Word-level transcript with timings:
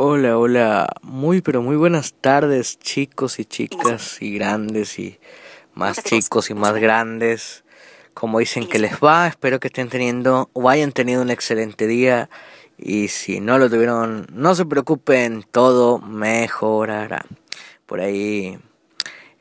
Hola, 0.00 0.38
hola, 0.38 0.86
muy 1.02 1.40
pero 1.40 1.60
muy 1.60 1.74
buenas 1.74 2.12
tardes 2.12 2.78
chicos 2.78 3.40
y 3.40 3.44
chicas 3.44 4.22
y 4.22 4.32
grandes 4.32 4.96
y 5.00 5.18
más 5.74 6.04
chicos 6.04 6.50
y 6.50 6.54
más 6.54 6.74
grandes. 6.74 7.64
Como 8.14 8.38
dicen 8.38 8.68
que 8.68 8.78
les 8.78 9.00
va, 9.00 9.26
espero 9.26 9.58
que 9.58 9.66
estén 9.66 9.88
teniendo 9.88 10.50
o 10.52 10.68
hayan 10.68 10.92
tenido 10.92 11.20
un 11.20 11.30
excelente 11.30 11.88
día 11.88 12.30
y 12.76 13.08
si 13.08 13.40
no 13.40 13.58
lo 13.58 13.68
tuvieron, 13.68 14.28
no 14.32 14.54
se 14.54 14.64
preocupen, 14.66 15.44
todo 15.50 15.98
mejorará. 15.98 17.24
Por 17.84 17.98
ahí, 17.98 18.56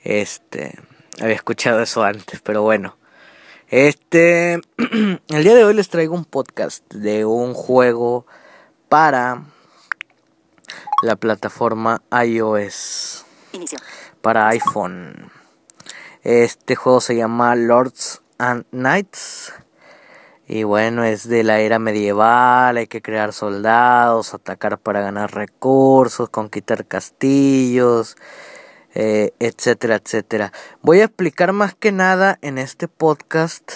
este, 0.04 0.74
había 1.21 1.36
escuchado 1.36 1.84
eso 1.84 2.02
antes, 2.02 2.42
pero 2.42 2.64
bueno. 2.64 2.98
Este, 3.70 4.54
el 5.28 5.44
día 5.44 5.54
de 5.54 5.64
hoy 5.64 5.76
les 5.76 5.89
traigo 5.89 6.16
un 6.16 6.26
podcast 6.26 6.92
de 6.92 7.26
un 7.26 7.54
juego 7.54 8.26
para 8.89 9.44
la 11.02 11.16
plataforma 11.16 12.01
iOS 12.25 13.25
para 14.21 14.47
iPhone. 14.50 15.32
Este 16.23 16.75
juego 16.75 17.01
se 17.01 17.15
llama 17.15 17.56
Lords 17.56 18.21
and 18.37 18.65
Knights. 18.71 19.54
Y 20.47 20.64
bueno, 20.64 21.04
es 21.04 21.28
de 21.28 21.43
la 21.43 21.60
era 21.60 21.78
medieval, 21.78 22.78
hay 22.78 22.87
que 22.87 23.01
crear 23.01 23.33
soldados, 23.33 24.33
atacar 24.33 24.79
para 24.79 25.01
ganar 25.01 25.33
recursos, 25.36 26.29
conquistar 26.29 26.86
castillos, 26.86 28.15
eh, 28.95 29.34
etcétera, 29.39 29.95
etcétera. 29.95 30.54
Voy 30.82 31.01
a 31.01 31.06
explicar 31.06 31.51
más 31.51 31.75
que 31.75 31.92
nada 31.92 32.39
en 32.42 32.58
este 32.58 32.88
podcast 32.88 33.72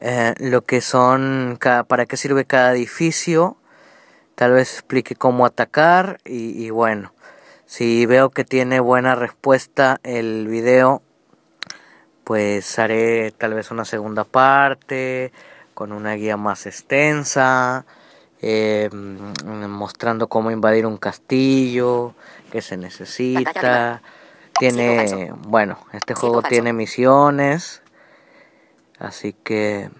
eh, 0.00 0.34
lo 0.38 0.62
que 0.62 0.82
son, 0.82 1.58
para 1.88 2.04
qué 2.04 2.18
sirve 2.18 2.44
cada 2.44 2.72
edificio, 2.72 3.56
tal 4.36 4.52
vez 4.52 4.74
explique 4.74 5.16
cómo 5.16 5.44
atacar 5.44 6.20
y, 6.24 6.70
bueno, 6.70 7.12
si 7.64 8.06
veo 8.06 8.30
que 8.30 8.44
tiene 8.44 8.78
buena 8.78 9.16
respuesta 9.16 9.98
el 10.04 10.46
video, 10.46 11.02
pues 12.22 12.78
haré 12.78 13.32
tal 13.32 13.54
vez 13.54 13.70
una 13.70 13.84
segunda 13.84 14.24
parte 14.24 15.32
con 15.74 15.92
una 15.92 16.14
guía 16.14 16.36
más 16.36 16.66
extensa, 16.66 17.86
eh, 18.40 18.90
mostrando 18.92 20.28
cómo 20.28 20.50
invadir 20.50 20.86
un 20.86 20.98
castillo, 20.98 22.14
qué 22.52 22.62
se 22.62 22.76
necesita. 22.76 24.02
Tiene, 24.58 25.32
bueno, 25.46 25.78
este 25.92 26.14
juego 26.14 26.42
tiene 26.42 26.72
misiones, 26.72 27.82
así 28.98 29.34
que, 29.34 29.90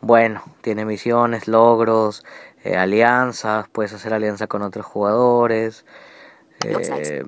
bueno, 0.00 0.42
tiene 0.62 0.84
misiones, 0.84 1.48
logros, 1.48 2.24
eh, 2.64 2.76
alianzas, 2.76 3.68
puedes 3.68 3.92
hacer 3.92 4.12
alianza 4.12 4.46
con 4.46 4.62
otros 4.62 4.86
jugadores. 4.86 5.84
Eh, 6.64 7.22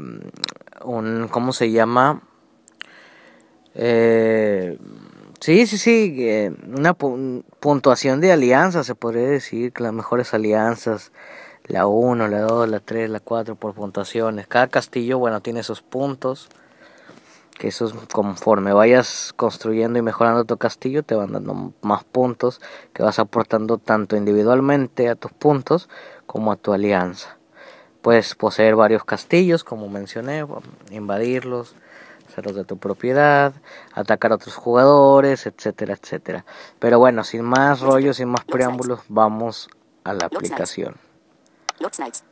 un, 0.85 1.29
¿Cómo 1.31 1.53
se 1.53 1.71
llama? 1.71 2.23
Eh, 3.75 4.79
sí, 5.41 5.67
sí, 5.67 5.79
sí, 5.79 6.15
eh, 6.19 6.53
una 6.69 6.95
puntuación 6.95 8.21
de 8.21 8.33
alianzas, 8.33 8.87
se 8.87 8.95
podría 8.95 9.29
decir 9.29 9.73
que 9.73 9.83
las 9.83 9.93
mejores 9.93 10.35
alianzas, 10.35 11.13
la 11.65 11.87
1, 11.87 12.29
la 12.29 12.41
2, 12.41 12.69
la 12.69 12.81
3, 12.81 13.09
la 13.09 13.21
4 13.21 13.55
por 13.55 13.75
puntuaciones. 13.75 14.47
Cada 14.47 14.69
castillo, 14.69 15.19
bueno, 15.19 15.41
tiene 15.41 15.63
sus 15.63 15.81
puntos 15.81 16.51
que 17.59 17.69
eso 17.69 17.93
conforme 18.13 18.73
vayas 18.73 19.33
construyendo 19.37 19.99
y 19.99 20.03
mejorando 20.03 20.45
tu 20.45 20.57
castillo 20.57 21.03
te 21.03 21.15
van 21.15 21.33
dando 21.33 21.73
más 21.83 22.05
puntos 22.05 22.61
que 22.93 23.03
vas 23.03 23.19
aportando 23.19 23.79
tanto 23.79 24.17
individualmente 24.17 25.09
a 25.09 25.15
tus 25.15 25.33
puntos 25.33 25.89
como 26.27 26.53
a 26.53 26.57
tu 26.57 26.73
alianza. 26.73 27.37
Puedes 28.01 28.35
poseer 28.35 28.75
varios 28.75 29.05
castillos, 29.05 29.63
como 29.63 29.89
mencioné, 29.89 30.45
invadirlos, 30.91 31.77
hacerlos 32.29 32.57
de 32.57 32.65
tu 32.65 32.79
propiedad, 32.79 33.53
atacar 33.95 34.33
a 34.33 34.37
otros 34.37 34.57
jugadores, 34.57 35.47
etcétera, 35.47 35.95
etcétera. 35.95 36.45
Pero 36.81 36.99
bueno, 36.99 37.23
sin 37.23 37.43
más 37.43 37.81
rollos, 37.81 38.17
sin 38.17 38.29
más 38.29 38.45
preámbulos, 38.45 39.01
vamos 39.09 39.69
a 40.03 40.15
la 40.15 40.27
aplicación. 40.27 40.97
Lords 41.79 41.99
Knights. 41.99 42.25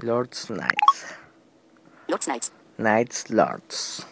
Lords 0.00 0.46
Knights. 0.46 1.16
Lords 2.08 2.26
Knights. 2.26 2.52
Knights 2.78 3.30
Lords. 3.30 4.06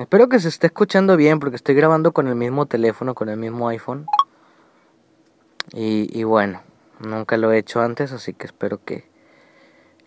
Espero 0.00 0.30
que 0.30 0.40
se 0.40 0.48
esté 0.48 0.68
escuchando 0.68 1.14
bien 1.18 1.40
porque 1.40 1.56
estoy 1.56 1.74
grabando 1.74 2.12
con 2.12 2.26
el 2.26 2.34
mismo 2.34 2.64
teléfono, 2.64 3.14
con 3.14 3.28
el 3.28 3.36
mismo 3.36 3.68
iPhone. 3.68 4.06
Y, 5.72 6.24
bueno, 6.24 6.62
nunca 7.00 7.36
lo 7.36 7.52
he 7.52 7.58
hecho 7.58 7.80
antes, 7.80 8.10
así 8.12 8.32
que 8.32 8.46
espero 8.46 8.82
que, 8.82 9.08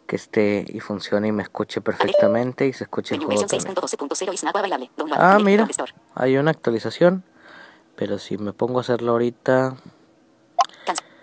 que 0.08 0.16
esté 0.16 0.66
y 0.68 0.80
funcione 0.80 1.28
y 1.28 1.32
me 1.32 1.44
escuche 1.44 1.80
perfectamente 1.80 2.68
y 2.68 2.74
se 2.74 2.86
escuche 2.86 3.16
el 3.16 3.24
juego 3.24 3.46
también. 3.46 3.76
Ah, 5.14 5.38
mira, 5.40 5.68
hay 6.16 6.38
una 6.38 6.52
actualización, 6.52 7.24
pero 7.96 8.18
si 8.18 8.38
me 8.38 8.52
pongo 8.52 8.80
a 8.80 8.82
hacerlo 8.82 9.12
ahorita... 9.12 9.76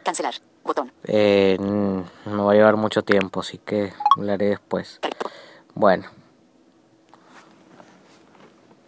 Cancelar, 0.04 0.34
botón. 0.64 0.92
Eh, 1.04 1.59
no 1.59 2.44
va 2.44 2.53
a 2.53 2.54
llevar 2.54 2.76
mucho 2.76 3.03
tiempo, 3.03 3.41
así 3.41 3.59
que 3.59 3.92
lo 4.16 4.32
haré 4.32 4.50
después. 4.50 5.00
Bueno. 5.75 6.19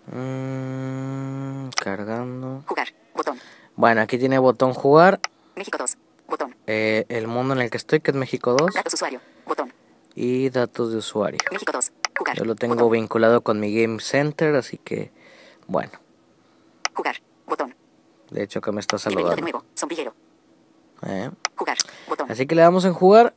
Mm, 0.06 1.68
cargando. 1.80 2.64
Jugar. 2.66 2.88
Botón. 3.14 3.38
Bueno, 3.76 4.00
aquí 4.00 4.18
tiene 4.18 4.38
botón 4.38 4.74
jugar. 4.74 5.20
México 5.56 5.78
2. 5.78 5.96
Botón. 6.28 6.56
Eh, 6.66 7.04
el 7.08 7.28
mundo 7.28 7.54
en 7.54 7.60
el 7.60 7.70
que 7.70 7.76
estoy, 7.76 8.00
que 8.00 8.10
es 8.10 8.16
México 8.16 8.54
2. 8.54 8.74
Datos 8.74 8.94
usuario. 8.94 9.20
Botón. 9.46 9.72
Y 10.14 10.50
datos 10.50 10.92
de 10.92 10.98
usuario. 10.98 11.38
México 11.50 11.72
2. 11.72 11.92
Jugar. 12.18 12.36
Yo 12.36 12.44
lo 12.44 12.54
tengo 12.54 12.88
vinculado 12.91 13.42
con 13.42 13.60
mi 13.60 13.74
Game 13.74 14.00
Center, 14.00 14.54
así 14.56 14.78
que, 14.78 15.10
bueno. 15.66 15.92
Jugar. 16.94 17.16
Botón. 17.46 17.74
De 18.30 18.42
hecho, 18.42 18.60
que 18.60 18.72
me 18.72 18.80
está 18.80 18.98
saludando. 18.98 19.36
De 19.36 19.42
nuevo. 19.42 19.64
Sombrillero. 19.74 20.14
Eh. 21.06 21.30
Jugar. 21.56 21.78
Botón. 22.08 22.30
Así 22.30 22.46
que 22.46 22.54
le 22.54 22.62
damos 22.62 22.84
en 22.84 22.92
jugar. 22.92 23.34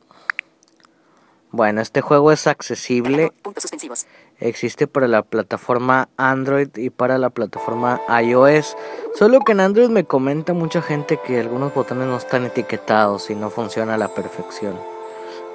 Bueno, 1.50 1.80
este 1.80 2.00
juego 2.02 2.32
es 2.32 2.46
accesible. 2.46 3.32
Puntos 3.42 3.62
suspensivos. 3.62 4.06
Existe 4.38 4.86
para 4.86 5.08
la 5.08 5.22
plataforma 5.22 6.10
Android 6.18 6.68
y 6.76 6.90
para 6.90 7.16
la 7.16 7.30
plataforma 7.30 8.00
iOS. 8.22 8.76
Solo 9.14 9.40
que 9.40 9.52
en 9.52 9.60
Android 9.60 9.88
me 9.88 10.04
comenta 10.04 10.52
mucha 10.52 10.82
gente 10.82 11.18
que 11.24 11.40
algunos 11.40 11.72
botones 11.72 12.06
no 12.06 12.16
están 12.18 12.44
etiquetados 12.44 13.30
y 13.30 13.34
no 13.34 13.48
funciona 13.48 13.94
a 13.94 13.98
la 13.98 14.08
perfección. 14.08 14.78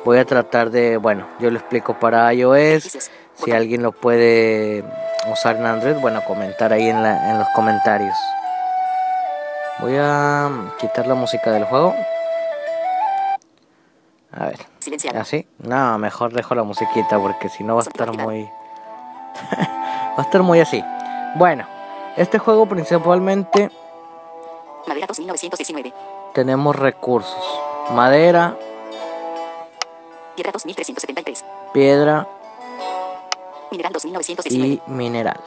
Voy 0.03 0.17
a 0.17 0.25
tratar 0.25 0.71
de, 0.71 0.97
bueno, 0.97 1.27
yo 1.39 1.51
lo 1.51 1.59
explico 1.59 1.99
para 1.99 2.33
iOS. 2.33 3.09
Si 3.35 3.51
alguien 3.51 3.83
lo 3.83 3.91
puede 3.91 4.83
usar 5.31 5.57
en 5.57 5.65
Android, 5.67 5.95
bueno, 5.97 6.23
comentar 6.25 6.73
ahí 6.73 6.87
en, 6.87 7.03
la, 7.03 7.31
en 7.31 7.37
los 7.37 7.47
comentarios. 7.55 8.15
Voy 9.79 9.95
a 9.99 10.73
quitar 10.79 11.05
la 11.05 11.13
música 11.13 11.51
del 11.51 11.65
juego. 11.65 11.93
A 14.31 14.45
ver. 14.45 14.59
¿Así? 15.15 15.47
¿Ah, 15.69 15.91
no, 15.93 15.97
mejor 15.99 16.33
dejo 16.33 16.55
la 16.55 16.63
musiquita 16.63 17.19
porque 17.19 17.49
si 17.49 17.63
no 17.63 17.75
va 17.75 17.81
a 17.81 17.83
estar 17.83 18.11
muy... 18.17 18.49
va 19.57 20.17
a 20.17 20.21
estar 20.21 20.43
muy 20.43 20.59
así. 20.59 20.83
Bueno, 21.35 21.65
este 22.17 22.39
juego 22.39 22.65
principalmente... 22.65 23.71
Madera 24.87 25.07
2919. 25.07 25.93
Tenemos 26.33 26.75
recursos. 26.75 27.59
Madera. 27.91 28.55
Piedra 30.35 30.51
2373. 30.51 31.45
Piedra. 31.73 32.27
Mineral 33.71 33.93
2919. 33.93 34.67
Y 34.67 34.91
mineral. 34.91 35.39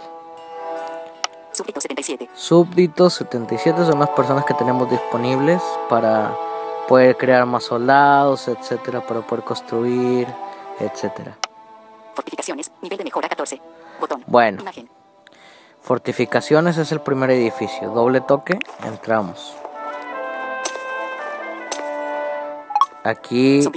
Súbdito 1.53 1.81
77. 1.81 2.31
Súbditos 2.35 3.15
77 3.15 3.85
son 3.85 4.01
las 4.01 4.11
personas 4.11 4.45
que 4.45 4.55
tenemos 4.55 4.91
disponibles 4.91 5.63
para 5.89 6.37
poder 6.89 7.17
crear 7.17 7.47
más 7.47 7.65
soldados, 7.65 8.49
etcétera, 8.49 9.07
para 9.07 9.21
poder 9.21 9.45
construir, 9.45 10.27
etcétera. 10.81 11.37
Fortificaciones, 12.15 12.71
nivel 12.81 12.99
de 12.99 13.05
mejora 13.05 13.29
14. 13.29 13.61
Botón. 14.01 14.25
Bueno. 14.27 14.63
Fortificaciones 15.83 16.79
es 16.79 16.93
el 16.93 17.01
primer 17.01 17.31
edificio. 17.31 17.91
Doble 17.91 18.21
toque, 18.21 18.59
entramos. 18.85 19.55
Aquí. 23.03 23.69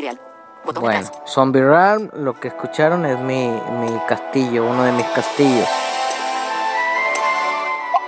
bueno, 0.79 1.09
Zombie 1.25 1.61
Realm, 1.61 2.09
lo 2.13 2.39
que 2.39 2.47
escucharon 2.47 3.05
es 3.05 3.19
mi, 3.19 3.49
mi 3.49 3.99
castillo, 4.07 4.65
uno 4.65 4.83
de 4.83 4.93
mis 4.93 5.05
castillos. 5.07 5.67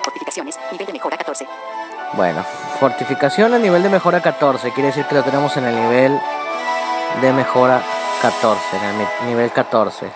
Fortificaciones, 0.01 0.57
nivel 0.71 0.87
de 0.87 0.93
mejora 0.93 1.17
14. 1.17 1.45
Bueno, 2.13 2.43
fortificación 2.79 3.53
a 3.53 3.59
nivel 3.59 3.83
de 3.83 3.89
mejora 3.89 4.21
14, 4.21 4.71
quiere 4.71 4.87
decir 4.87 5.05
que 5.05 5.15
lo 5.15 5.23
tenemos 5.23 5.57
en 5.57 5.65
el 5.65 5.75
nivel 5.75 6.17
de 7.21 7.33
mejora 7.33 7.79
14, 7.79 7.98
en 8.21 8.83
el 8.83 9.27
nivel 9.27 9.49
14. 9.49 10.11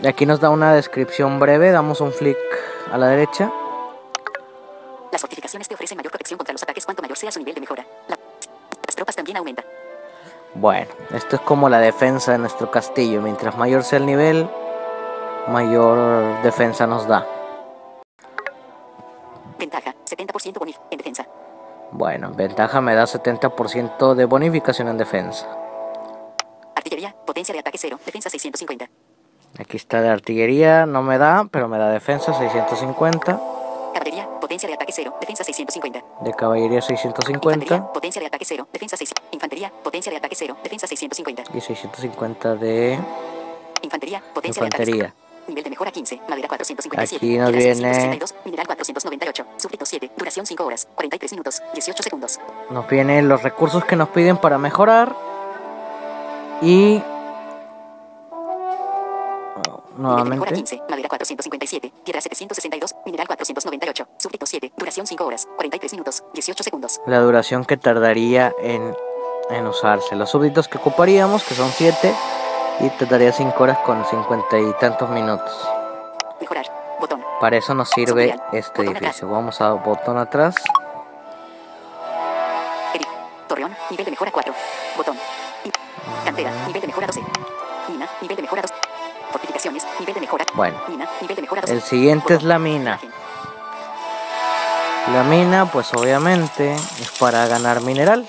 Y 0.00 0.06
aquí 0.06 0.26
nos 0.26 0.38
da 0.40 0.50
una 0.50 0.74
descripción 0.74 1.40
breve, 1.40 1.70
damos 1.70 2.02
un 2.02 2.12
flick 2.12 2.36
a 2.92 2.98
la 2.98 3.06
derecha. 3.06 3.50
Las 5.10 5.20
fortificaciones 5.20 5.66
te 5.66 5.74
ofrecen 5.74 5.96
mayor 5.96 6.12
protección 6.12 6.36
contra 6.36 6.52
los 6.52 6.62
ataques 6.62 6.84
cuanto 6.84 7.00
mayor 7.00 7.16
sea 7.16 7.32
su 7.32 7.38
nivel 7.38 7.54
de 7.54 7.60
mejora. 7.62 7.86
las 8.86 8.96
tropas 8.96 9.16
también 9.16 9.38
aumentan. 9.38 9.64
Bueno, 10.54 10.88
esto 11.14 11.36
es 11.36 11.42
como 11.42 11.70
la 11.70 11.78
defensa 11.78 12.32
de 12.32 12.38
nuestro 12.38 12.70
castillo. 12.70 13.22
Mientras 13.22 13.56
mayor 13.56 13.82
sea 13.82 13.98
el 13.98 14.04
nivel, 14.04 14.46
mayor 15.48 16.42
defensa 16.42 16.86
nos 16.86 17.08
da. 17.08 17.26
Ventaja, 19.58 19.94
70% 20.04 20.58
bonif 20.58 20.76
en 20.90 20.98
defensa. 20.98 21.26
Bueno, 21.92 22.32
ventaja 22.34 22.82
me 22.82 22.94
da 22.94 23.04
70% 23.04 24.14
de 24.14 24.24
bonificación 24.26 24.88
en 24.88 24.98
defensa. 24.98 25.61
Artillería, 26.92 27.16
potencia 27.24 27.54
de 27.54 27.60
ataque 27.60 27.78
0, 27.78 27.98
defensa 28.04 28.28
650. 28.28 28.86
Aquí 29.58 29.78
está 29.78 30.02
de 30.02 30.10
artillería, 30.10 30.84
no 30.84 31.02
me 31.02 31.16
da, 31.16 31.48
pero 31.50 31.66
me 31.66 31.78
da 31.78 31.88
defensa 31.88 32.34
650. 32.34 33.40
Caballería, 33.94 34.28
potencia 34.42 34.68
de 34.68 34.74
ataque 34.74 34.92
0, 34.92 35.14
defensa 35.18 35.42
650. 35.42 36.04
De 36.20 36.34
caballería 36.34 36.80
Infantería, 36.80 36.98
650 36.98 37.92
potencia 37.94 38.20
de 38.20 38.26
ataque 38.26 38.44
0, 38.44 38.68
defensa 38.70 38.96
6. 38.98 39.10
Infantería, 39.30 39.72
potencia 39.82 40.10
de 40.12 40.18
ataque 40.18 40.34
0, 40.36 40.56
defensa 40.62 40.86
650. 40.86 41.44
y 41.56 41.60
650 41.62 42.54
de 42.56 42.98
Infantería, 43.80 44.22
potencia 44.34 44.60
de 44.60 44.66
ataque 44.66 44.84
0. 44.84 44.96
infantería. 44.98 45.14
Nivel 45.48 45.64
de 45.64 45.70
mejora 45.70 45.90
15, 45.92 46.20
madera 46.28 46.46
457. 46.46 47.16
Aquí 47.16 47.38
nos 47.38 47.50
viene- 47.52 47.94
662, 47.94 48.34
mineral 48.44 48.66
498, 48.66 49.46
súbdito 49.56 49.86
7, 49.86 50.10
duración 50.18 50.44
5 50.44 50.62
horas, 50.66 50.86
43 50.94 51.32
minutos, 51.32 51.62
18 51.72 52.02
segundos. 52.02 52.38
Nos 52.68 52.86
vienen 52.86 53.28
los 53.30 53.42
recursos 53.42 53.82
que 53.86 53.96
nos 53.96 54.10
piden 54.10 54.36
para 54.36 54.58
mejorar 54.58 55.31
y 56.62 57.02
nuevamente 59.96 60.54
15, 60.54 60.82
madera 60.88 61.08
457, 61.08 61.92
piedra 62.04 62.20
762, 62.20 62.94
mineral 63.04 63.26
498, 63.26 64.08
súbdito 64.16 64.46
7, 64.46 64.72
duración 64.76 65.06
5 65.06 65.24
horas, 65.24 65.48
43 65.56 65.92
minutos, 65.92 66.24
18 66.34 66.62
segundos. 66.62 67.00
la 67.06 67.18
duración 67.20 67.64
que 67.64 67.76
tardaría 67.76 68.52
en, 68.60 68.96
en 69.50 69.66
usarse. 69.66 70.16
Los 70.16 70.30
súbditos 70.30 70.68
que 70.68 70.78
ocuparíamos, 70.78 71.42
que 71.44 71.54
son 71.54 71.70
7, 71.70 72.14
y 72.80 72.88
tardaría 72.90 73.32
5 73.32 73.62
horas 73.62 73.78
con 73.78 74.04
50 74.04 74.58
y 74.58 74.72
tantos 74.80 75.10
minutos. 75.10 75.68
Mejorar, 76.40 76.66
botón. 77.00 77.22
Para 77.40 77.56
eso 77.56 77.74
nos 77.74 77.90
sirve 77.90 78.36
este 78.52 78.82
edificio. 78.82 79.28
Vamos 79.28 79.60
a 79.60 79.72
botón 79.72 80.16
atrás. 80.16 80.54
Edit. 82.94 83.08
Torreón, 83.48 83.76
nivel 83.90 84.04
de 84.04 84.10
mejora 84.12 84.30
4. 84.30 84.54
Botón. 84.96 85.16
Cantera, 86.24 86.66
nivel 86.66 86.80
de 86.80 86.86
mejora 86.86 87.06
12. 87.06 87.20
Mina, 87.88 88.08
nivel 88.20 88.36
de 88.36 88.42
mejora 88.42 88.62
2. 88.62 88.70
Fortificaciones, 89.32 89.86
nivel 89.98 90.14
de 90.14 90.20
mejora. 90.20 90.44
Bueno, 90.54 90.78
Mina, 90.88 91.08
nivel 91.20 91.36
de 91.36 91.42
mejora 91.42 91.60
12. 91.62 91.74
el 91.74 91.82
siguiente 91.82 92.34
es 92.34 92.42
la 92.42 92.58
mina. 92.58 93.00
La 95.12 95.24
mina, 95.24 95.70
pues 95.70 95.92
obviamente 95.94 96.74
es 96.74 97.10
para 97.18 97.46
ganar 97.46 97.80
mineral. 97.82 98.26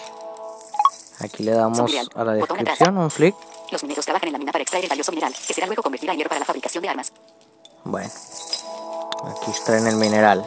Aquí 1.19 1.43
le 1.43 1.51
damos 1.51 1.91
a 2.15 2.23
la 2.23 2.33
descripción 2.33 2.97
un 2.97 3.11
flick. 3.11 3.35
Los 3.71 3.83
mineros 3.83 4.05
trabajan 4.05 4.27
en 4.27 4.33
la 4.33 4.39
mina 4.39 4.51
para 4.51 4.63
extraer 4.63 4.85
el 4.85 4.89
valioso 4.89 5.11
mineral, 5.11 5.33
que 5.47 5.53
será 5.53 5.67
luego 5.67 5.83
convertido 5.83 6.11
en 6.11 6.17
hierro 6.17 6.29
para 6.29 6.39
la 6.39 6.45
fabricación 6.45 6.81
de 6.81 6.89
armas. 6.89 7.13
Bueno, 7.83 8.09
aquí 9.25 9.51
extraen 9.51 9.87
el 9.87 9.95
mineral. 9.97 10.45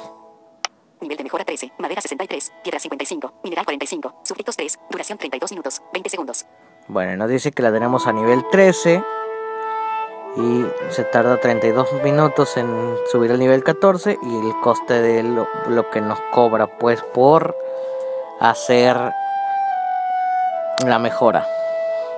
Nivel 1.01 1.17
de 1.17 1.25
mejora 1.25 1.45
13, 1.45 1.73
madera 1.79 2.01
63, 2.01 2.53
piedra 2.63 2.81
55, 2.81 3.35
mineral 3.45 3.65
45, 3.65 4.23
súbditos 4.25 4.57
3, 4.57 4.79
duración 4.91 5.19
32 5.19 5.51
minutos, 5.53 5.83
20 5.93 6.11
segundos. 6.11 6.47
Bueno, 6.89 7.17
nos 7.17 7.29
dice 7.29 7.51
que 7.51 7.63
la 7.63 7.73
tenemos 7.73 8.07
a 8.07 8.13
nivel 8.13 8.45
13 8.51 9.03
y 10.37 10.67
se 10.91 11.05
tarda 11.05 11.37
32 11.39 11.93
minutos 12.05 12.57
en 12.57 12.95
subir 13.11 13.33
al 13.33 13.41
nivel 13.41 13.65
14 13.65 14.17
y 14.23 14.47
el 14.47 14.61
coste 14.61 15.03
de 15.03 15.25
lo, 15.25 15.49
lo 15.69 15.91
que 15.91 16.01
nos 16.01 16.21
cobra 16.33 16.79
pues 16.79 17.03
por 17.03 17.57
hacer 18.39 18.97
la 20.87 20.99
mejora 21.01 21.45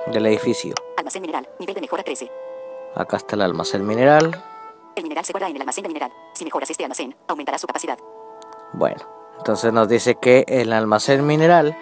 del 0.05 0.27
edificio. 0.27 0.75
Almacén 0.97 1.23
mineral, 1.23 1.49
nivel 1.57 1.73
de 1.73 1.81
mejora 1.81 2.03
13. 2.03 2.31
Acá 2.95 3.17
está 3.17 3.35
el 3.35 3.41
almacén 3.41 3.87
mineral. 3.87 4.39
El 4.95 5.03
mineral 5.03 5.25
se 5.25 5.33
guarda 5.33 5.49
en 5.49 5.55
el 5.55 5.61
almacén 5.63 5.81
de 5.81 5.87
mineral. 5.87 6.11
Si 6.33 6.45
mejoras 6.45 6.69
este 6.69 6.83
almacén, 6.83 7.15
aumentará 7.27 7.57
su 7.57 7.65
capacidad. 7.65 7.97
Bueno, 8.73 9.01
entonces 9.39 9.73
nos 9.73 9.89
dice 9.89 10.15
que 10.15 10.45
el 10.47 10.73
almacén 10.73 11.25
mineral 11.25 11.75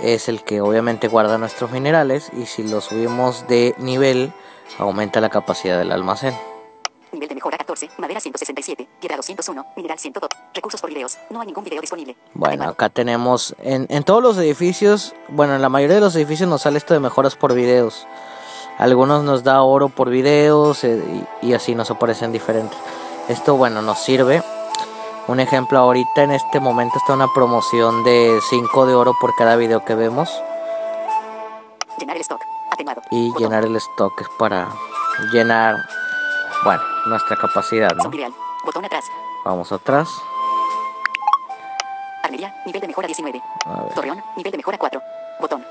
es 0.00 0.28
el 0.28 0.42
que 0.42 0.60
obviamente 0.60 1.08
guarda 1.08 1.38
nuestros 1.38 1.70
minerales 1.70 2.30
y 2.36 2.46
si 2.46 2.62
lo 2.62 2.80
subimos 2.80 3.46
de 3.48 3.74
nivel 3.78 4.32
aumenta 4.78 5.20
la 5.20 5.28
capacidad 5.28 5.78
del 5.78 5.92
almacén. 5.92 6.34
Nivel 7.12 7.28
de 7.28 7.34
mejora 7.34 7.58
14, 7.58 7.90
madera 7.98 8.20
167, 8.20 8.88
piedra 9.00 9.16
201, 9.16 9.66
mineral 9.76 9.98
102. 9.98 10.30
Recursos 10.54 10.80
por 10.80 10.88
videos. 10.90 11.18
No 11.28 11.40
hay 11.40 11.46
ningún 11.46 11.64
video 11.64 11.80
disponible. 11.80 12.16
Bueno, 12.32 12.64
acá 12.64 12.88
tenemos 12.88 13.54
en, 13.62 13.86
en 13.90 14.02
todos 14.02 14.22
los 14.22 14.38
edificios, 14.38 15.14
bueno, 15.28 15.54
en 15.54 15.62
la 15.62 15.68
mayoría 15.68 15.96
de 15.96 16.00
los 16.00 16.16
edificios 16.16 16.48
nos 16.48 16.62
sale 16.62 16.78
esto 16.78 16.94
de 16.94 17.00
mejoras 17.00 17.36
por 17.36 17.54
videos. 17.54 18.06
Algunos 18.78 19.24
nos 19.24 19.44
da 19.44 19.62
oro 19.62 19.90
por 19.90 20.08
videos 20.08 20.84
eh, 20.84 21.02
y, 21.42 21.48
y 21.48 21.54
así 21.54 21.74
nos 21.74 21.90
aparecen 21.90 22.32
diferentes. 22.32 22.78
Esto, 23.28 23.56
bueno, 23.56 23.82
nos 23.82 23.98
sirve. 23.98 24.42
Un 25.28 25.38
ejemplo, 25.40 25.78
ahorita 25.78 26.24
en 26.24 26.32
este 26.32 26.58
momento 26.58 26.98
está 26.98 27.12
una 27.14 27.28
promoción 27.28 28.02
de 28.02 28.40
5 28.50 28.86
de 28.86 28.94
oro 28.94 29.14
por 29.20 29.34
cada 29.36 29.56
video 29.56 29.84
que 29.84 29.94
vemos. 29.94 30.28
Llenar 31.98 32.16
el 32.16 32.22
stock. 32.22 32.42
Atenuado. 32.70 33.02
Y 33.10 33.28
Botón. 33.28 33.42
llenar 33.42 33.64
el 33.64 33.76
stock 33.76 34.20
es 34.20 34.28
para 34.38 34.68
llenar, 35.32 35.76
bueno, 36.64 36.82
nuestra 37.06 37.36
capacidad, 37.36 37.90
¿no? 37.94 38.10
Botón 38.64 38.84
atrás. 38.84 39.04
Vamos 39.44 39.70
atrás. 39.70 40.08
Armería, 42.24 42.54
nivel 42.66 42.80
de 42.80 42.88
mejora 42.88 43.06
19. 43.06 43.42
A 43.66 43.82
ver, 43.82 43.94
Torreón, 43.94 44.22
nivel 44.36 44.50
de 44.50 44.58
mejora 44.58 44.78
4. 44.78 45.00
Botón. 45.40 45.64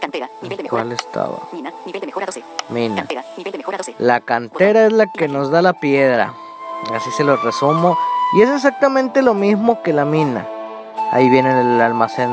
Cantera, 0.00 0.30
nivel 0.40 0.56
de 0.56 0.62
mejora. 0.62 0.82
¿cuál 0.82 0.92
estaba? 0.92 1.38
Mina, 1.52 1.72
nivel 1.84 2.00
de 2.00 2.06
mejora 2.06 2.26
12. 2.26 2.44
Mina. 2.70 2.96
Cantera, 2.96 3.24
nivel 3.36 3.52
de 3.52 3.58
mejora 3.58 3.78
12. 3.78 3.96
La 3.98 4.20
cantera 4.20 4.86
es 4.86 4.92
la 4.92 5.06
que 5.06 5.28
nos 5.28 5.50
da 5.50 5.60
la 5.60 5.72
piedra. 5.74 6.34
Así 6.94 7.10
se 7.10 7.24
lo 7.24 7.36
resumo. 7.36 7.98
Y 8.32 8.42
es 8.42 8.50
exactamente 8.50 9.22
lo 9.22 9.34
mismo 9.34 9.82
que 9.82 9.92
la 9.92 10.04
mina. 10.04 10.46
Ahí 11.12 11.28
viene 11.28 11.50
el 11.60 11.80
almacén 11.80 12.30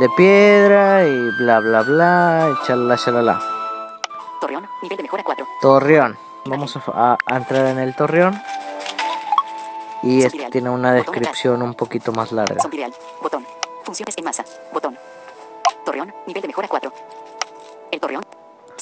de 0.00 0.08
piedra 0.16 1.04
y 1.04 1.30
bla 1.38 1.60
bla 1.60 1.82
bla. 1.82 2.48
Y 2.50 2.66
chalala 2.66 2.96
chalala. 2.96 3.40
Torreón, 4.40 4.66
nivel 4.82 4.96
de 4.96 5.02
mejora 5.02 5.22
4. 5.22 5.46
Torreón. 5.60 6.16
Vamos 6.46 6.76
a, 6.76 7.18
a- 7.26 7.36
entrar 7.36 7.66
en 7.66 7.78
el 7.78 7.94
torreón. 7.94 8.40
Y 10.02 10.24
este 10.24 10.48
tiene 10.50 10.70
una 10.70 10.92
descripción 10.92 11.62
un 11.62 11.74
poquito 11.74 12.10
más 12.12 12.32
larga. 12.32 12.56
Botón. 13.20 13.46
Funciones 13.84 14.16
en 14.18 14.24
masa. 14.24 14.44
Botón. 14.72 14.98
Torreón, 15.84 16.12
nivel 16.26 16.42
de 16.42 16.48
mejora 16.48 16.66
4. 16.68 16.92
El 17.92 18.00
Torreón. 18.00 18.24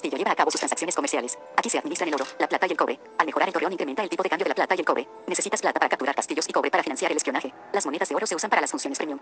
Castillo 0.01 0.17
lleva 0.17 0.31
a 0.31 0.35
cabo 0.35 0.51
sus 0.51 0.59
transacciones 0.59 0.97
comerciales. 0.97 1.39
Aquí 1.59 1.69
se 1.69 1.77
administran 1.77 2.09
el 2.09 2.15
oro, 2.15 2.25
la 2.39 2.49
plata 2.49 2.67
y 2.67 2.71
el 2.71 2.77
cobre. 2.79 2.99
Al 3.19 3.27
mejorar 3.27 3.49
el 3.51 3.53
Torreón 3.53 3.75
incrementa 3.75 4.03
el 4.03 4.09
tipo 4.09 4.23
de 4.23 4.31
cambio 4.31 4.45
de 4.45 4.49
la 4.49 4.55
plata 4.55 4.75
y 4.75 4.79
el 4.79 4.87
cobre. 4.87 5.07
Necesitas 5.27 5.61
plata 5.61 5.79
para 5.79 5.91
capturar 5.91 6.15
castillos 6.15 6.49
y 6.49 6.53
cobre 6.55 6.71
para 6.71 6.83
financiar 6.83 7.11
el 7.11 7.19
espionaje. 7.19 7.53
Las 7.75 7.85
monedas 7.85 8.09
de 8.09 8.15
oro 8.15 8.27
se 8.27 8.35
usan 8.35 8.49
para 8.49 8.63
las 8.63 8.71
funciones 8.71 8.97
premium. 8.97 9.21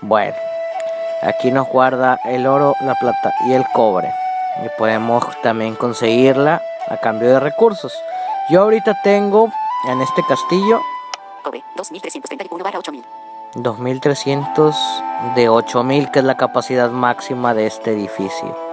Bueno, 0.00 0.34
aquí 1.20 1.50
nos 1.50 1.68
guarda 1.68 2.18
el 2.24 2.46
oro, 2.46 2.74
la 2.80 2.94
plata 2.94 3.34
y 3.46 3.52
el 3.52 3.66
cobre. 3.74 4.10
Y 4.64 4.68
podemos 4.78 5.26
también 5.42 5.74
conseguirla 5.74 6.62
a 6.88 6.96
cambio 6.96 7.28
de 7.28 7.40
recursos. 7.40 7.92
Yo 8.48 8.62
ahorita 8.62 9.02
tengo 9.04 9.52
en 9.88 10.00
este 10.00 10.22
castillo 10.26 10.80
Cobre, 11.42 11.62
2331 11.76 12.64
barra 12.64 12.78
8000. 12.78 13.04
2300 13.56 14.76
de 15.36 15.50
8000, 15.50 16.10
que 16.10 16.20
es 16.20 16.24
la 16.24 16.38
capacidad 16.38 16.90
máxima 16.90 17.52
de 17.52 17.66
este 17.66 17.90
edificio. 17.90 18.69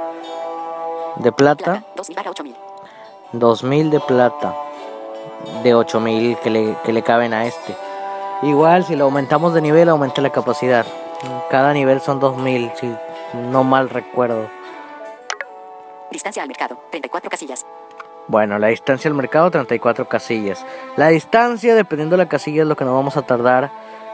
De 1.19 1.31
plata, 1.31 1.63
Plata, 1.63 1.83
2000 1.95 2.15
barra 2.15 2.31
8000. 2.31 2.55
2000 3.33 3.89
de 3.89 3.99
plata. 3.99 4.55
De 5.63 5.73
8000 5.73 6.37
que 6.37 6.49
le, 6.49 6.75
que 6.83 6.93
le 6.93 7.01
caben 7.01 7.33
a 7.33 7.45
este. 7.45 7.75
Igual, 8.43 8.85
si 8.85 8.95
lo 8.95 9.05
aumentamos 9.05 9.53
de 9.53 9.61
nivel, 9.61 9.89
aumenta 9.89 10.21
la 10.21 10.31
capacidad. 10.31 10.85
Cada 11.49 11.73
nivel 11.73 12.01
son 12.01 12.19
2000, 12.19 12.71
si 12.79 12.95
no 13.51 13.63
mal 13.63 13.89
recuerdo. 13.89 14.47
Distancia 16.11 16.43
al 16.43 16.47
mercado, 16.47 16.77
34 16.91 17.29
casillas. 17.29 17.65
Bueno, 18.27 18.59
la 18.59 18.67
distancia 18.67 19.09
al 19.09 19.15
mercado 19.15 19.49
34 19.49 20.07
casillas. 20.07 20.63
La 20.97 21.07
distancia, 21.07 21.73
dependiendo 21.73 22.15
de 22.15 22.23
la 22.23 22.29
casilla, 22.29 22.61
es 22.61 22.67
lo 22.67 22.75
que 22.75 22.85
nos 22.85 22.93
vamos 22.93 23.17
a 23.17 23.23
tardar 23.23 23.71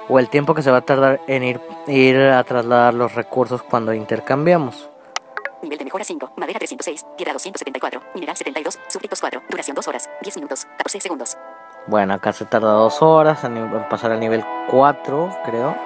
o 0.08 0.20
el 0.20 0.30
tiempo 0.30 0.54
que 0.54 0.62
se 0.62 0.72
va 0.72 0.78
a 0.78 0.82
tardar 0.82 1.20
en 1.28 1.44
ir, 1.44 1.62
ir 1.88 2.18
a 2.18 2.44
trasladar 2.44 2.94
los 2.94 3.14
recursos 3.16 3.62
cuando 3.62 3.94
intercambiamos. 3.94 4.90
Nivel 5.64 5.78
de 5.78 5.86
mejora 5.86 6.04
5, 6.04 6.34
madera 6.36 6.60
306, 6.60 7.06
piedra 7.16 7.32
274, 7.32 8.02
mineral 8.16 8.36
72, 8.36 8.80
súbditos 8.90 9.22
4, 9.22 9.44
duración 9.50 9.76
2 9.76 9.88
horas, 9.88 10.10
10 10.22 10.36
minutos, 10.36 10.66
14 10.66 11.00
segundos. 11.00 11.38
Bueno, 11.88 12.14
acá 12.14 12.34
se 12.34 12.44
tarda 12.46 12.72
2 12.74 13.02
horas 13.02 13.44
en 13.46 13.70
pasar 13.90 14.12
al 14.12 14.20
nivel 14.20 14.44
4, 14.70 15.38
creo. 15.46 15.78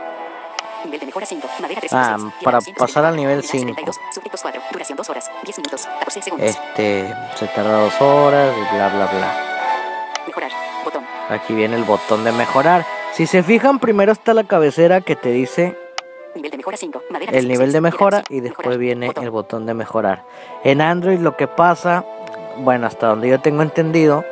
Nivel 0.83 0.99
de 0.99 1.05
mejora 1.05 1.27
5, 1.27 1.47
madera 1.59 1.79
Ah, 1.91 2.15
306, 2.17 2.33
piedra 2.39 2.43
para 2.43 2.57
274, 2.57 2.85
pasar 2.87 3.05
al 3.05 3.15
nivel 3.15 3.37
mineral 3.37 3.51
5. 3.51 3.67
72, 3.67 3.95
súbditos 4.15 4.41
4, 4.41 4.61
duración 4.71 4.97
2 4.97 5.09
horas, 5.09 5.31
10 5.43 5.57
minutos, 5.59 5.85
14 5.85 6.21
segundos. 6.23 6.49
Este 6.49 7.15
se 7.35 7.47
tarda 7.49 7.79
2 7.81 8.01
horas 8.01 8.55
y 8.57 8.75
bla 8.75 8.89
bla 8.89 9.05
bla. 9.05 10.23
Mejorar, 10.25 10.51
botón. 10.83 11.05
Aquí 11.29 11.53
viene 11.53 11.75
el 11.75 11.83
botón 11.83 12.23
de 12.23 12.31
mejorar. 12.31 12.83
Si 13.13 13.27
se 13.27 13.43
fijan, 13.43 13.77
primero 13.77 14.11
está 14.11 14.33
la 14.33 14.43
cabecera 14.43 15.01
que 15.01 15.15
te 15.15 15.29
dice 15.29 15.77
Nivel 16.37 16.51
de 16.51 16.57
mejora 16.57 16.77
5. 16.77 17.01
Madera 17.09 17.31
el 17.37 17.47
nivel 17.47 17.71
de 17.71 17.79
16, 17.79 17.83
mejora 17.83 18.23
y 18.29 18.37
11, 18.37 18.41
después 18.41 18.77
viene 18.77 19.11
el 19.21 19.29
botón 19.31 19.65
de 19.65 19.73
mejorar. 19.73 20.23
En 20.63 20.81
Android 20.81 21.19
lo 21.19 21.35
que 21.35 21.47
pasa, 21.47 22.05
bueno, 22.59 22.87
hasta 22.87 23.07
donde 23.07 23.27
yo 23.27 23.39
tengo 23.41 23.61
entendido, 23.63 24.23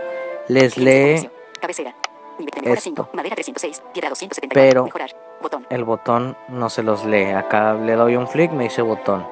les 0.47 0.77
lee 0.77 1.01
comercio. 1.17 1.31
Cabecera. 1.59 1.95
Nivel 2.39 2.51
de 2.53 2.61
mejora 2.61 2.73
esto. 2.73 2.83
5. 2.83 3.09
Madera 3.13 3.35
306. 3.35 3.83
Tierra 3.93 4.09
274. 4.09 4.49
Pero- 4.69 4.83
Mejorar. 4.85 5.09
Botón. 5.41 5.67
el 5.69 5.83
botón, 5.83 6.37
no 6.47 6.69
se 6.69 6.81
los 6.81 7.05
lee. 7.05 7.25
Acá 7.31 7.73
le 7.75 7.93
doy 7.93 8.15
un 8.15 8.27
flick, 8.27 8.51
me 8.51 8.63
dice 8.63 8.81
botón. 8.81 9.27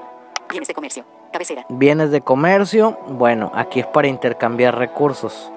Bienes 0.50 0.68
de 0.68 0.74
comercio. 0.75 1.06
Cabecera. 1.32 1.65
Bienes 1.70 2.12
de 2.12 2.22
comercio, 2.22 3.00
bueno, 3.08 3.51
aquí 3.56 3.80
es 3.80 3.88
para 3.88 4.08
intercambiar 4.08 4.77
recursos. 4.77 5.51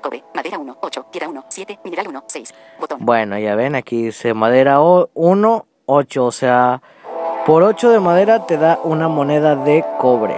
Cobre. 0.00 0.22
Madera 0.34 0.58
1. 0.58 0.76
8. 0.80 1.06
Tierra 1.10 1.28
1. 1.28 1.44
7. 1.48 1.80
Mineral 1.82 2.06
1. 2.08 2.24
6. 2.28 2.54
Botón. 2.78 2.98
Bueno, 3.00 3.36
ya 3.38 3.56
ven, 3.56 3.74
aquí 3.74 4.04
dice 4.04 4.34
madera 4.34 4.78
1, 4.80 5.66
8, 5.86 6.24
o 6.24 6.32
sea, 6.32 6.82
por 7.46 7.62
8 7.62 7.90
de 7.90 8.00
madera 8.00 8.44
te 8.46 8.56
da 8.56 8.78
una 8.82 9.08
moneda 9.08 9.54
de 9.54 9.84
cobre. 9.98 10.34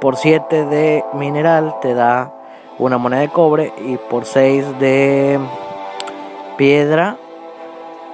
Por 0.00 0.16
7 0.16 0.64
de 0.64 1.04
mineral 1.12 1.76
te 1.80 1.94
da 1.94 2.32
una 2.78 2.96
moneda 2.96 3.20
de 3.20 3.28
cobre 3.28 3.72
y 3.84 3.96
por 3.96 4.24
6 4.24 4.78
de 4.78 5.38
piedra 6.56 7.18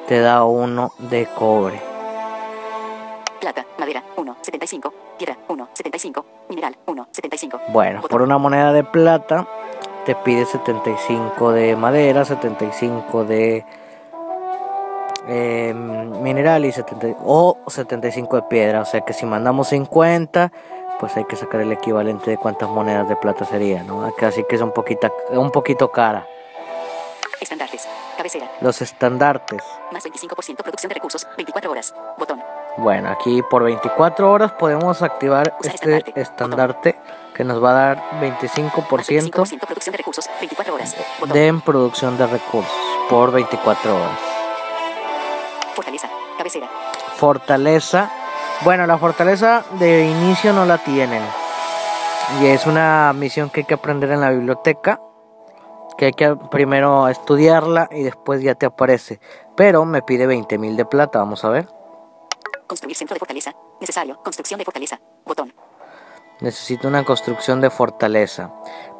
te 0.08 0.18
da 0.20 0.44
uno 0.44 0.92
de 0.98 1.26
cobre. 1.26 1.80
Plata. 3.40 3.64
Madera 3.78 4.02
1. 4.16 4.36
75. 4.40 4.94
Tierra 5.16 5.36
1. 5.48 5.68
75. 5.72 6.26
Mineral 6.48 6.76
1. 6.86 7.08
75. 7.12 7.60
Bueno, 7.68 8.02
por 8.02 8.22
una 8.22 8.38
moneda 8.38 8.72
de 8.72 8.82
plata 8.82 9.46
te 10.04 10.14
pide 10.16 10.44
75 10.44 11.52
de 11.52 11.76
madera, 11.76 12.24
75 12.24 13.24
de 13.24 13.64
eh, 15.28 15.72
mineral 15.74 16.64
y 16.64 16.72
70, 16.72 17.18
o 17.24 17.56
75 17.66 18.36
de 18.36 18.42
piedra. 18.42 18.80
O 18.80 18.84
sea 18.84 19.00
que 19.02 19.12
si 19.12 19.26
mandamos 19.26 19.68
50, 19.68 20.52
pues 21.00 21.16
hay 21.16 21.24
que 21.24 21.36
sacar 21.36 21.60
el 21.60 21.72
equivalente 21.72 22.30
de 22.30 22.36
cuántas 22.36 22.68
monedas 22.68 23.08
de 23.08 23.16
plata 23.16 23.44
sería, 23.44 23.82
¿no? 23.82 24.04
Así 24.22 24.44
que 24.48 24.56
es 24.56 24.62
un 24.62 24.72
poquito, 24.72 25.12
un 25.30 25.50
poquito 25.50 25.90
cara. 25.90 26.26
Estandartes. 27.40 27.88
Cabecera. 28.16 28.50
Los 28.60 28.80
estandartes. 28.80 29.62
Más 29.92 30.04
25% 30.04 30.56
producción 30.62 30.88
de 30.88 30.94
recursos. 30.94 31.26
24 31.36 31.70
horas. 31.70 31.94
Botón. 32.16 32.42
Bueno, 32.76 33.10
aquí 33.10 33.42
por 33.42 33.64
24 33.64 34.30
horas 34.30 34.52
podemos 34.52 35.02
activar 35.02 35.54
Usar 35.60 35.74
este 35.74 35.96
estandarte. 35.96 36.20
estandarte 36.20 36.96
que 37.34 37.44
nos 37.44 37.62
va 37.62 37.70
a 37.70 37.74
dar 37.74 38.02
25% 38.20 38.90
Más 38.90 39.10
25% 39.10 39.66
producción 39.66 39.92
de 39.92 39.98
recursos. 39.98 40.30
24 40.40 40.74
horas. 40.74 40.96
Botón. 41.20 41.34
de 41.36 41.60
producción 41.64 42.16
de 42.16 42.26
recursos 42.26 42.72
por 43.10 43.32
24 43.32 43.94
horas. 43.94 44.43
Fortaleza. 45.74 46.08
Cabecera. 46.38 46.68
Fortaleza. 47.16 48.10
Bueno, 48.62 48.86
la 48.86 48.98
fortaleza 48.98 49.64
de 49.78 50.06
inicio 50.06 50.52
no 50.52 50.64
la 50.64 50.78
tienen. 50.78 51.22
Y 52.40 52.46
es 52.46 52.66
una 52.66 53.12
misión 53.14 53.50
que 53.50 53.60
hay 53.60 53.66
que 53.66 53.74
aprender 53.74 54.10
en 54.10 54.20
la 54.20 54.30
biblioteca. 54.30 55.00
Que 55.98 56.06
hay 56.06 56.12
que 56.12 56.34
primero 56.50 57.08
estudiarla 57.08 57.88
y 57.90 58.02
después 58.02 58.42
ya 58.42 58.54
te 58.54 58.66
aparece. 58.66 59.20
Pero 59.56 59.84
me 59.84 60.02
pide 60.02 60.26
20.000 60.26 60.76
de 60.76 60.84
plata, 60.84 61.18
vamos 61.18 61.44
a 61.44 61.50
ver. 61.50 61.68
Construir 62.66 62.96
centro 62.96 63.14
de 63.14 63.20
fortaleza. 63.20 63.52
Necesario. 63.80 64.16
Construcción 64.22 64.58
de 64.58 64.64
fortaleza. 64.64 65.00
Botón. 65.24 65.52
Necesito 66.40 66.88
una 66.88 67.04
construcción 67.04 67.60
de 67.60 67.70
fortaleza. 67.70 68.50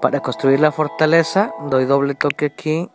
Para 0.00 0.20
construir 0.20 0.60
la 0.60 0.70
fortaleza, 0.70 1.52
doy 1.62 1.84
doble 1.84 2.14
toque 2.14 2.46
aquí 2.46 2.88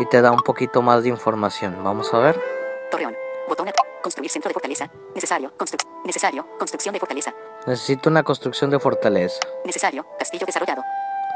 y 0.00 0.06
te 0.06 0.20
da 0.20 0.32
un 0.32 0.40
poquito 0.40 0.82
más 0.82 1.02
de 1.02 1.10
información. 1.10 1.76
Vamos 1.84 2.12
a 2.14 2.18
ver. 2.18 2.57
Torreón. 2.90 3.14
Botón. 3.48 3.68
Construir 4.02 4.30
centro 4.30 4.48
de 4.48 4.54
fortaleza. 4.54 4.90
Necesario. 5.14 5.52
Construc 5.56 5.82
necesario. 6.04 6.46
Construcción 6.58 6.92
de 6.92 7.00
fortaleza. 7.00 7.34
Necesito 7.66 8.08
una 8.08 8.22
construcción 8.22 8.70
de 8.70 8.78
fortaleza. 8.78 9.40
Necesario. 9.64 10.06
Castillo 10.18 10.46
desarrollado. 10.46 10.82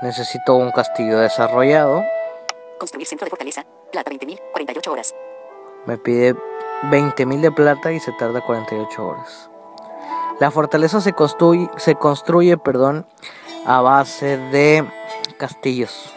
Necesito 0.03 0.55
un 0.55 0.71
castillo 0.71 1.19
desarrollado. 1.19 2.03
Construir 2.79 3.07
centro 3.07 3.27
de 3.27 3.31
fortaleza. 3.31 3.65
Plata 3.91 4.11
20.000. 4.11 4.41
48 4.53 4.93
horas. 4.93 5.15
Me 5.87 5.99
pide 5.99 6.35
20.000 6.85 7.41
de 7.41 7.53
plata 7.53 7.93
y 7.93 8.01
se 8.01 8.13
tarda 8.13 8.41
48 8.41 9.07
horas. 9.07 9.51
La 10.41 10.51
fortaleza 10.51 11.01
se 11.01 11.13
construye, 11.13 11.69
se 11.77 11.95
construye 11.95 12.57
perdón, 12.57 13.07
a 13.67 13.81
base 13.81 14.39
de 14.39 14.85
castillos. 15.39 16.13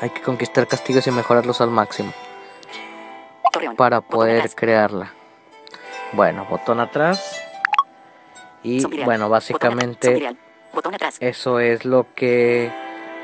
Hay 0.00 0.10
que 0.10 0.22
conquistar 0.22 0.66
castillos 0.66 1.06
y 1.06 1.10
mejorarlos 1.10 1.60
al 1.60 1.70
máximo 1.70 2.12
Torreón. 3.58 3.76
para 3.76 4.00
poder 4.00 4.48
crearla. 4.54 5.12
Bueno, 6.12 6.46
botón 6.48 6.80
atrás. 6.80 7.40
Y 8.62 8.84
bueno, 9.04 9.28
básicamente 9.28 10.08
Sombrear. 10.08 10.36
Botón 10.72 10.94
atrás. 10.94 11.16
eso 11.20 11.60
es 11.60 11.84
lo 11.84 12.06
que 12.14 12.70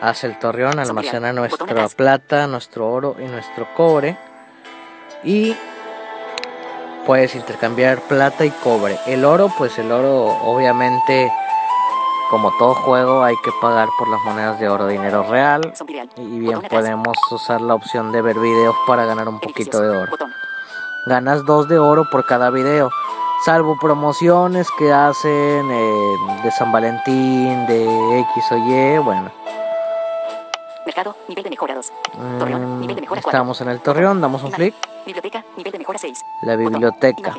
hace 0.00 0.26
el 0.26 0.38
torreón, 0.38 0.78
almacena 0.78 1.32
nuestra 1.32 1.88
plata, 1.88 2.46
nuestro 2.46 2.90
oro 2.90 3.16
y 3.18 3.24
nuestro 3.24 3.72
cobre. 3.74 4.16
Y 5.24 5.56
puedes 7.06 7.34
intercambiar 7.34 8.00
plata 8.02 8.44
y 8.44 8.50
cobre. 8.50 8.98
El 9.06 9.24
oro, 9.24 9.52
pues 9.56 9.78
el 9.78 9.92
oro 9.92 10.26
obviamente, 10.42 11.30
como 12.32 12.50
todo 12.56 12.74
juego, 12.74 13.22
hay 13.22 13.36
que 13.44 13.50
pagar 13.60 13.90
por 13.98 14.08
las 14.08 14.18
monedas 14.22 14.58
de 14.58 14.66
oro, 14.66 14.86
dinero 14.86 15.22
real. 15.24 15.74
Y 16.16 16.38
bien 16.38 16.62
podemos 16.62 17.14
usar 17.30 17.60
la 17.60 17.74
opción 17.74 18.10
de 18.10 18.22
ver 18.22 18.38
videos 18.38 18.74
para 18.86 19.04
ganar 19.04 19.28
un 19.28 19.38
poquito 19.38 19.82
de 19.82 19.90
oro. 19.90 20.10
Ganas 21.04 21.44
dos 21.44 21.68
de 21.68 21.78
oro 21.78 22.08
por 22.10 22.24
cada 22.24 22.48
video. 22.48 22.88
Salvo 23.44 23.76
promociones 23.78 24.66
que 24.78 24.90
hacen 24.90 25.70
eh, 25.70 26.16
de 26.42 26.50
San 26.52 26.72
Valentín, 26.72 27.66
de 27.66 28.20
X 28.20 28.52
o 28.52 28.56
Y, 28.56 28.98
bueno. 29.04 29.30
Mercado. 30.86 31.14
Nivel 31.28 31.44
de 31.44 31.50
mejora 31.50 31.74
2. 31.74 31.92
Torreón. 32.38 32.78
Mm, 32.78 32.80
Nivel 32.80 32.94
de 32.94 33.00
mejora 33.02 33.20
4. 33.20 33.38
estamos 33.38 33.60
en 33.60 33.68
el 33.68 33.80
torreón, 33.80 34.22
damos 34.22 34.42
un 34.42 34.52
clic. 34.52 34.74
Biblioteca. 35.04 35.44
Nivel 35.58 35.72
de 35.72 35.78
mejora 35.78 35.98
6. 35.98 36.24
La 36.44 36.56
biblioteca. 36.56 37.36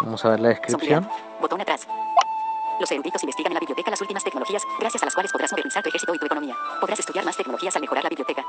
Vamos 0.00 0.24
a 0.24 0.30
ver 0.30 0.40
la 0.40 0.48
descripción. 0.48 1.06
Botón 1.42 1.60
atrás. 1.60 1.86
Los 2.80 2.90
eruditos 2.90 3.22
investigan 3.22 3.50
en 3.50 3.54
la 3.54 3.60
biblioteca 3.60 3.90
las 3.90 4.00
últimas 4.00 4.24
tecnologías, 4.24 4.62
gracias 4.78 5.02
a 5.02 5.06
las 5.06 5.14
cuales 5.14 5.32
podrás 5.32 5.52
modernizar 5.52 5.82
tu 5.82 5.88
ejército 5.88 6.14
y 6.14 6.18
tu 6.18 6.26
economía. 6.26 6.54
Podrás 6.80 7.00
estudiar 7.00 7.24
más 7.24 7.36
tecnologías 7.36 7.74
al 7.76 7.82
mejorar 7.82 8.04
la 8.04 8.10
biblioteca. 8.10 8.44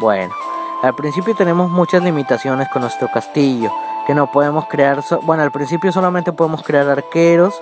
Bueno, 0.00 0.34
al 0.82 0.94
principio 0.94 1.34
tenemos 1.34 1.70
muchas 1.70 2.02
limitaciones 2.02 2.68
con 2.68 2.82
nuestro 2.82 3.08
castillo, 3.10 3.72
que 4.06 4.14
no 4.14 4.30
podemos 4.30 4.66
crear, 4.66 5.02
bueno, 5.22 5.42
al 5.42 5.52
principio 5.52 5.92
solamente 5.92 6.32
podemos 6.32 6.62
crear 6.62 6.88
arqueros 6.88 7.54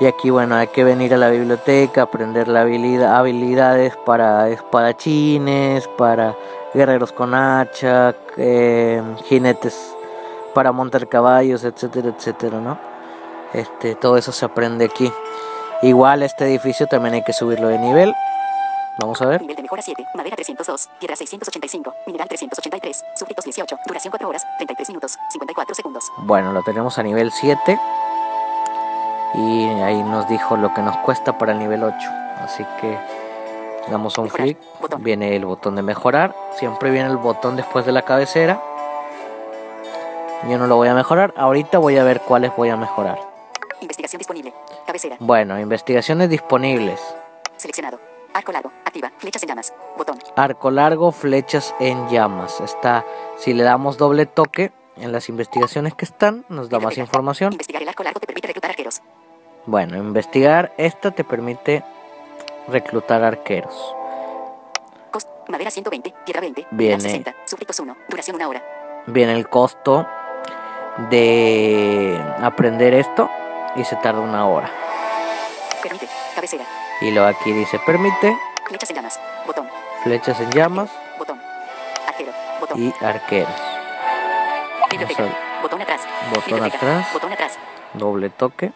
y 0.00 0.06
aquí, 0.06 0.30
bueno, 0.30 0.56
hay 0.56 0.68
que 0.68 0.82
venir 0.82 1.14
a 1.14 1.18
la 1.18 1.30
biblioteca, 1.30 2.02
aprender 2.02 2.48
la 2.48 2.62
habilidad, 2.62 3.16
habilidades 3.16 3.96
para 3.96 4.48
espadachines, 4.48 5.86
para 5.88 6.34
guerreros 6.74 7.12
con 7.12 7.34
hacha, 7.34 8.14
eh, 8.36 9.02
jinetes 9.26 9.94
para 10.54 10.72
montar 10.72 11.06
caballos, 11.08 11.64
etcétera, 11.64 12.08
etcétera, 12.08 12.58
¿no? 12.58 12.95
Este, 13.52 13.94
todo 13.94 14.16
eso 14.16 14.32
se 14.32 14.44
aprende 14.44 14.84
aquí. 14.86 15.12
Igual 15.82 16.22
este 16.22 16.44
edificio 16.46 16.86
también 16.86 17.14
hay 17.14 17.22
que 17.22 17.32
subirlo 17.32 17.68
de 17.68 17.78
nivel. 17.78 18.14
Vamos 18.98 19.20
a 19.20 19.26
ver. 19.26 19.42
Nivel 19.42 19.56
de 19.56 19.62
mejora 19.62 19.82
7, 19.82 20.06
madera 20.14 20.36
302, 20.36 20.88
tierra 20.98 21.16
685, 21.16 21.94
mineral 22.06 22.28
383, 22.28 23.04
súbditos 23.14 23.44
18, 23.44 23.78
duración 23.86 24.10
4 24.10 24.28
horas, 24.28 24.46
33 24.56 24.88
minutos, 24.88 25.18
54 25.32 25.74
segundos. 25.74 26.04
Bueno, 26.18 26.52
lo 26.52 26.62
tenemos 26.62 26.98
a 26.98 27.02
nivel 27.02 27.30
7. 27.30 27.78
Y 29.34 29.64
ahí 29.82 30.02
nos 30.02 30.26
dijo 30.28 30.56
lo 30.56 30.72
que 30.72 30.80
nos 30.80 30.96
cuesta 30.98 31.36
para 31.36 31.52
el 31.52 31.58
nivel 31.58 31.84
8. 31.84 31.94
Así 32.38 32.64
que 32.80 32.98
damos 33.90 34.16
un 34.16 34.24
Mejorar. 34.24 34.46
clic. 34.46 34.58
Botón. 34.80 35.02
Viene 35.02 35.36
el 35.36 35.44
botón 35.44 35.76
de 35.76 35.82
mejorar. 35.82 36.34
Siempre 36.58 36.90
viene 36.90 37.10
el 37.10 37.18
botón 37.18 37.56
después 37.56 37.84
de 37.84 37.92
la 37.92 38.00
cabecera. 38.02 38.62
Yo 40.48 40.56
no 40.56 40.66
lo 40.66 40.76
voy 40.76 40.88
a 40.88 40.94
mejorar. 40.94 41.34
Ahorita 41.36 41.76
voy 41.78 41.98
a 41.98 42.04
ver 42.04 42.22
cuáles 42.22 42.54
voy 42.56 42.70
a 42.70 42.76
mejorar. 42.78 43.18
Investigación 44.16 44.18
disponible. 44.18 44.54
Cabecera. 44.86 45.16
Bueno, 45.20 45.60
investigaciones 45.60 46.30
disponibles. 46.30 47.00
Seleccionado. 47.56 48.00
Arco 48.32 48.52
largo. 48.52 48.72
Activa. 48.84 49.12
Flechas 49.18 49.42
en 49.42 49.48
llamas. 49.48 49.74
Botón. 49.96 50.18
Arco 50.36 50.70
largo, 50.70 51.12
flechas 51.12 51.74
en 51.80 52.08
llamas. 52.08 52.60
Está, 52.60 53.04
si 53.38 53.52
le 53.52 53.62
damos 53.62 53.98
doble 53.98 54.26
toque 54.26 54.72
en 54.96 55.12
las 55.12 55.28
investigaciones 55.28 55.94
que 55.94 56.06
están, 56.06 56.44
nos 56.48 56.70
da 56.70 56.80
más 56.80 56.96
información. 56.96 57.52
Investigar 57.52 57.82
el 57.82 57.88
arco 57.88 58.02
largo 58.02 58.20
te 58.20 58.26
permite 58.26 58.48
reclutar 58.48 58.70
arqueros. 58.70 59.02
Bueno, 59.66 59.96
investigar 59.96 60.72
esta 60.78 61.10
te 61.10 61.24
permite 61.24 61.84
reclutar 62.68 63.22
arqueros. 63.22 63.74
Cost. 65.10 65.28
Madera 65.48 65.70
120, 65.70 66.14
tierra 66.24 66.40
20, 66.40 66.66
Viene. 66.70 66.96
mineral 66.96 67.02
60, 67.02 67.34
súbditos 67.44 67.78
1, 67.78 67.96
duración 68.08 68.36
1 68.36 68.48
hora. 68.48 68.62
Viene 69.06 69.32
el 69.34 69.48
costo 69.48 70.06
de 71.10 72.18
aprender 72.40 72.94
esto 72.94 73.30
y 73.76 73.84
se 73.84 73.96
tarda 73.96 74.20
una 74.20 74.46
hora. 74.46 74.70
Permite. 75.82 76.08
Cabecera. 76.34 76.64
Y 77.00 77.10
luego 77.10 77.28
aquí 77.28 77.52
dice 77.52 77.78
permite 77.84 78.36
Flechas 78.66 78.90
en 78.90 78.96
llamas. 78.96 79.20
Botón. 79.46 79.68
flechas 80.02 80.40
en 80.40 80.50
llamas 80.50 80.90
Botón. 81.18 81.40
Arquero. 82.08 82.32
Botón. 82.60 82.82
y 82.82 83.04
arqueros. 83.04 83.50
Biblioteca. 84.90 85.24
Botón 85.62 85.82
atrás. 85.82 86.00
Botón 86.34 86.64
atrás. 86.64 87.12
Botón 87.12 87.32
atrás. 87.32 87.58
Doble 87.94 88.30
toque. 88.30 88.72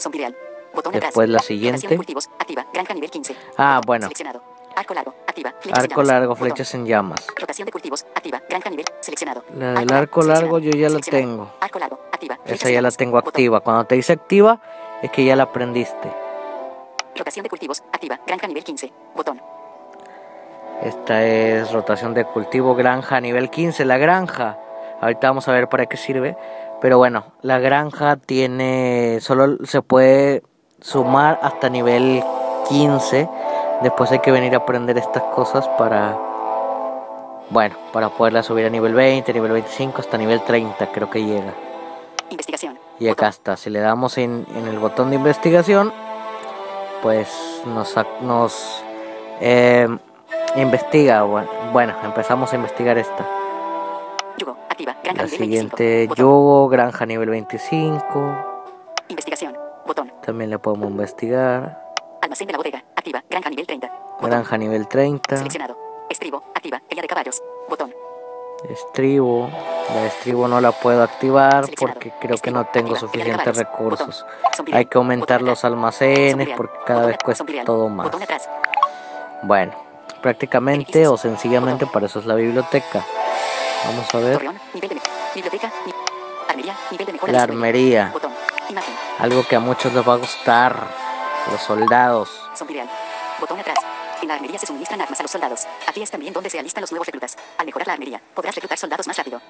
Zombireal. 0.00 0.36
Botón 0.74 0.94
atrás. 0.94 1.08
Después 1.10 1.28
la 1.28 1.38
Rotación 1.38 1.72
de 1.72 1.78
siguiente. 1.78 1.96
cultivos. 1.96 2.30
Activa. 2.38 2.66
Granja 2.72 2.94
nivel 2.94 3.10
15. 3.10 3.36
Ah, 3.56 3.76
Botón 3.76 3.86
bueno. 3.86 4.02
Seleccionado. 4.04 4.42
Arco 4.76 4.94
largo. 4.94 5.14
Activa. 5.26 5.50
Flechas 5.60 5.78
en 5.78 5.84
Arco 5.84 5.94
llamas. 6.02 6.06
largo, 6.06 6.28
Botón. 6.34 6.46
flechas 6.46 6.74
en 6.74 6.86
llamas. 6.86 7.26
Rotación 7.36 7.66
de 7.66 7.72
cultivos. 7.72 8.06
Activa. 8.14 8.40
Granja 8.48 8.70
nivel. 8.70 8.86
Seleccionado. 9.00 9.44
La 9.54 9.72
del 9.74 9.92
arco 9.92 10.22
largo 10.22 10.58
yo 10.58 10.70
ya 10.70 10.88
la 10.88 11.00
tengo. 11.00 11.50
Arco 11.60 11.78
largo. 11.78 12.00
Activa. 12.20 12.38
Esa 12.44 12.68
ya 12.68 12.82
la 12.82 12.90
tengo 12.90 13.12
Botón. 13.12 13.28
activa. 13.30 13.60
Cuando 13.60 13.84
te 13.84 13.94
dice 13.94 14.12
activa, 14.12 14.60
es 15.00 15.10
que 15.10 15.24
ya 15.24 15.36
la 15.36 15.44
aprendiste. 15.44 16.12
Rotación 17.16 17.44
de 17.44 17.48
cultivos. 17.48 17.82
Activa. 17.94 18.20
Granja 18.26 18.46
nivel 18.46 18.62
15. 18.62 18.92
Botón. 19.16 19.40
Esta 20.82 21.24
es 21.24 21.72
rotación 21.72 22.12
de 22.12 22.26
cultivo 22.26 22.74
granja 22.74 23.22
nivel 23.22 23.48
15. 23.48 23.86
La 23.86 23.96
granja, 23.96 24.58
ahorita 25.00 25.28
vamos 25.28 25.48
a 25.48 25.52
ver 25.52 25.70
para 25.70 25.86
qué 25.86 25.96
sirve. 25.96 26.36
Pero 26.82 26.98
bueno, 26.98 27.24
la 27.40 27.58
granja 27.58 28.16
tiene, 28.16 29.18
solo 29.22 29.56
se 29.64 29.80
puede 29.80 30.42
sumar 30.82 31.40
hasta 31.42 31.70
nivel 31.70 32.22
15. 32.68 33.28
Después 33.80 34.12
hay 34.12 34.18
que 34.18 34.30
venir 34.30 34.52
a 34.54 34.58
aprender 34.58 34.98
estas 34.98 35.22
cosas 35.22 35.66
para, 35.78 36.18
bueno, 37.48 37.76
para 37.94 38.10
poderla 38.10 38.42
subir 38.42 38.66
a 38.66 38.70
nivel 38.70 38.92
20, 38.92 39.32
nivel 39.32 39.52
25, 39.52 40.00
hasta 40.00 40.18
nivel 40.18 40.42
30 40.42 40.86
creo 40.92 41.08
que 41.08 41.24
llega. 41.24 41.54
Investigación. 42.30 42.78
Y 42.98 43.08
acá 43.08 43.28
está, 43.28 43.56
si 43.56 43.70
le 43.70 43.80
damos 43.80 44.18
en, 44.18 44.46
en 44.54 44.66
el 44.66 44.78
botón 44.78 45.10
de 45.10 45.16
investigación, 45.16 45.92
pues 47.02 47.28
nos, 47.66 47.94
nos 48.22 48.82
eh, 49.40 49.88
investiga. 50.56 51.22
Bueno, 51.72 51.94
empezamos 52.04 52.52
a 52.52 52.56
investigar 52.56 52.98
esta. 52.98 53.26
Yugo. 54.38 54.56
Activa. 54.68 54.96
Granja 55.02 55.22
La 55.22 55.28
nivel 55.28 55.38
25. 55.38 55.76
siguiente, 55.76 56.08
yugo, 56.16 56.68
granja 56.68 57.06
nivel 57.06 57.30
25. 57.30 58.62
Investigación. 59.08 59.56
Botón. 59.86 60.12
También 60.24 60.50
le 60.50 60.58
podemos 60.58 60.90
investigar. 60.90 61.82
Almacén 62.22 62.46
de 62.46 62.52
la 62.52 62.58
bodega. 62.58 62.84
Activa. 62.96 63.24
Granja 63.28 63.50
nivel 63.50 63.66
30. 63.66 63.88
Botón. 63.88 64.30
Granja 64.30 64.58
nivel 64.58 64.88
30. 64.88 65.36
Seleccionado. 65.36 65.76
Estribo. 66.08 66.44
Activa. 66.54 66.82
Ella 66.88 67.02
de 67.02 67.08
caballos. 67.08 67.42
Botón. 67.68 67.92
Estribo. 68.68 69.50
La 69.94 70.06
estribo 70.06 70.46
no 70.46 70.60
la 70.60 70.72
puedo 70.72 71.02
activar 71.02 71.66
porque 71.78 72.12
creo 72.20 72.36
que 72.38 72.50
no 72.50 72.66
tengo 72.66 72.94
suficientes 72.96 73.56
recursos. 73.56 74.24
Hay 74.72 74.86
que 74.86 74.98
aumentar 74.98 75.42
los 75.42 75.64
almacenes 75.64 76.48
porque 76.56 76.78
cada 76.86 77.06
vez 77.06 77.16
cuesta 77.24 77.44
todo 77.64 77.88
más. 77.88 78.10
Bueno, 79.42 79.72
prácticamente 80.20 81.08
o 81.08 81.16
sencillamente 81.16 81.86
para 81.86 82.06
eso 82.06 82.20
es 82.20 82.26
la 82.26 82.34
biblioteca. 82.34 83.04
Vamos 83.86 84.14
a 84.14 84.18
ver. 84.18 84.50
La 87.26 87.42
armería. 87.42 88.12
Algo 89.18 89.46
que 89.48 89.56
a 89.56 89.60
muchos 89.60 89.92
les 89.94 90.06
va 90.06 90.14
a 90.14 90.18
gustar. 90.18 90.76
Los 91.50 91.62
soldados. 91.62 92.28
Zombireal. 92.54 92.88
Botón 93.40 93.60
atrás. 93.60 93.78
En 94.22 94.28
la 94.28 94.34
armería 94.34 94.58
se 94.58 94.66
suministran 94.66 95.00
armas 95.00 95.18
a 95.18 95.22
los 95.22 95.30
soldados. 95.30 95.66
Aquí 95.86 96.02
es 96.02 96.10
también 96.10 96.32
donde 96.34 96.50
se 96.50 96.58
alistan 96.58 96.82
los 96.82 96.92
nuevos 96.92 97.06
reclutas. 97.06 97.36
Al 97.58 97.66
mejorar 97.66 97.86
la 97.86 97.94
armería, 97.94 98.20
podrás 98.34 98.54
reclutar 98.54 98.76
soldados 98.76 99.06
más 99.06 99.16
rápido. 99.16 99.40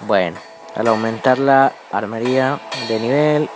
Bueno, 0.00 0.38
al 0.74 0.86
aumentar 0.88 1.38
la 1.38 1.72
armería 1.90 2.60
de 2.88 3.00
nivel, 3.00 3.50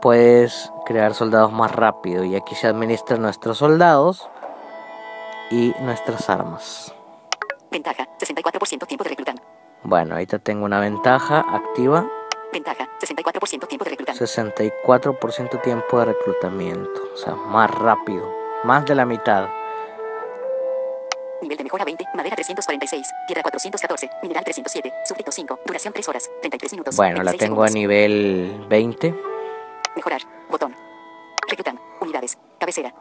puedes 0.00 0.70
crear 0.86 1.14
soldados 1.14 1.52
más 1.52 1.70
rápido. 1.72 2.24
Y 2.24 2.34
aquí 2.34 2.54
se 2.54 2.66
administran 2.66 3.20
nuestros 3.20 3.58
soldados 3.58 4.28
y 5.50 5.74
nuestras 5.80 6.30
armas. 6.30 6.94
Ventaja. 7.70 8.08
64% 8.18 8.86
tiempo 8.86 9.04
de 9.04 9.10
reclutar. 9.10 9.34
Bueno, 9.82 10.14
ahorita 10.14 10.38
tengo 10.38 10.64
una 10.64 10.80
ventaja 10.80 11.40
activa. 11.40 12.06
Ventaja. 12.52 12.88
64% 13.00 13.66
tiempo 13.66 13.84
de 13.84 13.90
reclutar. 13.90 14.14
64% 14.14 15.60
tiempo 15.60 15.98
de 15.98 16.04
reclutamiento. 16.06 17.02
O 17.12 17.16
sea, 17.18 17.34
más 17.34 17.70
rápido. 17.70 18.32
Más 18.62 18.86
de 18.86 18.94
la 18.94 19.04
mitad. 19.04 19.48
Nivel 21.44 21.58
de 21.58 21.64
mejora 21.64 21.84
20. 21.84 22.04
Madera 22.14 22.36
346. 22.36 23.06
Tierra 23.26 23.42
414. 23.42 24.10
Mineral 24.22 24.44
307. 24.44 24.92
Súbdito 25.04 25.30
5. 25.30 25.60
Duración 25.66 25.92
3 25.92 26.08
horas. 26.08 26.30
33 26.40 26.72
minutos. 26.72 26.96
Bueno, 26.96 27.18
la 27.18 27.32
26 27.32 27.38
tengo 27.38 27.62
a 27.62 27.68
segundos. 27.68 27.74
nivel 27.74 28.66
20. 28.68 29.14
Mejorar. 29.94 30.22
Botón. 30.48 30.74
Reclutar. 31.48 31.74
Unidades. 32.00 32.38
Cabecera. 32.58 32.94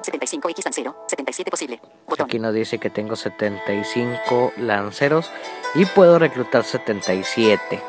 75X 0.00 0.64
lancero. 0.64 0.96
77 1.08 1.50
posible. 1.50 1.80
Botón. 2.06 2.26
Aquí 2.26 2.38
nos 2.38 2.54
dice 2.54 2.78
que 2.78 2.88
tengo 2.88 3.16
75 3.16 4.52
lanceros 4.58 5.32
y 5.74 5.84
puedo 5.86 6.20
reclutar 6.20 6.62
77. 6.62 7.80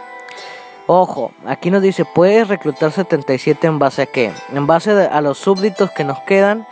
Ojo, 0.88 1.34
aquí 1.46 1.70
nos 1.70 1.84
dice, 1.84 2.06
puedes 2.06 2.48
reclutar 2.48 2.92
77 2.92 3.68
en 3.68 3.78
base 3.78 4.02
a 4.04 4.06
qué? 4.08 4.32
En 4.54 4.66
base 4.66 4.92
a 4.92 5.22
los 5.22 5.38
súbditos 5.38 5.92
que 5.92 6.04
nos 6.04 6.18
quedan 6.22 6.66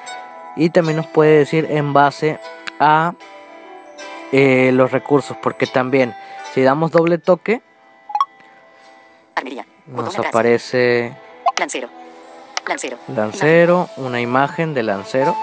y 0.56 0.70
también 0.72 0.96
nos 0.96 1.08
puede 1.08 1.38
decir 1.40 1.68
en 1.70 1.92
base 1.94 2.40
a 2.80 3.14
eh, 4.32 4.72
los 4.74 4.92
recursos, 4.92 5.38
porque 5.42 5.68
también 5.68 6.16
si 6.54 6.62
damos 6.62 6.92
doble 6.92 7.18
toque 7.18 7.62
Armería. 9.36 9.66
Nos 9.88 10.18
aparece 10.18 11.16
Lancero. 11.58 11.90
Lancero. 12.68 12.98
lancero, 13.08 13.90
una 13.98 14.20
imagen 14.20 14.74
de 14.74 14.84
lancero. 14.84 15.36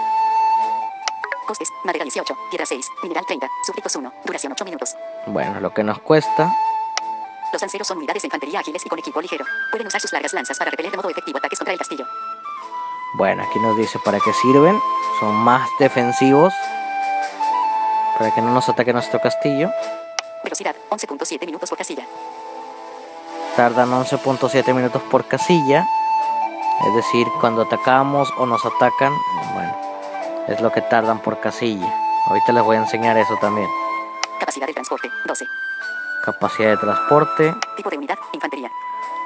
Costes. 1.47 1.69
Madera 1.83 2.03
18. 2.03 2.35
Tierra 2.49 2.65
6. 2.65 2.85
Mineral 3.03 3.25
30. 3.25 3.47
Súbditos 3.65 3.95
1. 3.95 4.13
Duración 4.25 4.51
8 4.51 4.65
minutos. 4.65 4.95
Bueno, 5.27 5.59
lo 5.59 5.73
que 5.73 5.83
nos 5.83 5.99
cuesta 5.99 6.53
Los 7.51 7.61
lanceros 7.61 7.87
son 7.87 7.97
unidades 7.97 8.23
de 8.23 8.27
infantería 8.27 8.59
ágiles 8.59 8.85
y 8.85 8.89
con 8.89 8.99
equipo 8.99 9.21
ligero. 9.21 9.45
Pueden 9.71 9.87
usar 9.87 10.01
sus 10.01 10.11
largas 10.11 10.33
lanzas 10.33 10.57
para 10.57 10.71
repeler 10.71 10.91
de 10.91 10.97
modo 10.97 11.09
efectivo 11.09 11.37
ataques 11.37 11.59
contra 11.59 11.73
el 11.73 11.79
castillo. 11.79 12.05
Bueno, 13.15 13.43
aquí 13.43 13.59
nos 13.59 13.77
dice 13.77 13.99
para 14.03 14.19
qué 14.19 14.33
sirven. 14.33 14.79
Son 15.19 15.35
más 15.35 15.69
defensivos. 15.79 16.53
Para 18.17 18.33
que 18.33 18.41
no 18.41 18.51
nos 18.53 18.69
ataque 18.69 18.93
nuestro 18.93 19.19
castillo. 19.19 19.71
Velocidad. 20.43 20.75
11.7 20.89 21.45
minutos 21.45 21.69
por 21.69 21.77
casilla. 21.77 22.05
Tardan 23.55 23.91
11.7 23.91 24.73
minutos 24.73 25.01
por 25.03 25.25
casilla. 25.27 25.85
Es 26.87 26.95
decir, 26.95 27.27
cuando 27.39 27.61
atacamos 27.63 28.29
o 28.37 28.45
nos 28.45 28.65
atacan, 28.65 29.13
bueno, 29.53 29.75
es 30.47 30.59
lo 30.61 30.71
que 30.71 30.81
tardan 30.81 31.19
por 31.19 31.39
casilla. 31.39 31.93
Ahorita 32.27 32.51
les 32.51 32.63
voy 32.63 32.75
a 32.77 32.79
enseñar 32.79 33.17
eso 33.17 33.35
también. 33.39 33.67
Capacidad 34.39 34.67
de 34.67 34.73
transporte. 34.73 35.09
12. 35.25 35.45
Capacidad 36.25 36.69
de 36.71 36.77
transporte, 36.77 37.53
Tipo 37.75 37.89
de 37.89 37.97
unidad. 37.97 38.17
Infantería. 38.33 38.71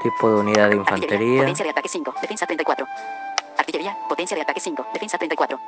tipo 0.03 0.29
de 0.29 0.35
unidad 0.35 0.69
de 0.69 0.79
Artillería. 0.79 0.81
infantería, 0.81 1.39
Potencia 1.41 1.63
de 1.63 1.69
ataque 1.71 1.89
5. 1.89 2.15
Defensa 2.21 2.45
34. 2.45 2.87
Artillería. 3.57 3.97
Potencia 4.09 4.35
de 4.35 4.41
ataque 4.41 4.59
5. 4.59 4.87
Defensa 4.93 5.17
34. 5.17 5.59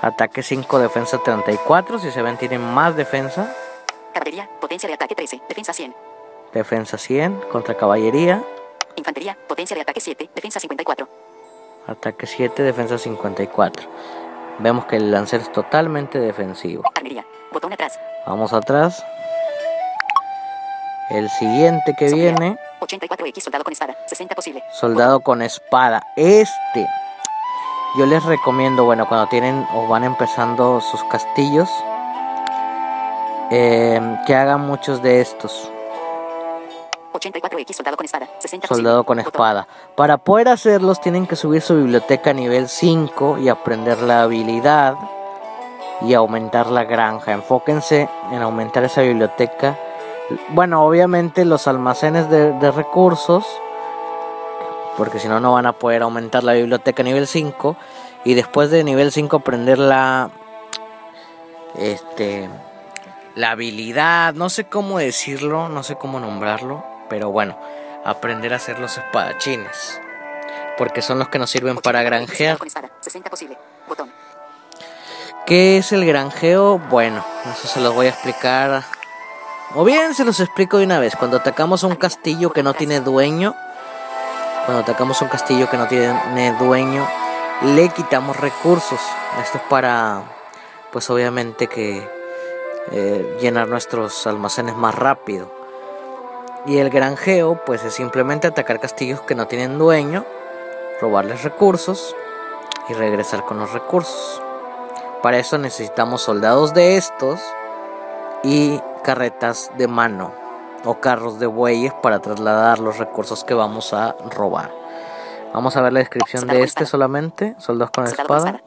Ataque 0.00 0.42
5, 0.42 0.78
defensa 0.78 1.18
34. 1.18 1.98
Si 1.98 2.10
se 2.10 2.22
ven, 2.22 2.36
tienen 2.36 2.60
más 2.60 2.96
defensa. 2.96 3.54
Caballería. 4.12 4.48
Potencia 4.60 4.86
de 4.88 4.94
ataque 4.94 5.14
13. 5.14 5.42
Defensa 5.48 5.72
100. 5.72 5.94
Defensa 6.52 6.98
100 6.98 7.40
contra 7.50 7.76
caballería. 7.76 8.42
Infantería. 8.96 9.36
Potencia 9.48 9.74
de 9.74 9.82
ataque 9.82 10.00
7. 10.00 10.30
Defensa 10.34 10.60
54. 10.60 11.08
Ataque 11.86 12.26
7, 12.26 12.62
defensa 12.62 12.96
54. 12.96 13.88
Vemos 14.60 14.84
que 14.84 14.96
el 14.96 15.10
lancero 15.10 15.42
es 15.42 15.50
totalmente 15.50 16.18
defensivo. 16.20 16.84
Armería. 16.94 17.24
Botón 17.52 17.72
atrás. 17.72 17.98
Vamos 18.26 18.52
atrás. 18.52 19.04
El 21.10 21.28
siguiente 21.30 21.94
que 21.98 22.08
Sombría. 22.08 22.34
viene, 22.34 22.58
84X. 22.80 23.40
Soldado 23.42 23.64
con 23.64 23.72
espada. 23.72 23.96
60 24.06 24.34
posible. 24.34 24.64
soldado 24.72 25.20
con 25.20 25.42
espada. 25.42 26.02
Este, 26.16 26.86
yo 27.96 28.06
les 28.06 28.24
recomiendo, 28.24 28.84
bueno, 28.84 29.06
cuando 29.08 29.28
tienen 29.28 29.66
o 29.74 29.86
van 29.86 30.04
empezando 30.04 30.80
sus 30.80 31.02
castillos, 31.04 31.68
eh, 33.50 34.00
que 34.26 34.34
hagan 34.34 34.62
muchos 34.62 35.02
de 35.02 35.20
estos. 35.20 35.70
84X. 37.12 37.74
Soldado 37.74 37.96
con 37.96 38.06
espada. 38.06 38.28
60 38.38 38.68
posible. 38.68 38.82
Soldado 38.82 39.04
con 39.04 39.18
espada. 39.18 39.68
Para 39.94 40.16
poder 40.16 40.48
hacerlos 40.48 41.00
tienen 41.00 41.26
que 41.26 41.36
subir 41.36 41.60
su 41.60 41.76
biblioteca 41.76 42.30
a 42.30 42.32
nivel 42.32 42.68
5 42.68 43.38
y 43.38 43.50
aprender 43.50 44.00
la 44.00 44.22
habilidad 44.22 44.96
y 46.00 46.14
aumentar 46.14 46.68
la 46.68 46.84
granja. 46.84 47.32
Enfóquense 47.32 48.08
en 48.30 48.42
aumentar 48.42 48.84
esa 48.84 49.02
biblioteca. 49.02 49.78
Bueno, 50.50 50.86
obviamente 50.86 51.44
los 51.44 51.68
almacenes 51.68 52.30
de, 52.30 52.52
de 52.52 52.70
recursos, 52.70 53.44
porque 54.96 55.18
si 55.18 55.28
no, 55.28 55.40
no 55.40 55.54
van 55.54 55.66
a 55.66 55.72
poder 55.72 56.02
aumentar 56.02 56.44
la 56.44 56.52
biblioteca 56.52 57.02
a 57.02 57.04
nivel 57.04 57.26
5. 57.26 57.76
Y 58.24 58.34
después 58.34 58.70
de 58.70 58.84
nivel 58.84 59.12
5 59.12 59.36
aprender 59.36 59.78
la... 59.78 60.30
Este... 61.76 62.48
La 63.34 63.52
habilidad, 63.52 64.34
no 64.34 64.50
sé 64.50 64.64
cómo 64.64 64.98
decirlo, 64.98 65.70
no 65.70 65.82
sé 65.82 65.96
cómo 65.96 66.20
nombrarlo, 66.20 66.84
pero 67.08 67.30
bueno, 67.30 67.58
aprender 68.04 68.52
a 68.52 68.56
hacer 68.56 68.78
los 68.78 68.98
espadachines. 68.98 69.98
Porque 70.76 71.00
son 71.00 71.18
los 71.18 71.28
que 71.28 71.38
nos 71.38 71.50
sirven 71.50 71.78
para 71.78 72.02
84X. 72.02 72.04
granjear. 72.04 72.36
Soldado 72.36 72.58
con 72.58 72.68
espada. 72.68 72.90
60 73.00 73.30
posible. 73.30 73.58
Botón. 73.88 74.12
¿Qué 75.46 75.78
es 75.78 75.92
el 75.92 76.04
granjeo? 76.04 76.78
Bueno, 76.78 77.24
eso 77.50 77.68
se 77.68 77.80
los 77.80 77.94
voy 77.94 78.06
a 78.06 78.10
explicar 78.10 78.84
O 79.74 79.84
bien 79.84 80.14
se 80.14 80.24
los 80.24 80.38
explico 80.38 80.78
de 80.78 80.84
una 80.84 81.00
vez. 81.00 81.16
Cuando 81.16 81.38
atacamos 81.38 81.84
a 81.84 81.86
un 81.86 81.96
castillo 81.96 82.52
que 82.52 82.62
no 82.62 82.74
tiene 82.74 83.00
dueño, 83.00 83.54
cuando 84.64 84.82
atacamos 84.82 85.20
un 85.22 85.28
castillo 85.28 85.68
que 85.68 85.76
no 85.76 85.88
tiene 85.88 86.56
dueño, 86.58 87.06
le 87.62 87.88
quitamos 87.88 88.36
recursos. 88.36 89.00
Esto 89.42 89.58
es 89.58 89.64
para, 89.64 90.22
pues 90.92 91.10
obviamente 91.10 91.66
que 91.66 92.08
eh, 92.92 93.38
llenar 93.40 93.68
nuestros 93.68 94.26
almacenes 94.26 94.76
más 94.76 94.94
rápido. 94.94 95.50
Y 96.66 96.78
el 96.78 96.90
granjeo, 96.90 97.60
pues 97.64 97.84
es 97.84 97.94
simplemente 97.94 98.46
atacar 98.46 98.78
castillos 98.78 99.20
que 99.22 99.34
no 99.34 99.48
tienen 99.48 99.78
dueño, 99.78 100.24
robarles 101.00 101.42
recursos 101.42 102.14
y 102.88 102.94
regresar 102.94 103.44
con 103.44 103.58
los 103.58 103.72
recursos. 103.72 104.40
Para 105.22 105.38
eso 105.38 105.58
necesitamos 105.58 106.22
soldados 106.22 106.72
de 106.72 106.96
estos 106.96 107.40
y 108.44 108.80
carretas 109.02 109.72
de 109.76 109.88
mano 109.88 110.41
o 110.84 111.00
carros 111.00 111.38
de 111.38 111.46
bueyes 111.46 111.92
para 111.94 112.20
trasladar 112.20 112.78
los 112.78 112.98
recursos 112.98 113.44
que 113.44 113.54
vamos 113.54 113.92
a 113.92 114.16
robar. 114.30 114.72
Vamos 115.52 115.76
a 115.76 115.82
ver 115.82 115.92
la 115.92 116.00
descripción 116.00 116.46
de 116.46 116.62
este 116.62 116.86
solamente. 116.86 117.54
Soldados 117.58 117.90
con 117.90 118.04
espada. 118.04 118.62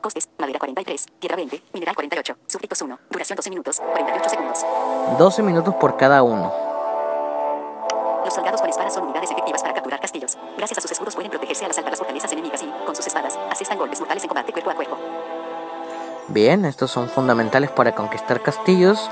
Costes, 0.00 0.28
madera 0.38 0.58
43, 0.58 1.06
tierra 1.18 1.36
20, 1.36 1.62
mineral 1.72 1.94
48, 1.94 2.36
súbditos 2.46 2.82
1, 2.82 2.98
duración 3.10 3.36
12 3.36 3.50
minutos, 3.50 3.80
48 3.80 4.28
segundos. 4.28 4.66
12 5.18 5.42
minutos 5.42 5.74
por 5.76 5.96
cada 5.96 6.22
uno. 6.22 6.52
Los 8.22 8.34
soldados 8.34 8.60
con 8.60 8.68
espadas 8.68 8.94
son 8.94 9.04
unidades 9.04 9.30
efectivas 9.30 9.62
para 9.62 9.74
capturar 9.74 10.00
castillos. 10.00 10.36
Gracias 10.56 10.78
a 10.78 10.80
sus 10.82 10.92
escudos 10.92 11.14
pueden 11.14 11.30
protegerse 11.30 11.64
al 11.64 11.70
asaltar 11.70 11.92
las 11.92 11.98
fortalezas 11.98 12.32
enemigas 12.32 12.62
y, 12.62 12.70
con 12.84 12.94
sus 12.94 13.06
espadas, 13.06 13.38
asestan 13.50 13.78
golpes 13.78 13.98
mortales 13.98 14.22
en 14.24 14.28
combate 14.28 14.52
cuerpo 14.52 14.70
a 14.70 14.74
cuerpo. 14.74 14.98
Bien, 16.28 16.64
estos 16.64 16.90
son 16.90 17.08
fundamentales 17.08 17.70
para 17.70 17.94
conquistar 17.94 18.42
castillos 18.42 19.10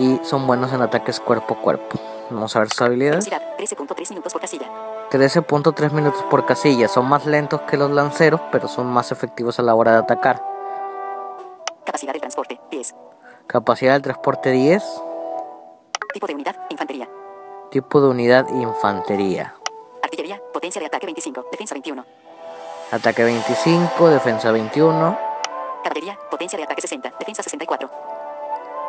y 0.00 0.18
son 0.24 0.46
buenos 0.46 0.72
en 0.72 0.80
ataques 0.80 1.20
cuerpo 1.20 1.54
a 1.54 1.58
cuerpo. 1.58 1.98
Vamos 2.30 2.56
a 2.56 2.60
ver 2.60 2.68
sus 2.70 2.80
habilidades. 2.80 3.28
Velocidad, 3.28 3.56
13.3 3.58 4.10
minutos 4.10 4.32
por 4.32 4.40
casilla. 4.40 4.66
13.3 5.10 5.90
minutos 5.92 6.22
por 6.30 6.46
casilla. 6.46 6.88
Son 6.88 7.06
más 7.06 7.26
lentos 7.26 7.60
que 7.62 7.76
los 7.76 7.90
lanceros, 7.90 8.40
pero 8.50 8.66
son 8.66 8.86
más 8.86 9.12
efectivos 9.12 9.58
a 9.58 9.62
la 9.62 9.74
hora 9.74 9.92
de 9.92 9.98
atacar. 9.98 10.42
Capacidad 11.84 12.14
de 12.14 12.20
transporte, 12.20 12.60
10. 12.70 12.94
Capacidad 13.46 13.92
del 13.92 14.02
transporte 14.02 14.50
10. 14.52 14.82
Tipo 16.14 16.26
de 16.26 16.34
unidad, 16.34 16.56
infantería. 16.70 17.08
Tipo 17.70 18.00
de 18.00 18.08
unidad 18.08 18.48
infantería. 18.48 19.54
Artillería, 20.02 20.40
potencia 20.52 20.80
de 20.80 20.86
ataque 20.86 21.06
25, 21.06 21.46
defensa 21.52 21.74
21. 21.74 22.04
Ataque 22.90 23.22
25, 23.22 24.08
defensa 24.08 24.50
21. 24.50 25.18
Caballería, 25.84 26.18
potencia 26.30 26.56
de 26.56 26.64
ataque 26.64 26.80
60, 26.80 27.12
defensa 27.18 27.42
64. 27.42 28.19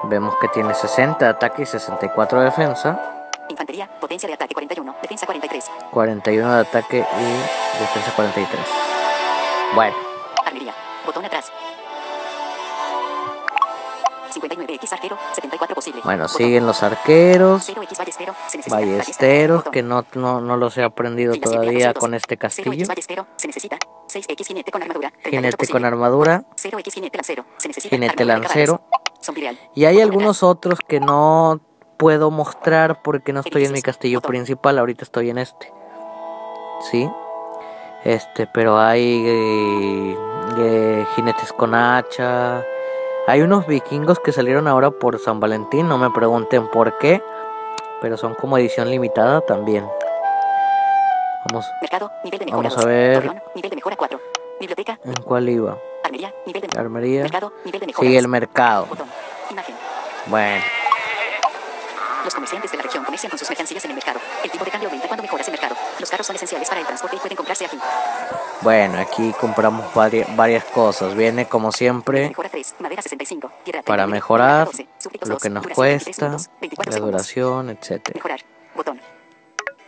Vemos 0.03 0.35
que 0.41 0.47
tiene 0.49 0.73
60 0.73 1.23
de 1.25 1.31
ataque 1.31 1.63
y 1.63 1.65
64 1.65 2.39
de 2.39 2.45
defensa. 2.45 2.99
Infantería, 3.49 3.87
potencia 3.99 4.27
de 4.27 4.33
ataque 4.33 4.53
41, 4.53 4.95
defensa 5.01 5.25
43. 5.25 5.71
41 5.91 6.53
de 6.55 6.59
ataque 6.61 6.97
y 6.97 7.79
defensa 7.79 8.11
43. 8.15 8.61
Bueno, 9.75 9.95
Armería, 10.45 10.73
botón 11.05 11.25
atrás. 11.25 11.51
59X 14.33 14.93
arquero, 14.93 15.17
74 15.33 15.75
posible. 15.75 16.01
bueno, 16.05 16.23
Botón. 16.23 16.37
siguen 16.37 16.65
los 16.65 16.81
arqueros, 16.83 17.69
0X 17.69 17.97
ballestero, 17.97 18.33
ballesteros, 18.69 19.63
que 19.65 19.83
no, 19.83 20.05
no, 20.13 20.39
no 20.39 20.55
los 20.55 20.77
he 20.77 20.83
aprendido 20.83 21.35
y 21.35 21.39
todavía 21.41 21.93
con 21.93 22.13
este 22.13 22.35
0X 22.35 22.39
castillo. 22.39 22.87
ballestero, 22.87 23.27
se 23.35 23.47
necesita. 23.47 23.77
6X 24.07 24.47
jinete 24.47 24.71
con 24.71 24.81
armadura, 24.81 25.09
38 25.09 25.29
Jinete 25.29 25.57
con 25.57 25.67
posible. 25.67 25.87
armadura. 25.87 26.43
0X 26.55 26.93
jinete 26.93 27.17
lancero, 27.17 27.45
se 27.57 27.67
necesita. 27.67 27.93
Jinete 27.95 28.23
lancero. 28.25 28.81
Y 29.75 29.85
hay 29.85 30.01
algunos 30.01 30.43
otros 30.43 30.79
que 30.87 30.99
no 30.99 31.59
puedo 31.97 32.31
mostrar 32.31 33.01
porque 33.03 33.33
no 33.33 33.41
estoy 33.41 33.65
en 33.65 33.73
mi 33.73 33.81
castillo 33.81 34.21
principal, 34.21 34.79
ahorita 34.79 35.03
estoy 35.03 35.29
en 35.29 35.37
este. 35.37 35.71
¿Sí? 36.89 37.09
Este, 38.03 38.47
pero 38.47 38.79
hay 38.79 39.23
eh, 39.25 40.17
eh, 40.57 41.05
jinetes 41.15 41.53
con 41.53 41.75
hacha. 41.75 42.63
Hay 43.27 43.41
unos 43.41 43.67
vikingos 43.67 44.19
que 44.19 44.31
salieron 44.31 44.67
ahora 44.67 44.89
por 44.89 45.19
San 45.19 45.39
Valentín, 45.39 45.87
no 45.87 45.99
me 45.99 46.09
pregunten 46.09 46.67
por 46.69 46.97
qué, 46.97 47.21
pero 48.01 48.17
son 48.17 48.33
como 48.33 48.57
edición 48.57 48.89
limitada 48.89 49.41
también. 49.41 49.85
Vamos, 51.49 51.65
Mercado, 51.81 52.11
nivel 52.23 52.39
de 52.39 52.45
mejora 52.45 52.69
Vamos 52.69 52.77
a 52.77 52.81
2. 52.81 52.85
ver. 52.89 53.13
Torreón, 53.15 53.43
nivel 53.55 53.69
de 53.69 53.75
mejora 53.75 53.95
4. 53.95 54.19
Biblioteca, 54.59 54.99
¿en 55.03 55.13
cuál 55.23 55.49
iba? 55.49 55.77
Armería, 56.27 56.33
nivel 56.45 56.61
de 56.69 56.79
Armería. 56.79 57.21
Mercado, 57.23 57.53
nivel 57.65 57.79
de 57.81 57.87
mejora 57.87 58.07
Sigue 58.07 58.17
el 58.17 58.23
2. 58.25 58.31
mercado. 58.31 58.85
Botón. 58.87 59.07
Imagen. 59.49 59.75
Bueno, 60.27 60.63
Los 62.23 62.35
comerciantes 62.35 62.69
de 62.69 62.77
la 62.77 62.83
región 62.83 63.03
comercian 63.03 63.31
con 63.31 63.39
sus 63.39 63.49
mercancías 63.49 63.83
en 63.83 63.91
el 63.91 63.95
mercado. 63.95 64.19
El 64.43 64.51
tipo 64.51 64.63
de 64.63 64.69
cambio 64.69 64.89
aumenta 64.89 65.07
cuando 65.07 65.23
mejoras 65.23 65.47
el 65.47 65.53
mercado. 65.53 65.75
Los 65.99 66.09
carros 66.09 66.27
son 66.27 66.35
esenciales 66.35 66.67
para 66.69 66.81
el 66.81 66.85
transporte 66.87 67.15
y 67.15 67.19
pueden 67.19 67.35
comprarse 67.35 67.65
aquí. 67.65 67.79
bueno, 68.61 68.99
aquí 68.99 69.33
compramos 69.39 69.91
vari- 69.95 70.25
varias 70.35 70.63
cosas. 70.65 71.15
Viene 71.15 71.47
como 71.47 71.71
siempre 71.71 72.27
Mejora 72.29 72.49
3, 72.49 72.75
madera 72.79 73.01
65, 73.01 73.51
tierra 73.63 73.81
para 73.81 74.03
39, 74.03 74.11
mejorar 74.13 74.65
12, 74.67 74.87
súbditos 74.99 75.29
lo 75.29 75.35
2, 75.35 75.41
que 75.43 75.49
nos 75.49 75.63
duración 75.63 75.83
23 75.87 76.05
cuesta, 76.05 76.25
minutos, 76.27 76.49
24 76.61 76.93
la 76.93 77.05
duración, 77.05 77.69
etcétera. 77.71 78.13
Mejorar. 78.15 78.41
Botón. 78.75 79.01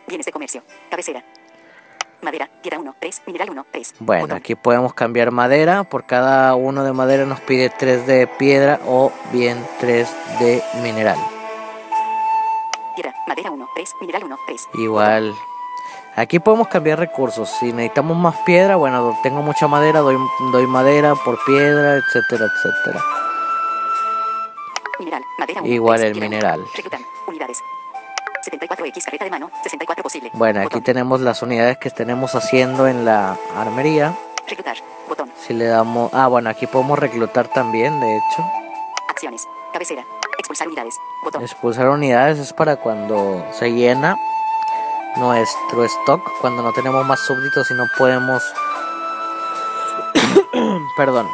Bienes 0.08 0.26
de 0.26 0.32
comercio. 0.32 0.64
Cabecera. 0.90 1.24
Madera, 2.24 2.50
tierra 2.62 2.80
1, 2.80 2.96
3, 3.00 3.22
mineral 3.28 3.50
1, 3.50 3.66
3. 3.70 3.96
Bueno, 4.00 4.22
Botón. 4.24 4.38
aquí 4.38 4.56
podemos 4.56 4.94
cambiar 4.94 5.32
madera. 5.32 5.84
Por 5.84 6.06
cada 6.06 6.56
uno 6.56 6.86
de 6.86 6.94
madera 6.94 7.26
nos 7.26 7.42
pide 7.42 7.70
3 7.70 8.08
de 8.08 8.28
piedra 8.28 8.80
o 8.88 9.12
bien 9.34 9.58
3 9.82 10.10
de 10.40 10.64
mineral. 10.82 11.18
Tierra, 12.96 13.14
madera 13.28 13.52
1, 13.52 13.68
3, 13.76 13.90
mineral 14.00 14.24
1, 14.24 14.38
3. 14.46 14.70
Igual. 14.76 15.34
Aquí 16.16 16.40
podemos 16.40 16.70
cambiar 16.70 16.98
recursos. 16.98 17.50
Si 17.60 17.74
necesitamos 17.74 18.16
más 18.16 18.38
piedra, 18.46 18.78
bueno, 18.78 19.20
tengo 19.22 19.42
mucha 19.42 19.68
madera, 19.68 20.00
doy, 20.00 20.16
doy 20.54 20.66
madera 20.68 21.16
por 21.26 21.38
piedra, 21.46 21.98
etcétera, 21.98 22.46
etcétera. 22.46 23.04
Mineral, 24.98 25.24
madera 25.40 25.62
1. 25.62 25.74
Igual 25.74 26.00
3, 26.00 26.12
el 26.12 26.22
mineral. 26.22 26.60
1. 26.62 26.70
Reclutar. 26.74 27.02
Unidades. 27.28 27.64
74X 28.44 29.06
carreta 29.06 29.26
de 29.26 29.32
mano, 29.32 29.50
64 29.64 30.04
posible. 30.04 30.30
Bueno, 30.34 30.60
aquí 30.60 30.66
Botón. 30.66 30.84
tenemos 30.84 31.22
las 31.22 31.42
unidades 31.42 31.78
que 31.78 31.90
tenemos 31.90 32.36
haciendo 32.36 32.88
en 32.88 33.06
la 33.06 33.38
armería. 33.56 34.16
Reclutar. 34.48 34.78
Botón. 35.08 35.32
Si 35.40 35.54
le 35.54 35.66
damos... 35.66 36.14
Ah, 36.14 36.28
bueno, 36.28 36.50
aquí 36.50 36.68
podemos 36.68 37.00
reclutar 37.00 37.48
también, 37.48 38.00
de 38.00 38.18
hecho. 38.18 38.44
Acciones. 39.08 39.48
Cabecera. 39.72 40.04
Expulsar 40.38 40.68
unidades. 40.68 40.96
Botón. 41.24 41.42
Expulsar 41.42 41.90
unidades 41.90 42.40
es 42.40 42.54
para 42.54 42.76
cuando 42.76 43.46
se 43.54 43.72
llena 43.72 44.18
nuestro 45.16 45.86
stock, 45.86 46.22
cuando 46.42 46.64
no 46.64 46.74
tenemos 46.74 47.06
más 47.06 47.20
súbditos 47.22 47.70
y 47.72 47.74
no 47.76 47.86
podemos... 47.98 48.44
Perdón. 50.98 51.28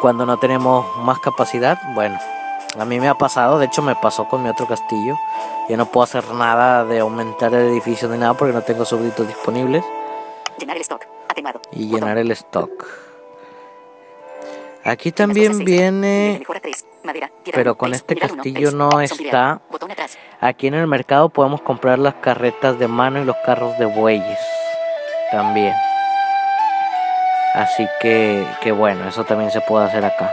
Cuando 0.00 0.26
no 0.26 0.38
tenemos 0.38 0.86
más 0.98 1.18
capacidad, 1.18 1.78
bueno, 1.94 2.18
a 2.76 2.84
mí 2.84 3.00
me 3.00 3.08
ha 3.08 3.14
pasado, 3.14 3.58
de 3.58 3.66
hecho 3.66 3.82
me 3.82 3.94
pasó 3.96 4.28
con 4.28 4.42
mi 4.42 4.48
otro 4.48 4.66
castillo. 4.66 5.16
Yo 5.68 5.76
no 5.76 5.86
puedo 5.86 6.04
hacer 6.04 6.28
nada 6.32 6.84
de 6.84 7.00
aumentar 7.00 7.52
el 7.54 7.68
edificio 7.68 8.08
ni 8.08 8.18
nada 8.18 8.34
porque 8.34 8.52
no 8.52 8.62
tengo 8.62 8.84
súbditos 8.84 9.26
disponibles. 9.26 9.84
Llenar 10.58 10.76
el 10.76 10.82
stock. 10.82 11.04
Atenuado. 11.28 11.60
Y 11.72 11.86
Botón. 11.86 12.00
llenar 12.00 12.18
el 12.18 12.30
stock. 12.32 12.86
Aquí 14.84 15.12
también 15.12 15.58
viene... 15.64 16.36
mejora 16.38 16.60
3. 16.60 16.84
Madera, 17.04 17.30
tierra 17.42 17.56
pero 17.56 17.70
1, 17.72 17.78
con 17.78 17.90
3, 17.90 18.00
este 18.00 18.14
mineral 18.14 18.32
1, 18.32 18.42
castillo 18.42 18.68
3. 18.68 18.74
no 18.74 19.00
está. 19.02 19.60
Aquí 20.40 20.66
en 20.66 20.74
el 20.74 20.86
mercado 20.86 21.28
podemos 21.28 21.60
comprar 21.62 21.98
las 21.98 22.14
carretas 22.14 22.78
de 22.78 22.88
mano 22.88 23.20
y 23.20 23.24
los 23.24 23.36
carros 23.44 23.78
de 23.78 23.86
bueyes. 23.86 24.38
También. 25.30 25.74
Así 27.54 27.86
que, 28.00 28.46
que 28.60 28.72
bueno, 28.72 29.08
eso 29.08 29.24
también 29.24 29.50
se 29.50 29.60
puede 29.60 29.86
hacer 29.86 30.04
acá. 30.04 30.32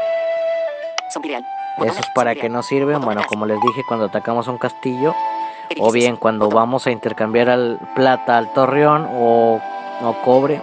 Real. 1.77 1.87
Botón 1.87 1.87
Eso 1.89 1.99
es 1.99 1.99
atrás. 1.99 2.13
para 2.15 2.33
real. 2.33 2.41
nos 2.49 2.65
sirven, 2.67 3.01
bueno, 3.01 3.21
como 3.27 3.45
les 3.45 3.59
dije, 3.61 3.81
cuando 3.87 4.05
atacamos 4.05 4.47
un 4.47 4.57
castillo. 4.57 5.13
O 5.79 5.91
bien 5.91 6.15
cuando 6.15 6.49
vamos 6.49 6.85
a 6.85 6.91
intercambiar 6.91 7.49
al 7.49 7.79
plata 7.95 8.37
al 8.37 8.53
torreón 8.53 9.07
o, 9.11 9.59
o 10.03 10.13
cobre. 10.23 10.61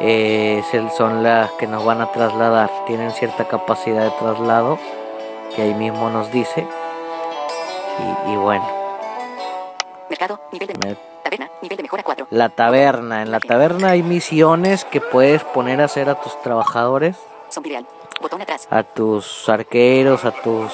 eh, 0.00 0.62
son 0.96 1.22
las 1.22 1.50
que 1.52 1.66
nos 1.66 1.84
van 1.84 2.00
a 2.00 2.10
trasladar. 2.12 2.70
Tienen 2.86 3.10
cierta 3.10 3.44
capacidad 3.48 4.04
de 4.04 4.10
traslado. 4.12 4.78
Que 5.54 5.62
ahí 5.62 5.74
mismo 5.74 6.08
nos 6.10 6.30
dice. 6.32 6.66
Y, 8.26 8.32
y 8.32 8.36
bueno. 8.36 8.64
Mercado, 10.08 10.40
nivel 10.52 10.68
de 10.68 10.74
taberna, 11.22 11.50
nivel 11.60 11.76
de 11.76 11.82
mejora 11.82 12.02
4. 12.02 12.26
La 12.30 12.48
taberna. 12.48 13.22
En 13.22 13.30
la 13.30 13.40
taberna 13.40 13.90
hay 13.90 14.02
misiones 14.02 14.84
que 14.86 15.00
puedes 15.00 15.44
poner 15.44 15.80
a 15.82 15.84
hacer 15.84 16.08
a 16.08 16.14
tus 16.20 16.40
trabajadores, 16.42 17.18
real. 17.62 17.86
Botón 18.20 18.42
atrás. 18.42 18.66
a 18.70 18.82
tus 18.82 19.48
arqueros, 19.48 20.24
a 20.24 20.32
tus 20.32 20.72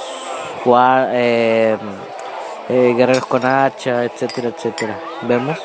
eh, 0.67 1.77
eh, 2.69 2.95
guerreros 2.97 3.27
con 3.27 3.45
hacha, 3.45 4.05
etcétera, 4.05 4.49
etcétera. 4.49 4.99
¿Vemos? 5.23 5.59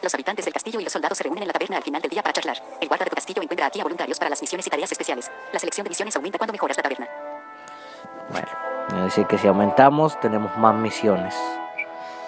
Los 0.00 0.14
habitantes 0.14 0.44
del 0.44 0.54
castillo 0.54 0.80
y 0.80 0.84
los 0.84 0.92
soldados 0.92 1.18
se 1.18 1.24
reúnen 1.24 1.42
en 1.42 1.48
la 1.48 1.52
taberna 1.52 1.76
al 1.76 1.82
final 1.82 2.00
del 2.00 2.10
día 2.10 2.22
para 2.22 2.32
charlar. 2.32 2.62
El 2.80 2.88
guarda 2.88 3.04
de 3.04 3.10
tu 3.10 3.16
castillo 3.16 3.42
encuentra 3.42 3.66
aquí 3.66 3.80
a 3.80 3.82
voluntarios 3.82 4.18
para 4.18 4.30
las 4.30 4.40
misiones 4.40 4.66
y 4.66 4.70
tareas 4.70 4.90
especiales. 4.92 5.30
La 5.52 5.58
selección 5.58 5.84
de 5.84 5.90
misiones 5.90 6.16
aumenta 6.16 6.38
cuando 6.38 6.52
mejoras 6.52 6.76
la 6.76 6.82
taberna. 6.82 7.08
Bueno. 8.30 8.48
Así 9.06 9.24
que 9.26 9.36
si 9.36 9.46
aumentamos, 9.46 10.18
tenemos 10.20 10.56
más 10.56 10.74
misiones. 10.74 11.34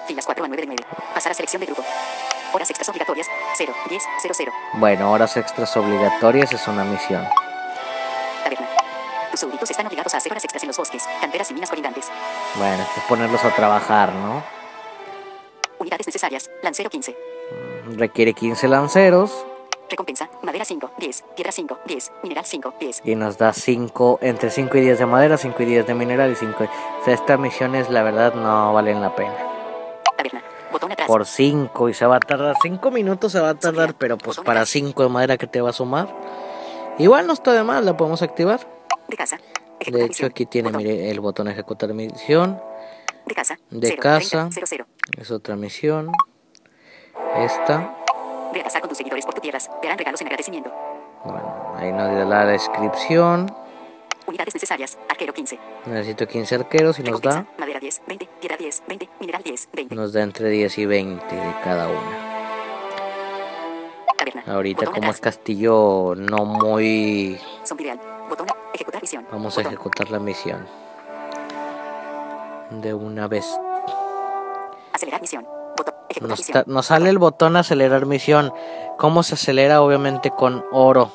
Filas 0.07 0.27
4 0.27 0.45
a 0.45 0.49
9 0.49 0.63
de 0.63 0.67
9. 0.67 0.85
Pasar 1.15 1.33
a 1.33 1.35
selección 1.35 1.61
de 1.61 1.67
grupo. 1.67 1.83
Horas 2.53 2.69
extras 2.69 2.89
obligatorias. 2.89 3.29
0, 3.55 3.73
10, 3.89 4.03
0, 4.21 4.35
0. 4.37 4.53
Bueno, 4.75 5.13
horas 5.13 5.37
extras 5.37 5.75
obligatorias 5.77 6.53
es 6.53 6.67
una 6.69 6.85
misión. 6.85 7.25
Tus 9.31 9.41
súbditos 9.41 9.71
están 9.71 9.87
obligados 9.87 10.15
a 10.15 10.17
hacer 10.17 10.33
horas 10.33 10.45
extras 10.45 10.63
en 10.63 10.69
los 10.69 10.77
bosques, 10.77 11.05
canteras 11.21 11.51
y 11.51 11.55
minas 11.55 11.71
colindantes. 11.71 12.11
Bueno, 12.57 12.83
esto 12.83 13.01
es 13.01 13.05
ponerlos 13.05 13.45
a 13.45 13.55
trabajar, 13.55 14.13
¿no? 14.13 14.43
Unidades 15.79 16.07
necesarias. 16.07 16.51
Lancero 16.63 16.91
15. 16.91 17.17
Requiere 17.97 18.35
15 18.35 18.69
lanceros 18.69 19.47
Recompensa. 19.91 20.31
Madera 20.43 20.65
5, 20.65 20.93
10. 20.99 21.25
Tierra 21.35 21.51
5, 21.53 21.79
10. 21.85 22.13
Mineral 22.23 22.45
5, 22.47 22.75
10. 22.79 23.03
y 23.05 23.15
nos 23.17 23.37
da 23.39 23.53
5, 23.53 24.21
entre 24.23 24.51
5 24.51 24.79
y 24.79 24.81
10 24.83 24.99
de 25.01 25.07
madera, 25.07 25.37
5 25.37 25.63
y 25.63 25.67
10 25.67 25.87
de 25.87 25.95
mineral 25.95 26.31
y 26.31 26.37
5. 26.37 26.65
O 26.65 27.05
sea, 27.05 27.15
estas 27.15 27.39
misiones 27.41 27.91
la 27.91 28.05
verdad 28.05 28.35
no 28.35 28.73
valen 28.73 29.01
la 29.01 29.15
pena. 29.17 29.35
Taberna. 30.17 30.43
Botón 30.71 30.93
atrás. 30.93 31.09
Por 31.09 31.27
5 31.27 31.89
y 31.89 31.95
se 31.95 32.07
va 32.07 32.17
a 32.17 32.21
tardar 32.21 32.55
5 32.63 32.91
minutos, 32.93 33.33
se 33.33 33.41
va 33.41 33.51
a 33.51 33.55
tardar, 33.55 33.95
pero 33.95 34.17
pues 34.17 34.39
para 34.39 34.65
5 34.65 35.03
de 35.03 35.09
madera 35.09 35.37
que 35.37 35.49
te 35.49 35.61
va 35.61 35.71
a 35.71 35.73
sumar. 35.73 36.09
Igual 36.99 37.27
no 37.27 37.33
está 37.33 37.53
de 37.53 37.65
más, 37.65 37.85
la 37.85 37.97
podemos 37.97 38.23
activar. 38.23 38.61
De 39.11 39.17
casa. 39.17 39.39
De 39.85 40.05
hecho, 40.05 40.27
aquí 40.27 40.47
tiene, 40.47 40.69
Botón. 40.69 40.83
mire, 40.83 41.11
el 41.11 41.21
botón 41.21 41.49
ejecutar 41.49 41.93
misión. 41.93 42.61
De 43.27 43.35
casa. 43.35 43.59
de 43.71 43.89
0, 43.89 44.01
casa. 44.01 44.49
30, 44.51 44.55
0, 44.55 44.67
0. 44.69 44.87
Es 45.19 45.31
otra 45.33 45.57
misión. 45.57 46.13
Esta. 47.37 47.97
Ve 48.53 48.61
a 48.61 48.65
casar 48.65 48.81
con 48.81 48.89
tus 48.89 48.99
seguidores 48.99 49.25
por 49.25 49.35
tu 49.35 49.41
tierras. 49.41 49.69
Te 49.81 49.89
harán 49.89 49.99
regalos 49.99 50.21
en 50.21 50.29
agradecimiento. 50.29 50.73
Bueno, 51.25 51.75
ahí 51.77 51.93
nos 51.93 52.15
da 52.15 52.25
la 52.25 52.47
descripción. 52.47 53.53
Unidades 54.27 54.55
necesarias. 54.55 54.97
Arquero 55.09 55.33
15. 55.33 55.59
Necesito 55.87 56.29
15 56.29 56.55
arqueros 56.55 56.99
y 57.01 57.03
nos 57.03 57.21
da. 57.21 57.47
Madera 57.59 57.81
10, 57.81 58.03
20. 58.07 58.29
Tierra 58.41 58.57
10, 58.57 58.83
20. 58.87 59.09
Mineral 59.19 59.43
10, 59.43 59.69
20. 59.73 59.95
nos 59.95 60.13
da 60.13 60.23
entre 60.23 60.51
10 60.51 60.79
y 60.79 60.87
20 60.87 61.35
de 61.35 61.55
cada 61.65 61.89
una. 61.89 62.31
Ahorita 64.47 64.87
como 64.87 65.11
es 65.11 65.21
castillo 65.21 66.15
no 66.17 66.45
muy... 66.45 67.39
Botón. 68.31 68.47
Ejecutar 68.73 69.03
misión. 69.03 69.27
Vamos 69.31 69.59
a 69.59 69.61
ejecutar 69.61 70.11
la 70.11 70.19
misión. 70.19 70.67
De 72.71 72.95
una 72.95 73.27
vez. 73.29 73.47
Acelerar 74.93 75.21
misión. 75.21 75.47
Botón. 75.77 75.95
Ejecutar 76.09 76.29
Nos, 76.31 76.39
misión. 76.39 76.65
ta- 76.65 76.71
nos 76.71 76.87
sale 76.87 77.11
el 77.11 77.19
botón 77.19 77.57
acelerar 77.57 78.07
misión. 78.07 78.53
¿Cómo 78.99 79.23
se 79.23 79.35
acelera? 79.35 79.83
Obviamente 79.83 80.31
con 80.31 80.65
oro. 80.73 81.11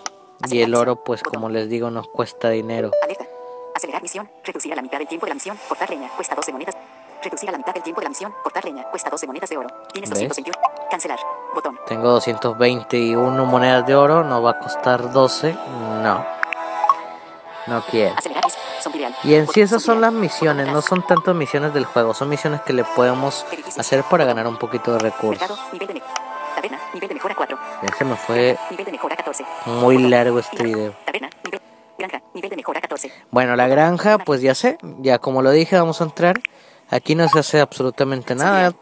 Y 0.49 0.61
el 0.61 0.75
oro, 0.75 1.03
pues 1.03 1.23
como 1.23 1.49
les 1.49 1.69
digo, 1.69 1.89
nos 1.89 2.07
cuesta 2.09 2.49
dinero. 2.49 2.91
Alerta. 3.03 3.25
Acelerar 3.75 4.01
misión. 4.01 4.29
Reducir 4.43 4.73
a 4.73 4.75
la 4.75 4.81
mitad 4.81 4.97
del 4.99 5.07
tiempo 5.07 5.25
de 5.25 5.29
la 5.31 5.35
misión. 5.35 5.57
Cortar 5.67 5.89
leña. 5.89 6.09
Cuesta 6.15 6.35
12 6.35 6.51
monedas. 6.51 6.75
Reducir 7.23 7.49
a 7.49 7.51
la 7.53 7.57
mitad 7.57 7.73
del 7.73 7.83
tiempo 7.83 8.01
de 8.01 8.05
la 8.05 8.09
misión. 8.09 8.33
Cortar 8.43 8.65
leña. 8.65 8.83
Cuesta 8.89 9.09
12 9.09 9.25
monedas 9.27 9.49
de 9.49 9.57
oro. 9.57 9.67
Tienes 9.93 10.09
¿Ves? 10.11 10.19
221. 10.27 10.57
Cancelar. 10.91 11.19
Botón. 11.53 11.79
Tengo 11.87 12.09
221 12.09 13.45
monedas 13.45 13.85
de 13.87 13.95
oro. 13.95 14.23
¿Nos 14.23 14.43
va 14.43 14.51
a 14.51 14.59
costar 14.59 15.11
12? 15.11 15.53
No. 16.03 16.25
No 17.67 17.83
real. 17.91 18.15
Y 19.23 19.33
en 19.33 19.47
sí 19.47 19.61
esas 19.61 19.81
son 19.81 19.99
las 20.01 20.13
misiones, 20.13 20.67
no 20.67 20.81
son 20.81 21.05
tanto 21.05 21.33
misiones 21.33 21.73
del 21.73 21.85
juego, 21.85 22.13
son 22.13 22.29
misiones 22.29 22.61
que 22.61 22.73
le 22.73 22.83
podemos 22.83 23.45
hacer 23.77 24.03
para 24.03 24.25
ganar 24.25 24.47
un 24.47 24.57
poquito 24.57 24.93
de 24.93 24.99
recursos. 24.99 25.41
Mercado. 25.49 25.57
Nivel 25.71 25.87
de 25.87 25.93
me- 25.95 26.01
Taberna. 26.55 26.79
Nivel 26.93 27.09
de 27.09 27.15
mejora 27.15 27.35
4. 27.35 27.57
Ya 27.81 27.95
se 27.95 28.05
me 28.05 28.15
fue 28.15 28.57
Nivel 28.69 28.85
de 28.85 28.91
mejora 28.91 29.15
14. 29.15 29.45
muy 29.65 29.97
largo 29.97 30.39
este 30.39 30.63
video. 30.63 30.93
Taberna. 31.05 31.29
Nivel. 31.43 31.61
Granja. 31.97 32.21
Nivel 32.33 32.49
de 32.49 32.55
mejora 32.57 32.81
14. 32.81 33.11
Bueno, 33.31 33.55
la 33.55 33.67
granja, 33.67 34.17
pues 34.19 34.41
ya 34.41 34.53
sé, 34.55 34.77
ya 34.99 35.17
como 35.19 35.41
lo 35.41 35.51
dije, 35.51 35.75
vamos 35.77 36.01
a 36.01 36.03
entrar. 36.05 36.39
Aquí 36.91 37.15
no 37.15 37.27
se 37.27 37.39
hace 37.39 37.59
absolutamente 37.61 38.35
nada, 38.35 38.73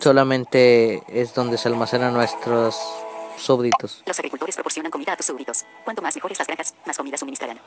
solamente 0.00 1.02
es 1.08 1.32
donde 1.32 1.58
se 1.58 1.68
almacenan 1.68 2.12
nuestros 2.12 2.76
súbditos. 3.36 4.02
Los 4.04 4.18
agricultores 4.18 4.56
proporcionan 4.56 4.90
comida 4.90 5.12
a 5.12 5.16
tus 5.16 5.26
súbditos. 5.26 5.64
Cuanto 5.84 6.02
más 6.02 6.14
mejores 6.16 6.38
las 6.38 6.46
granjas, 6.48 6.74
más 6.86 6.96
comida 6.96 7.16
suministrarán. 7.16 7.58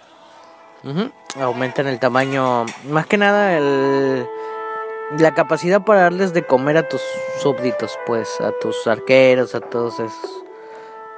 Aumentan 1.40 1.88
el 1.88 2.00
tamaño, 2.00 2.66
más 2.86 3.06
que 3.06 3.18
nada 3.18 3.58
el, 3.58 4.26
la 5.18 5.34
capacidad 5.34 5.84
para 5.84 6.02
darles 6.02 6.34
de 6.34 6.46
comer 6.46 6.78
a 6.78 6.88
tus 6.88 7.02
súbditos, 7.42 7.98
pues 8.06 8.40
a 8.42 8.52
tus 8.60 8.88
arqueros, 8.88 9.56
a 9.56 9.60
todos 9.60 9.96
esos. 10.00 10.44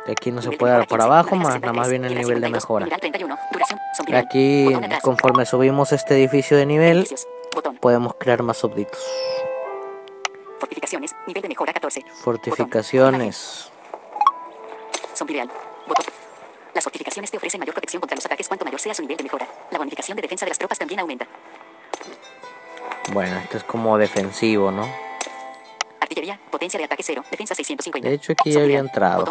Aquí 0.10 0.32
no 0.32 0.42
se 0.42 0.52
puede 0.52 0.74
dar 0.74 0.88
por 0.88 0.98
15, 0.98 1.06
abajo, 1.06 1.36
más 1.36 1.62
nada 1.62 1.74
más 1.74 1.88
63, 1.88 1.90
viene 1.90 2.08
el 2.08 2.16
nivel 2.16 2.42
de 2.42 2.48
52, 2.48 2.64
mejora. 2.64 2.86
Mineral 2.86 3.00
31. 3.00 3.38
Duración. 3.52 3.80
Zombie 3.96 4.12
real. 4.14 4.26
Aquí, 4.26 5.00
conforme 5.04 5.46
subimos 5.46 5.92
este 5.92 6.16
edificio 6.16 6.58
de 6.58 6.66
nivel, 6.66 7.08
podemos 7.80 8.16
crear 8.16 8.42
más 8.42 8.58
súbditos. 8.58 9.00
Fortificaciones. 10.60 11.16
Nivel 11.28 11.44
de 11.44 11.50
mejora 11.50 11.72
14. 11.72 12.04
Fortificaciones. 12.24 13.72
Las 16.74 16.84
fortificaciones 16.84 17.30
te 17.30 17.38
ofrecen 17.38 17.60
mayor 17.60 17.74
protección 17.74 18.00
contra 18.00 18.16
los 18.16 18.26
ataques 18.26 18.48
cuanto 18.48 18.64
mayor 18.66 18.80
sea 18.80 18.94
su 18.94 19.02
nivel 19.02 19.18
de 19.18 19.24
mejora. 19.24 19.48
La 19.72 19.78
bonificación 19.78 20.16
de 20.16 20.22
defensa 20.22 20.46
de 20.46 20.50
las 20.50 20.58
tropas 20.58 20.80
también 20.80 21.00
aumenta. 21.00 21.28
Bueno, 23.12 23.38
esto 23.40 23.58
es 23.58 23.64
como 23.64 23.98
defensivo, 23.98 24.72
¿no? 24.72 24.88
Artillería. 26.00 26.40
Potencia 26.50 26.78
de 26.78 26.86
ataque 26.86 27.04
0. 27.04 27.24
Defensa 27.30 27.56
650. 27.56 28.08
De 28.08 28.16
hecho, 28.16 28.32
aquí 28.32 28.52
ya 28.52 28.62
había 28.62 28.80
entrado. 28.80 29.26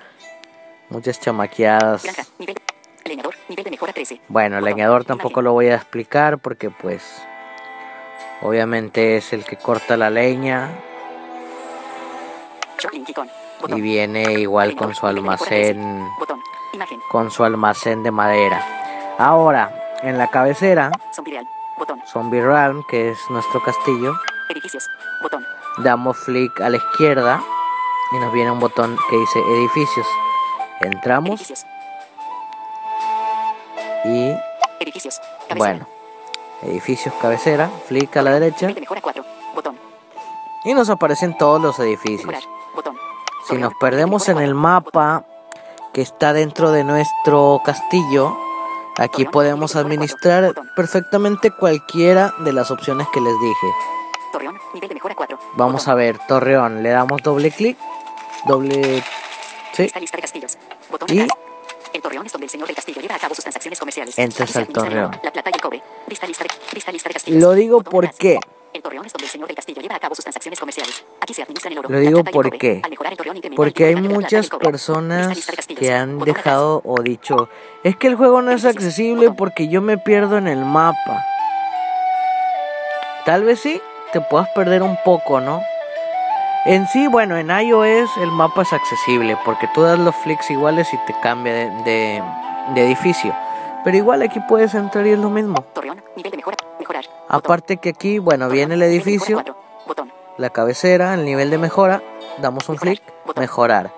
Muchas 0.88 1.20
chamaqueadas. 1.20 2.04
Granja. 2.04 2.24
Nivel. 2.38 2.56
Leñador. 3.04 3.34
Nivel 3.48 3.64
de 3.64 3.70
mejora 3.70 3.92
13. 3.92 4.20
Bueno, 4.28 4.58
el 4.58 4.64
leñador 4.64 5.04
tampoco 5.04 5.42
lo 5.42 5.52
voy 5.52 5.66
a 5.68 5.76
explicar 5.76 6.38
porque 6.38 6.70
pues 6.70 7.02
obviamente 8.40 9.16
es 9.16 9.32
el 9.32 9.44
que 9.44 9.56
corta 9.56 9.96
la 9.96 10.10
leña. 10.10 10.70
Y 13.68 13.80
viene 13.80 14.34
igual 14.34 14.76
con 14.76 14.94
su 14.94 15.06
nivel 15.06 15.16
de 15.16 15.30
mejora 15.30 15.48
13. 15.48 15.70
almacén 15.70 16.16
con 17.08 17.30
su 17.30 17.44
almacén 17.44 18.02
de 18.02 18.10
madera. 18.10 18.64
Ahora, 19.18 19.96
en 20.02 20.18
la 20.18 20.28
cabecera, 20.28 20.92
Zombie 22.06 22.42
Realm, 22.42 22.84
que 22.88 23.10
es 23.10 23.18
nuestro 23.30 23.62
castillo, 23.62 24.14
damos 25.78 26.16
flick 26.18 26.60
a 26.60 26.68
la 26.68 26.76
izquierda 26.76 27.42
y 28.12 28.18
nos 28.18 28.32
viene 28.32 28.50
un 28.50 28.60
botón 28.60 28.96
que 29.10 29.16
dice 29.16 29.38
edificios. 29.38 30.06
Entramos 30.80 31.40
y 34.04 34.34
bueno, 35.56 35.86
edificios 36.62 37.14
cabecera, 37.20 37.70
flick 37.86 38.16
a 38.16 38.22
la 38.22 38.32
derecha 38.32 38.66
Nivel 38.66 38.74
de 38.74 38.80
mejora 38.80 39.00
4. 39.00 39.24
Botón. 39.54 39.76
y 40.64 40.74
nos 40.74 40.90
aparecen 40.90 41.36
todos 41.38 41.60
los 41.60 41.78
edificios. 41.78 42.46
Si 43.48 43.56
nos 43.56 43.74
perdemos 43.74 44.28
en 44.28 44.38
el 44.38 44.54
mapa 44.54 45.24
que 45.92 46.02
está 46.02 46.32
dentro 46.32 46.72
de 46.72 46.82
nuestro 46.82 47.60
castillo, 47.64 48.36
aquí 48.96 49.24
podemos 49.24 49.76
administrar 49.76 50.52
perfectamente 50.74 51.52
cualquiera 51.52 52.34
de 52.40 52.52
las 52.52 52.72
opciones 52.72 53.06
que 53.12 53.20
les 53.20 53.32
dije. 53.40 53.66
Torreón. 54.32 54.58
Nivel 54.74 54.88
de 54.88 54.94
mejora 54.94 55.14
4. 55.14 55.38
Vamos 55.54 55.86
a 55.86 55.94
ver, 55.94 56.18
Torreón, 56.26 56.82
le 56.82 56.90
damos 56.90 57.22
doble 57.22 57.52
clic, 57.52 57.78
doble... 58.46 59.04
Sí, 59.74 59.88
castillos. 59.90 60.58
Botón 60.90 61.08
Y-. 61.12 61.28
El 61.92 62.02
Torreón 62.02 62.26
es 62.26 62.32
donde 62.32 62.46
el 62.46 62.50
señor 62.50 62.66
del 62.66 62.74
castillo 62.74 63.00
lleva 63.00 63.14
a 63.14 63.18
cabo 63.18 63.34
sus 63.34 63.44
transacciones 63.44 63.78
comerciales. 63.78 64.18
Entras 64.18 64.56
al 64.56 64.66
Torreón. 64.66 65.16
La 65.22 65.30
plata 65.30 65.50
y 65.50 65.54
el 65.54 65.60
cobre. 65.60 65.82
Lista 66.08 66.26
lista 66.26 66.44
de 66.44 67.12
castillos. 67.12 67.40
lo 67.40 67.52
digo 67.52 67.82
porque 67.82 68.40
El 68.76 68.82
Torreón 68.82 69.06
es 69.06 69.12
donde 69.14 69.24
el 69.24 69.30
señor 69.30 69.46
del 69.48 69.56
castillo 69.56 69.80
lleva 69.80 69.94
a 69.96 69.98
cabo 69.98 70.14
sus 70.14 70.22
transacciones 70.24 70.60
comerciales. 70.60 71.04
Aquí 71.20 71.32
se 71.32 71.42
administran 71.42 71.72
el 71.72 71.78
oro. 71.78 71.88
Lo 71.88 71.98
digo 71.98 72.18
el 72.18 72.30
cobre. 72.30 72.50
porque- 73.56 73.84
hay 73.86 73.94
muchas 73.96 74.50
personas 74.70 75.28
que 75.78 75.92
han 75.94 76.18
dejado 76.18 76.82
o 76.84 77.00
dicho, 77.02 77.48
es 77.82 77.96
que 77.96 78.06
el 78.08 78.16
juego 78.16 78.42
no 78.42 78.50
es 78.52 78.64
accesible 78.66 79.30
porque 79.30 79.68
yo 79.68 79.80
me 79.80 79.96
pierdo 79.96 80.36
en 80.36 80.46
el 80.46 80.62
mapa. 80.64 81.24
Tal 83.24 83.44
vez 83.44 83.60
sí, 83.60 83.80
te 84.12 84.20
puedas 84.20 84.48
perder 84.50 84.82
un 84.82 84.98
poco, 85.04 85.40
¿no? 85.40 85.62
En 86.66 86.86
sí, 86.88 87.06
bueno, 87.08 87.36
en 87.38 87.48
iOS 87.50 88.10
el 88.18 88.30
mapa 88.30 88.62
es 88.62 88.72
accesible 88.72 89.38
porque 89.44 89.68
tú 89.74 89.82
das 89.82 89.98
los 89.98 90.14
flicks 90.16 90.50
iguales 90.50 90.92
y 90.92 90.98
te 91.06 91.14
cambia 91.22 91.52
de, 91.54 91.70
de- 91.84 92.22
de 92.74 92.84
edificio. 92.86 93.34
Pero 93.86 93.98
igual 93.98 94.20
aquí 94.22 94.40
puedes 94.48 94.74
entrar 94.74 95.06
y 95.06 95.10
es 95.10 95.18
lo 95.20 95.30
mismo. 95.30 95.62
Torreón. 95.72 96.02
Nivel 96.16 96.32
de 96.32 96.36
mejora. 96.38 96.56
Mejorar. 96.80 97.04
Aparte 97.28 97.76
que 97.76 97.90
aquí, 97.90 98.18
bueno, 98.18 98.46
Torreón, 98.46 98.68
viene 98.68 98.74
el 98.74 98.82
edificio, 98.82 99.36
cuatro. 99.36 99.56
Botón. 99.86 100.12
la 100.38 100.50
cabecera, 100.50 101.14
el 101.14 101.24
nivel 101.24 101.50
de 101.50 101.58
mejora, 101.58 102.02
damos 102.38 102.68
un 102.68 102.74
Mejorar, 102.74 103.00
botón. 103.24 103.40
mejorar. 103.40 103.92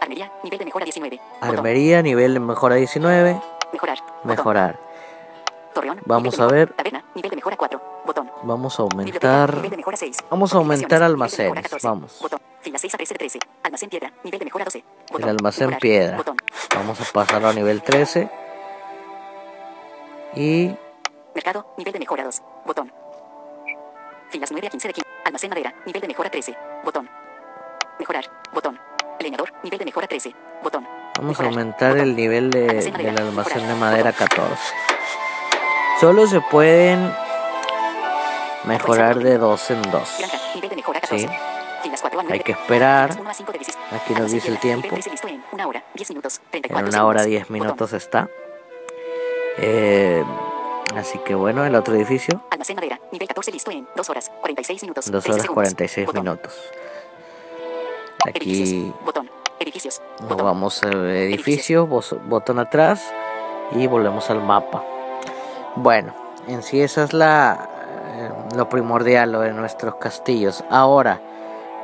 Armería. 0.00 0.32
Nivel 0.42 0.58
de 0.58 0.64
mejora 0.64 0.84
19. 0.84 1.20
Botón. 1.40 1.56
Armería, 1.58 2.02
nivel 2.02 2.34
de 2.34 2.40
mejora 2.40 2.74
19, 2.74 3.40
Mejorar. 3.72 3.98
Mejorar. 4.24 4.80
Torreón. 5.74 6.00
Vamos 6.06 6.40
a 6.40 6.46
ver. 6.48 6.72
Taberna. 6.72 7.04
Nivel 7.14 7.30
de 7.30 7.36
mejora 7.36 7.56
4. 7.56 7.80
Botón. 8.06 8.32
Vamos 8.42 8.80
a 8.80 8.82
aumentar. 8.82 9.54
nivel 9.54 9.70
de 9.70 9.76
mejora 9.76 9.96
6. 9.96 10.16
Vamos 10.28 10.52
a 10.52 10.56
aumentar 10.56 11.04
almacenes, 11.04 11.62
14. 11.62 11.86
vamos. 11.86 12.20
Fila 12.62 12.78
6 12.78 12.94
a 12.94 12.96
13 12.96 13.14
de 13.14 13.18
13. 13.18 13.38
Almacén 13.62 13.88
piedra. 13.90 14.12
Nivel 14.24 14.40
de 14.40 14.44
mejora 14.44 14.64
12. 14.64 14.84
El 15.16 15.28
almacén 15.28 15.68
Mejorar. 15.68 15.80
piedra. 15.80 16.24
Vamos 16.74 17.00
a 17.00 17.04
pasarlo 17.12 17.48
a 17.48 17.52
nivel 17.52 17.80
13. 17.82 18.28
Y 20.34 20.74
Mercado, 21.34 21.66
nivel 21.76 21.92
de 21.92 21.98
mejora 21.98 22.24
2. 22.24 22.42
Botón. 22.66 22.92
Filas 24.30 24.50
9 24.52 24.66
a 24.66 24.70
15 24.70 24.88
de 24.88 24.94
15. 24.94 25.08
Almacén 25.24 25.50
madera, 25.50 25.74
nivel 25.86 26.00
de 26.02 26.08
mejora 26.08 26.30
13. 26.30 26.56
Botón. 26.84 27.08
Mejorar. 27.98 28.24
Botón. 28.52 28.78
Leñador, 29.18 29.52
nivel 29.62 29.78
de 29.78 29.84
mejora 29.84 30.06
13. 30.06 30.34
Botón. 30.62 30.84
Vamos 30.84 31.18
a 31.18 31.22
Mejorar. 31.42 31.50
aumentar 31.52 31.90
Botón. 31.92 32.08
el 32.08 32.16
nivel 32.16 32.50
de, 32.50 32.68
Almacén 32.68 32.92
madera, 32.92 33.12
del 33.12 33.22
almacén 33.28 33.54
de 33.54 33.60
mejorar. 33.62 33.78
madera 33.80 34.08
a 34.10 34.12
Botón. 34.12 34.28
14. 34.28 34.74
Solo 36.00 36.26
se 36.26 36.40
pueden 36.40 37.12
mejorar 38.64 39.18
de 39.18 39.36
dos 39.38 39.70
en 39.70 39.82
dos. 39.82 40.16
Granja, 40.18 40.38
nivel 40.54 40.70
de 40.70 40.76
mejora 40.76 41.00
14. 41.00 41.26
Sí. 41.28 41.34
Filas 41.82 42.00
4 42.00 42.20
a 42.20 42.22
9. 42.22 42.34
Hay 42.38 42.40
que 42.44 42.52
esperar. 42.52 43.16
1 43.18 43.30
a 43.30 43.34
5 43.34 43.52
de 43.52 43.58
16. 43.58 43.78
Aquí 43.92 44.14
nos 44.14 44.30
dice 44.32 44.48
el 44.48 44.58
tiempo. 44.58 44.86
nivel 44.86 45.02
13 45.02 45.10
listo 45.10 45.28
en 45.28 45.42
una 45.52 45.66
hora, 45.66 45.82
10 45.94 46.10
minutos, 46.10 46.40
En 46.52 46.62
Eh, 49.62 50.24
así 50.96 51.18
que 51.18 51.34
bueno, 51.34 51.64
el 51.64 51.74
otro 51.74 51.94
edificio. 51.94 52.42
Almacén 52.50 52.76
madera, 52.76 53.00
nivel 53.12 53.28
14 53.28 53.52
listo 53.52 53.70
en 53.70 53.86
2 53.94 54.10
horas, 54.10 54.30
46 54.40 54.82
minutos. 54.82 55.10
2 55.10 55.22
13 55.24 55.30
horas 55.32 55.42
segundos. 55.42 55.54
46 55.54 56.06
Botón. 56.06 56.22
minutos. 56.24 56.54
Aquí 58.26 58.50
Edificios. 58.50 59.04
Botón. 59.04 59.30
Edificios. 59.58 60.02
nos 60.20 60.28
Botón. 60.30 60.46
vamos 60.46 60.82
al 60.82 61.10
edificio, 61.10 61.86
botón 61.86 62.58
atrás 62.58 63.12
y 63.72 63.86
volvemos 63.86 64.30
al 64.30 64.42
mapa. 64.42 64.84
Bueno, 65.76 66.14
en 66.48 66.62
sí 66.62 66.80
esa 66.80 67.04
es 67.04 67.12
la 67.12 67.68
eh, 68.12 68.30
lo 68.56 68.68
primordial 68.68 69.32
lo 69.32 69.40
de 69.40 69.52
nuestros 69.52 69.96
castillos. 69.96 70.64
Ahora, 70.70 71.20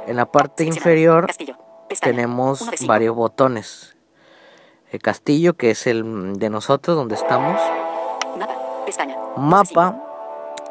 en 0.06 0.16
la 0.16 0.26
parte 0.26 0.64
inferior 0.64 1.26
Castillo. 1.26 1.56
Tenemos 2.00 2.68
varios 2.86 3.14
botones. 3.14 3.95
El 4.92 5.00
castillo, 5.00 5.54
que 5.54 5.70
es 5.70 5.86
el 5.86 6.38
de 6.38 6.48
nosotros, 6.48 6.96
donde 6.96 7.16
estamos. 7.16 7.60
Mapa. 8.38 8.54
Pestaña. 8.84 9.16
Mapa. 9.36 10.02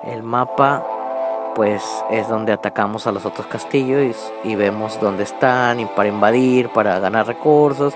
El 0.03 0.23
mapa, 0.23 1.53
pues 1.55 1.83
es 2.11 2.27
donde 2.29 2.53
atacamos 2.53 3.07
a 3.07 3.11
los 3.11 3.25
otros 3.25 3.47
castillos 3.47 4.31
y, 4.43 4.49
y 4.49 4.55
vemos 4.55 4.99
dónde 5.01 5.23
están 5.23 5.79
y 5.79 5.85
para 5.85 6.09
invadir, 6.09 6.69
para 6.69 6.99
ganar 6.99 7.25
recursos, 7.27 7.95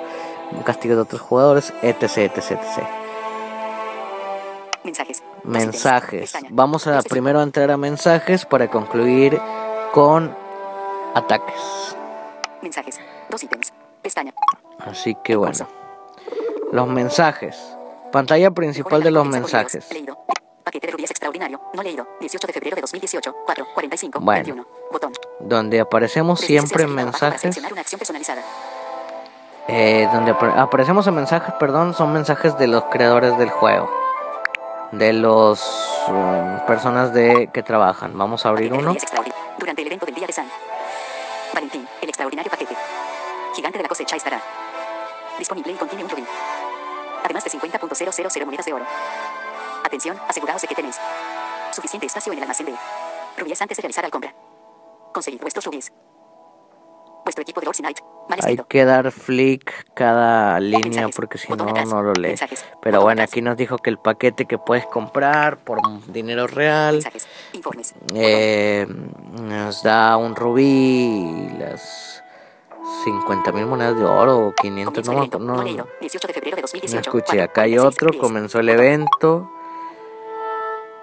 un 0.52 0.64
castillo 0.64 0.96
de 0.96 1.02
otros 1.04 1.22
jugadores, 1.22 1.74
etc, 1.82 2.04
etc, 2.18 2.52
etc. 2.52 2.88
Mensajes. 4.84 5.24
Mensajes. 5.44 6.34
Vamos 6.50 6.88
a 6.88 7.02
primero 7.02 7.40
a 7.40 7.44
entrar 7.44 7.70
a 7.72 7.78
mensajes 7.78 8.46
para 8.46 8.70
concluir 8.70 9.40
con 9.92 10.36
ataques. 11.14 11.96
Mensajes. 12.62 13.00
Dos 13.30 13.44
ítems. 13.44 13.74
Pestaña. 14.02 14.34
Así 14.80 15.16
que 15.24 15.36
bueno. 15.36 15.79
Los 16.72 16.88
mensajes. 16.88 17.58
Pantalla 18.12 18.52
principal 18.52 19.04
de 19.04 19.12
los 19.12 19.26
mensajes. 19.26 19.92
Leído. 19.92 20.18
Paquete 20.64 20.88
de 20.88 20.94
rubíes 20.94 21.10
extraordinario. 21.12 21.60
No 21.74 21.82
leído. 21.84 22.08
18 22.20 22.48
de 22.48 22.54
febrero 22.54 22.76
de 22.76 22.82
2018. 22.82 23.36
4. 23.46 23.68
45. 23.74 24.20
Bueno. 24.20 24.44
21. 24.44 24.68
Botón. 24.92 25.14
Donde 25.40 25.80
aparecemos 25.80 26.40
siempre 26.40 26.84
en 26.84 26.94
mensajes. 26.96 27.60
Eh, 29.68 30.10
donde 30.12 30.32
apare- 30.34 30.58
aparecemos 30.60 31.06
en 31.08 31.16
mensajes, 31.16 31.54
perdón, 31.60 31.94
son 31.94 32.12
mensajes 32.14 32.58
de 32.58 32.68
los 32.68 32.86
creadores 32.86 33.38
del 33.38 33.50
juego. 33.50 33.90
De 34.92 35.14
los 35.14 35.62
um, 36.08 36.66
personas 36.66 37.14
de 37.14 37.50
que 37.54 37.62
trabajan. 37.62 38.18
Vamos 38.18 38.46
a 38.46 38.50
abrir 38.50 38.74
uno. 38.74 38.96
Durante 39.60 39.82
el 39.82 39.88
evento 39.88 40.06
del 40.08 40.16
día 40.16 40.26
de 40.26 40.34
San 40.34 40.48
Valentín, 41.54 41.88
el 42.02 42.10
extraordinario 42.10 42.50
paquete. 42.50 42.76
Gigante 43.56 43.78
de 43.78 43.84
la 43.84 43.90
cosecha 43.90 44.16
estará 44.16 44.42
disponible 45.40 45.72
y 45.72 45.76
contiene 45.76 46.04
un 46.04 46.10
rubí. 46.10 46.24
Además 47.24 47.44
de 47.44 47.50
50.000 47.52 48.46
monedas 48.46 48.66
de 48.66 48.74
oro. 48.74 48.86
Atención, 49.84 50.18
aseguraos 50.28 50.62
de 50.62 50.68
que 50.68 50.76
tenéis 50.76 50.98
suficiente 51.72 52.08
espacio 52.08 52.32
en 52.32 52.38
el 52.40 52.44
almacén 52.44 52.66
de 52.68 52.76
rubíes 53.38 53.62
antes 53.62 53.78
de 53.78 53.82
realizar 53.82 54.04
la 54.04 54.10
compra. 54.10 54.34
Conseguid 55.14 55.42
vuestros 55.42 55.66
rubíes. 55.66 55.92
Vuestro 57.24 57.42
equipo 57.44 57.60
de 57.60 57.66
Lords 57.66 57.80
Knight. 57.80 58.00
Hay 58.44 58.58
que 58.70 58.86
dar 58.86 59.12
flick 59.12 59.94
cada 59.94 60.60
línea 60.60 60.82
Mensajes. 60.84 61.16
porque 61.16 61.38
si 61.38 61.52
no, 61.52 61.64
atrás. 61.64 61.88
no 61.88 62.02
lo 62.02 62.14
lee. 62.14 62.30
Mensajes. 62.30 62.66
Pero 62.82 63.02
bueno, 63.02 63.22
atrás. 63.22 63.32
aquí 63.34 63.42
nos 63.42 63.58
dijo 63.58 63.78
que 63.78 63.90
el 63.90 63.98
paquete 64.00 64.46
que 64.46 64.58
puedes 64.58 64.86
comprar 64.88 65.58
por 65.58 65.80
dinero 66.12 66.48
real 66.48 66.96
Mensajes. 66.96 67.28
Informes. 67.54 67.94
eh, 68.16 68.88
nos 69.42 69.84
da 69.84 70.18
un 70.18 70.36
rubí 70.36 70.64
y 70.64 71.50
las 71.58 72.24
50 73.04 73.52
mil 73.52 73.66
monedas 73.66 73.96
de 73.98 74.04
oro 74.06 74.48
o 74.48 74.54
500, 74.54 75.06
Comienzo 75.08 75.40
no, 75.40 75.40
el 75.40 75.46
No 75.48 75.56
no, 75.58 75.64
leído. 75.64 75.88
18 76.02 76.28
de 76.28 76.34
febrero 76.34 76.56
de 76.56 76.62
no 76.62 76.68
2018. 76.68 77.00
escuché. 77.10 77.26
4, 77.38 77.44
Acá 77.44 77.62
hay 77.64 77.76
46, 77.76 77.96
otro, 77.96 78.10
10. 78.12 78.22
comenzó 78.22 78.60
el 78.60 78.70
evento. 78.70 79.52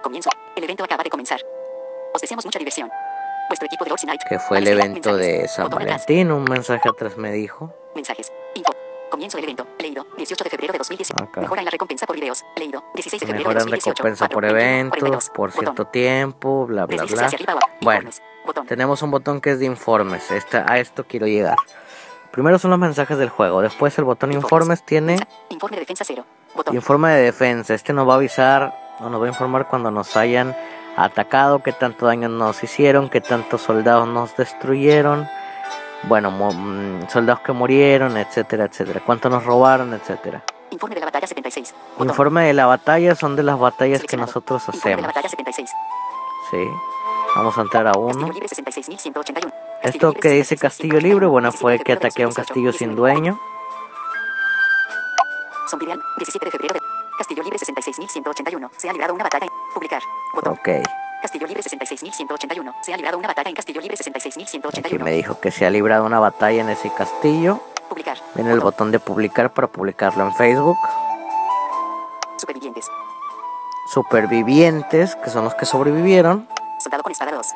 Comienzo. 0.01 0.29
El 0.55 0.63
evento 0.63 0.83
acaba 0.83 1.03
de 1.03 1.09
comenzar. 1.09 1.39
Os 2.13 2.21
deseamos 2.21 2.45
mucha 2.45 2.59
diversión. 2.59 2.89
Vuestro 3.49 3.65
equipo 3.67 3.85
de 3.85 3.91
Knight. 3.91 4.21
que 4.27 4.39
fue 4.39 4.57
el 4.57 4.67
evento 4.67 5.15
de 5.15 5.47
San. 5.47 5.69
Valentín. 5.69 6.31
Un 6.31 6.43
mensaje 6.43 6.87
atrás 6.89 7.15
me 7.17 7.31
dijo. 7.31 7.73
Mensajes. 7.95 8.31
Info. 8.55 8.73
Comienzo 9.09 9.37
del 9.37 9.45
evento. 9.45 9.65
Leído. 9.79 10.05
18 10.17 10.43
de 10.43 10.49
febrero 10.49 10.73
de 10.73 10.77
2018. 10.79 11.23
Acá. 11.23 11.41
Mejora 11.41 11.61
en 11.61 11.65
la 11.65 11.71
recompensa 11.71 12.05
por 12.05 12.15
videos. 12.15 12.43
Leído. 12.57 12.83
16 12.95 13.21
de 13.21 13.25
febrero 13.27 13.49
de 13.49 13.55
Mejoran 13.55 13.69
2018. 13.69 13.93
recompensa 14.03 14.25
4, 14.27 14.35
por 14.35 14.43
21, 14.43 14.57
eventos, 14.59 15.29
42. 15.29 15.29
por 15.29 15.49
Botón. 15.49 15.63
cierto 15.63 15.85
tiempo, 15.91 16.65
bla, 16.65 16.85
bla, 16.85 17.03
bla. 17.05 17.25
arriba. 17.27 17.59
Bueno, 17.81 18.09
Informes. 18.09 18.21
Botón. 18.47 18.65
tenemos 18.65 19.01
un 19.03 19.11
botón 19.11 19.39
que 19.41 19.51
es 19.51 19.59
de 19.59 19.65
informes. 19.65 20.31
Esta, 20.31 20.65
a 20.67 20.79
esto 20.79 21.03
quiero 21.07 21.27
llegar. 21.27 21.57
Primero 22.31 22.57
son 22.59 22.71
los 22.71 22.79
mensajes 22.79 23.17
del 23.17 23.29
juego. 23.29 23.61
Después 23.61 23.97
el 23.99 24.05
botón 24.05 24.31
informes 24.33 24.83
tiene 24.83 25.13
Mensa- 25.17 25.27
Informe 25.49 25.75
de 25.77 25.81
defensa 25.81 26.03
0. 26.05 26.25
Botón. 26.55 26.75
informe 26.75 27.09
de 27.11 27.21
defensa. 27.23 27.73
Este 27.75 27.93
nos 27.93 28.07
va 28.07 28.13
a 28.13 28.15
avisar 28.15 28.73
o 28.99 29.09
nos 29.09 29.21
va 29.21 29.25
a 29.25 29.29
informar 29.29 29.67
cuando 29.67 29.91
nos 29.91 30.17
hayan 30.17 30.55
atacado, 30.95 31.61
qué 31.61 31.71
tanto 31.73 32.07
daño 32.07 32.27
nos 32.29 32.63
hicieron, 32.63 33.09
qué 33.09 33.21
tantos 33.21 33.61
soldados 33.61 34.07
nos 34.07 34.35
destruyeron. 34.35 35.27
Bueno, 36.03 36.31
mo- 36.31 36.51
mm, 36.53 37.07
soldados 37.09 37.41
que 37.41 37.51
murieron, 37.53 38.17
etcétera, 38.17 38.65
etcétera. 38.65 39.01
Cuánto 39.05 39.29
nos 39.29 39.43
robaron, 39.43 39.93
etcétera. 39.93 40.43
Informe 40.69 40.95
de 40.95 40.99
la 41.01 41.05
batalla 41.07 41.27
76. 41.27 41.73
Botón. 41.93 42.07
Informe 42.09 42.45
de 42.45 42.53
la 42.53 42.65
batalla 42.65 43.15
son 43.15 43.35
de 43.35 43.43
las 43.43 43.57
batallas 43.59 44.03
que 44.03 44.17
nosotros 44.17 44.61
Informe 44.67 44.79
de 44.79 44.79
hacemos. 44.79 45.01
la 45.01 45.07
batalla 45.07 45.29
76. 45.29 45.69
Sí. 46.51 46.57
Vamos 47.35 47.57
a 47.57 47.61
entrar 47.61 47.87
a 47.87 47.91
uno. 47.97 48.07
Castillo 48.27 48.33
libre 48.33 48.47
66.181. 48.49 49.53
Castillo 49.81 50.09
Esto 50.09 50.13
que 50.13 50.29
dice 50.29 50.55
66.181. 50.55 50.59
castillo 50.59 50.99
libre, 50.99 51.25
bueno, 51.27 51.49
17 51.49 51.61
fue 51.61 51.79
que 51.83 51.93
ataqué 51.93 52.23
a 52.23 52.27
un 52.27 52.33
2018. 52.33 52.35
castillo 52.47 52.71
sin 52.73 52.89
19. 52.95 52.95
dueño. 53.13 53.39
Zombie 55.69 55.87
17 56.17 56.45
de 56.45 56.51
febrero 56.51 56.73
de 56.75 56.79
Castillo 57.17 57.43
libre 57.43 57.59
66.181. 57.59 58.69
Se 58.77 58.89
ha 58.89 58.93
librado 58.93 59.13
una 59.13 59.23
batalla. 59.23 59.45
en- 59.45 59.51
Publicar. 59.73 60.01
Botón. 60.33 60.53
Ok. 60.53 60.69
Castillo 61.21 61.47
libre 61.47 61.61
66.181. 61.63 62.75
Se 62.81 62.93
ha 62.93 62.97
librado 62.97 63.17
una 63.17 63.27
batalla 63.27 63.49
en 63.49 63.55
Castillo 63.55 63.81
libre 63.81 63.97
Aquí 63.99 64.09
66.181. 64.11 65.03
me 65.03 65.11
dijo 65.11 65.39
que 65.39 65.51
se 65.51 65.65
ha 65.65 65.69
librado 65.69 66.05
una 66.05 66.19
batalla 66.19 66.61
en 66.61 66.69
ese 66.69 66.91
castillo. 66.93 67.59
Publicar. 67.89 68.17
Viene 68.35 68.51
el 68.51 68.59
botón 68.59 68.91
de 68.91 68.99
publicar 68.99 69.51
para 69.53 69.67
publicarlo 69.67 70.23
en 70.25 70.33
Facebook. 70.35 70.77
Supervivientes. 72.37 72.87
Supervivientes, 73.93 75.15
que 75.15 75.29
son 75.29 75.43
los 75.45 75.55
que 75.55 75.65
sobrevivieron. 75.65 76.47
Soldado 76.87 77.03
con 77.03 77.11
espada 77.11 77.31
2. 77.33 77.47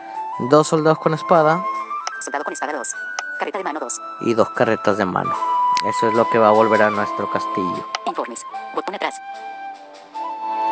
Dos 0.50 0.68
soldados 0.68 1.00
con 1.00 1.14
espada 1.14 1.64
Soldado 2.20 2.44
con 2.44 2.52
espada 2.52 2.74
2. 2.74 2.96
Carreta 3.40 3.58
de 3.60 3.64
mano 3.64 3.80
2. 3.80 4.02
y 4.20 4.34
dos 4.34 4.50
carretas 4.50 4.98
de 4.98 5.06
mano. 5.06 5.34
Eso 5.88 6.10
es 6.10 6.14
lo 6.16 6.30
que 6.30 6.38
va 6.38 6.50
a 6.50 6.52
volver 6.52 6.82
a 6.82 6.90
nuestro 6.90 7.32
castillo. 7.32 7.88
Informes. 8.06 8.46
Botón 8.76 8.96
atrás. 8.96 9.16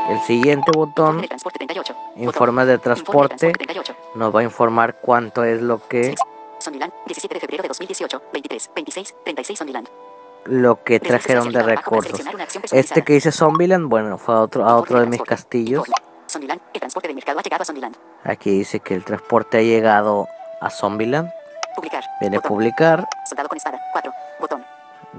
El 0.10 0.20
siguiente 0.24 0.72
botón, 0.74 1.22
de 1.22 1.30
transporte 1.30 1.60
38. 1.60 1.94
Botón. 1.94 2.22
informe 2.22 2.66
de 2.66 2.78
transporte, 2.80 3.38
transporte 3.38 3.66
38. 3.66 3.96
nos 4.16 4.36
va 4.36 4.42
a 4.42 4.44
informar 4.44 5.00
cuánto 5.00 5.46
es 5.46 5.62
lo 5.62 5.88
que 5.88 6.16
Sondiland, 6.60 6.92
17 7.06 7.34
de 7.36 7.40
febrero 7.40 7.62
de 7.62 7.70
2018, 7.70 8.22
23, 8.34 8.72
26, 8.76 9.16
36 9.24 9.58
Sondiland. 9.58 9.88
lo 10.44 10.84
que 10.84 11.00
trajeron 11.00 11.54
de 11.54 11.64
recursos. 11.64 12.20
Este 12.74 13.06
que 13.06 13.14
dice 13.14 13.32
Zombieland, 13.32 13.88
bueno, 13.88 14.18
fue 14.18 14.36
a 14.36 14.42
otro, 14.42 14.66
a 14.66 14.76
otro 14.76 15.00
de 15.00 15.06
mis 15.06 15.22
castillos. 15.22 15.88
Sondiland, 16.30 16.62
el 16.74 16.80
transporte 16.80 17.08
de 17.08 17.14
mercado 17.14 17.40
ha 17.40 17.42
llegado 17.42 17.62
a 17.64 17.66
Sondiland. 17.66 17.96
Aquí 18.24 18.52
dice 18.52 18.80
que 18.80 18.94
el 18.94 19.04
transporte 19.06 19.58
ha 19.58 19.62
llegado 19.62 20.28
a 20.62 20.70
Zombieland. 20.70 21.30
Publicar. 21.76 22.04
Viene 22.20 22.38
a 22.38 22.40
Botón. 22.40 22.50
publicar. 22.58 23.08
Soldado 23.28 23.50
con 23.50 23.58
espada, 23.58 23.80
4. 23.94 24.12
Botón. 24.40 24.66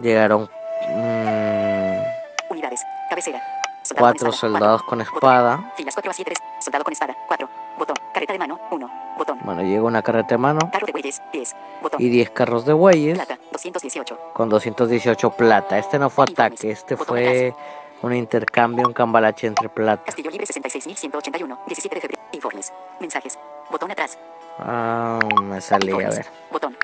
Llegaron 0.02 0.48
mm, 0.88 2.50
Unidades. 2.50 2.80
Cabecera. 3.08 3.40
Soldado 3.82 4.04
cuatro 4.04 4.26
con 4.26 4.34
espada, 4.34 4.52
soldados 4.52 4.82
con 4.82 4.98
Botón. 4.98 5.14
espada. 5.16 5.72
Filas 5.76 5.94
4 5.94 6.10
a 6.10 6.14
7. 6.14 6.32
Soldado 6.60 6.84
con 6.84 6.92
espada, 6.92 7.16
4. 7.28 7.48
Botón. 7.78 7.96
Carreta 8.12 8.32
de 8.34 8.38
mano, 8.38 8.60
1. 8.70 8.90
Botón. 9.16 9.38
Bueno, 9.42 9.62
llega 9.62 9.82
una 9.82 10.02
carreta 10.02 10.28
de 10.34 10.38
mano 10.38 10.60
Carro 10.72 10.86
de 10.86 10.92
bueyes, 10.92 11.20
10. 11.32 11.56
Botón. 11.82 12.00
y 12.02 12.08
10 12.08 12.30
carros 12.30 12.64
de 12.66 12.72
bueyes 12.74 13.16
Plata, 13.18 13.38
218. 13.52 14.18
con 14.34 14.48
218 14.48 15.30
plata. 15.30 15.78
Este 15.78 15.98
no 15.98 16.10
fue 16.10 16.26
Informes. 16.28 16.52
ataque, 16.60 16.70
este 16.72 16.94
Botón 16.94 17.16
fue 17.16 17.54
un 18.02 18.14
intercambio, 18.14 18.86
un 18.86 18.92
cambalache 18.92 19.46
entre 19.46 19.68
plata. 19.68 20.04
Castillo 20.04 20.30
libre 20.30 20.46
66.181. 20.46 21.58
17 21.66 21.94
de 21.94 22.00
febrero. 22.00 22.22
Informes. 22.32 22.72
Mensajes. 23.00 23.38
Botón 23.70 23.90
atrás. 23.90 24.18
Ah, 24.58 25.18
me 25.42 25.60
salí, 25.60 25.92
a 25.92 25.96
ver. 25.96 26.26
Botón. 26.50 26.76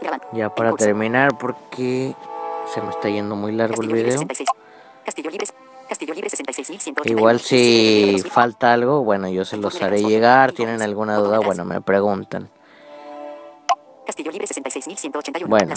Grabando. 0.00 0.26
Ya 0.32 0.54
para 0.54 0.72
terminar, 0.72 1.36
porque 1.38 2.14
se 2.72 2.80
me 2.80 2.90
está 2.90 3.08
yendo 3.08 3.36
muy 3.36 3.52
largo 3.52 3.82
el 3.82 3.88
Castillo 3.88 3.96
libre 3.96 4.10
video. 4.10 4.18
66. 4.20 4.48
Castillo 5.04 5.30
libre. 5.30 5.46
Castillo 5.90 6.14
Libre 6.14 6.30
66.181. 6.30 7.10
Igual 7.10 7.40
si 7.40 8.22
falta 8.30 8.72
algo, 8.72 9.02
bueno, 9.02 9.28
yo 9.28 9.44
se 9.44 9.56
los 9.56 9.82
haré 9.82 10.00
llegar. 10.04 10.52
¿Tienen 10.52 10.82
alguna 10.82 11.16
duda? 11.16 11.40
Bueno, 11.40 11.64
me 11.64 11.80
preguntan. 11.80 12.48
Castillo 14.06 14.30
Libre 14.30 14.46
66.181. 14.46 15.48
Bueno. 15.48 15.74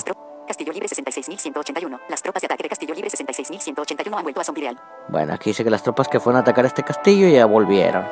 Castillo 0.66 0.74
Libre 0.74 0.88
66.181. 0.88 2.00
Las 2.08 2.22
tropas 2.22 2.42
de 2.42 2.46
ataque 2.46 2.64
de 2.64 2.70
Castillo 2.70 2.94
Libre 2.94 3.10
66.181 3.10 4.16
han 4.18 4.24
vuelto 4.24 4.40
a 4.40 4.44
Zombie 4.46 4.62
Real. 4.62 4.80
Bueno, 5.10 5.34
aquí 5.34 5.50
dice 5.50 5.64
que 5.64 5.70
las 5.70 5.84
tropas 5.84 6.08
que 6.08 6.20
fueron 6.22 6.38
a 6.38 6.42
atacar 6.42 6.66
este 6.66 6.84
castillo 6.84 7.28
ya 7.28 7.46
volvieron. 7.46 8.06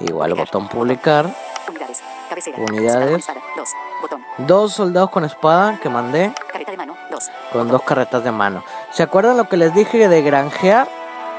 Igual 0.00 0.34
botón 0.34 0.68
publicar. 0.68 1.26
Unidades. 1.68 2.02
Cabecera. 2.28 2.58
Unidades. 2.58 3.26
2. 3.56 3.68
Botón. 4.02 4.24
Dos 4.38 4.74
soldados 4.74 5.10
con 5.10 5.24
espada 5.24 5.80
que 5.82 5.88
mandé 5.88 6.32
Carreta 6.52 6.70
de 6.70 6.76
mano. 6.76 6.96
2. 7.10 7.30
con 7.52 7.68
dos 7.68 7.82
carretas 7.82 8.22
de 8.22 8.30
mano. 8.30 8.62
¿Se 8.92 9.02
acuerdan 9.02 9.36
lo 9.36 9.48
que 9.48 9.56
les 9.56 9.74
dije 9.74 10.06
de 10.08 10.22
granjear? 10.22 10.88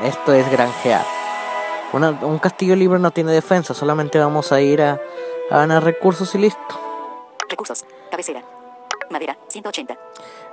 Esto 0.04 0.34
es 0.34 0.50
granjear. 0.52 1.06
Una- 1.94 2.10
un 2.22 2.40
castillo 2.40 2.76
libre 2.76 3.00
no 3.00 3.12
tiene 3.12 3.32
defensa, 3.32 3.74
solamente 3.74 4.20
vamos 4.20 4.52
a 4.52 4.60
ir 4.60 4.82
a, 4.82 5.00
a 5.52 5.58
ganar 5.58 5.84
recursos 5.84 6.36
y 6.36 6.40
listo. 6.40 6.60
Recursos. 7.48 7.86
Cabecera. 8.12 8.42
Madera. 9.10 9.38
180. 9.48 9.96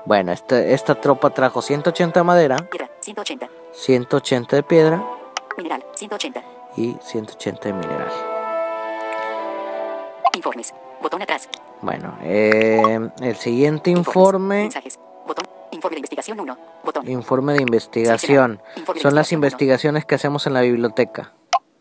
Bueno, 0.07 0.33
este- 0.33 0.75
esta 0.75 0.95
tropa 1.01 1.31
trajo 1.31 1.63
180 1.63 2.21
de 2.21 2.25
madera, 2.25 2.57
Piedra. 2.71 2.91
180. 3.01 3.49
180 3.73 4.57
de 4.57 4.63
piedra 4.63 5.03
Mineral. 5.57 5.85
180. 5.95 6.43
y 6.77 6.97
180 7.01 7.69
de 7.69 7.73
mineral. 7.73 8.09
Informes. 10.35 10.75
Botón 11.01 11.23
atrás. 11.23 11.49
Bueno, 11.81 12.19
eh, 12.23 13.11
el 13.21 13.37
siguiente 13.37 13.91
informe, 13.91 14.63
Mensajes. 14.63 14.99
Botón. 15.27 15.45
Informe 15.71 15.95
de 15.97 15.99
investigación 16.01 16.41
1. 16.41 16.59
Botón. 16.85 17.09
informe 17.11 17.53
de 17.55 17.63
investigación, 17.63 18.61
son 19.01 19.15
las 19.15 19.33
investigaciones 19.33 20.05
que 20.05 20.15
hacemos 20.15 20.47
en 20.47 20.55
la 20.55 20.61
biblioteca. 20.63 21.33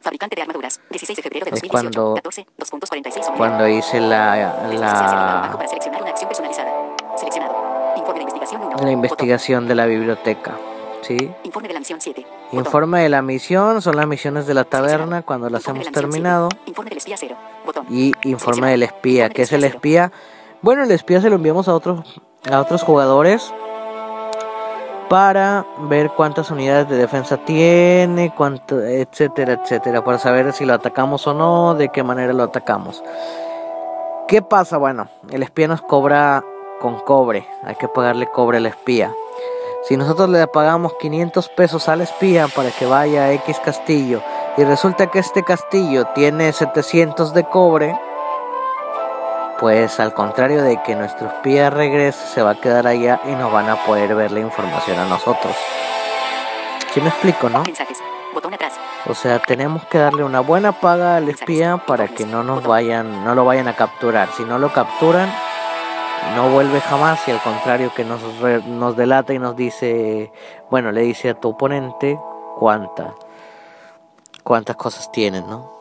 Fabricante 0.01 0.35
de 0.35 0.41
armaduras. 0.41 0.81
16 0.89 1.15
de 1.15 1.23
febrero 1.23 1.45
de 1.45 1.51
Es 1.51 1.61
2018. 1.61 1.71
cuando- 1.71 2.15
14. 2.15 2.45
2.46. 2.57 3.25
Cuando 3.37 3.67
hice 3.67 4.01
la, 4.01 4.33
Deslice 4.63 4.83
hacia 4.83 4.97
el 5.07 5.13
abajo 5.13 5.47
la, 5.47 5.53
para 5.57 5.67
seleccionar 5.69 6.01
una 6.01 6.11
acción 6.11 6.27
personalizada. 6.27 6.71
Seleccionado. 7.15 7.72
Informe 7.95 8.19
de 8.19 8.23
investigación 8.23 8.61
1. 8.63 8.77
la 8.83 8.91
investigación 8.91 9.67
de 9.67 9.75
la 9.75 9.85
biblioteca. 9.85 10.57
¿Sí? 11.01 11.31
Informe 11.43 11.67
de 11.67 11.73
la 11.73 11.79
misión 11.81 11.99
7. 11.99 12.25
Botón. 12.25 12.59
Informe 12.59 13.01
de 13.01 13.09
la 13.09 13.21
misión, 13.21 13.81
son 13.81 13.97
las 13.97 14.07
misiones 14.07 14.47
de 14.47 14.53
la 14.53 14.63
taberna 14.63 15.21
cuando 15.21 15.49
las 15.49 15.67
hemos 15.67 15.91
terminado. 15.91 16.49
7. 16.51 16.63
Informe 16.67 16.89
del 16.89 16.97
espía 16.97 17.17
0. 17.17 17.35
Botón. 17.65 17.85
Y 17.89 18.13
informe 18.23 18.71
del 18.71 18.83
espía. 18.83 19.25
Informe 19.25 19.33
¿Qué 19.33 19.41
del 19.41 19.47
es 19.47 19.53
el 19.53 19.63
espía? 19.65 20.11
Bueno, 20.61 20.83
el 20.83 20.91
espía 20.91 21.19
se 21.21 21.29
lo 21.29 21.35
enviamos 21.35 21.67
a 21.67 21.75
otros, 21.75 22.21
a 22.49 22.61
otros 22.61 22.83
jugadores 22.83 23.53
para 25.09 25.65
ver 25.77 26.09
cuántas 26.09 26.49
unidades 26.49 26.89
de 26.89 26.97
defensa 26.97 27.37
tiene, 27.37 28.33
cuánto, 28.35 28.81
etcétera, 28.81 29.61
etcétera, 29.61 30.03
para 30.03 30.17
saber 30.17 30.53
si 30.53 30.65
lo 30.65 30.73
atacamos 30.73 31.27
o 31.27 31.33
no, 31.33 31.75
de 31.75 31.89
qué 31.89 32.01
manera 32.01 32.33
lo 32.33 32.41
atacamos. 32.41 33.03
¿Qué 34.27 34.41
pasa? 34.41 34.77
Bueno, 34.77 35.09
el 35.29 35.43
espía 35.43 35.67
nos 35.67 35.83
cobra 35.83 36.43
con 36.83 36.99
cobre, 36.99 37.47
hay 37.63 37.75
que 37.75 37.87
pagarle 37.87 38.27
cobre 38.27 38.57
al 38.57 38.65
espía. 38.65 39.09
Si 39.87 39.95
nosotros 39.95 40.27
le 40.27 40.45
pagamos 40.47 40.91
500 40.99 41.47
pesos 41.47 41.87
al 41.87 42.01
espía 42.01 42.49
para 42.49 42.71
que 42.71 42.85
vaya 42.85 43.23
a 43.23 43.31
X 43.31 43.61
castillo 43.63 44.21
y 44.57 44.65
resulta 44.65 45.07
que 45.07 45.19
este 45.19 45.43
castillo 45.43 46.07
tiene 46.13 46.51
700 46.51 47.33
de 47.33 47.45
cobre, 47.45 47.97
pues 49.61 49.97
al 50.01 50.13
contrario 50.13 50.61
de 50.61 50.83
que 50.83 50.93
nuestro 50.97 51.27
espía 51.27 51.69
regrese, 51.69 52.27
se 52.27 52.41
va 52.41 52.51
a 52.51 52.59
quedar 52.59 52.85
allá 52.85 53.21
y 53.23 53.31
nos 53.31 53.49
van 53.49 53.69
a 53.69 53.85
poder 53.85 54.13
ver 54.13 54.33
la 54.33 54.41
información 54.41 54.99
a 54.99 55.05
nosotros. 55.05 55.55
¿Sí 56.93 56.99
me 56.99 57.07
explico, 57.07 57.47
no? 57.47 57.63
O 59.05 59.15
sea, 59.15 59.39
tenemos 59.39 59.85
que 59.85 59.99
darle 59.99 60.25
una 60.25 60.41
buena 60.41 60.73
paga 60.73 61.15
al 61.15 61.29
espía 61.29 61.77
para 61.77 62.09
que 62.09 62.25
no 62.25 62.43
nos 62.43 62.61
vayan, 62.63 63.23
no 63.23 63.35
lo 63.35 63.45
vayan 63.45 63.69
a 63.69 63.75
capturar. 63.77 64.27
Si 64.35 64.43
no 64.43 64.59
lo 64.59 64.73
capturan, 64.73 65.31
no 66.35 66.49
vuelve 66.49 66.79
jamás 66.81 67.27
y 67.27 67.31
al 67.31 67.41
contrario 67.41 67.91
que 67.95 68.03
nos, 68.03 68.21
re- 68.39 68.63
nos 68.63 68.95
delata 68.97 69.33
y 69.33 69.39
nos 69.39 69.55
dice, 69.55 70.31
bueno, 70.69 70.91
le 70.91 71.01
dice 71.01 71.29
a 71.29 71.33
tu 71.39 71.49
oponente 71.49 72.19
cuánta, 72.57 73.13
cuántas 74.43 74.75
cosas 74.75 75.11
tienen, 75.11 75.47
¿no? 75.47 75.71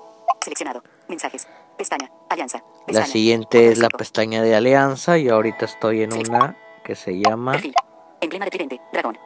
Seleccionado. 0.40 0.82
Mensajes. 1.09 1.47
Pestaña. 1.76 2.11
Alianza. 2.28 2.62
La 2.86 3.07
siguiente 3.07 3.68
es 3.68 3.78
la 3.78 3.88
pestaña 3.88 4.43
de 4.43 4.55
alianza 4.55 5.18
y 5.18 5.28
ahorita 5.28 5.64
estoy 5.64 6.03
en 6.03 6.12
una 6.12 6.57
que 6.84 6.95
se 6.95 7.18
llama. 7.18 7.57
Emblema 8.20 8.45
de 8.45 8.51
tridente. 8.51 8.80
Dragón. 8.93 9.18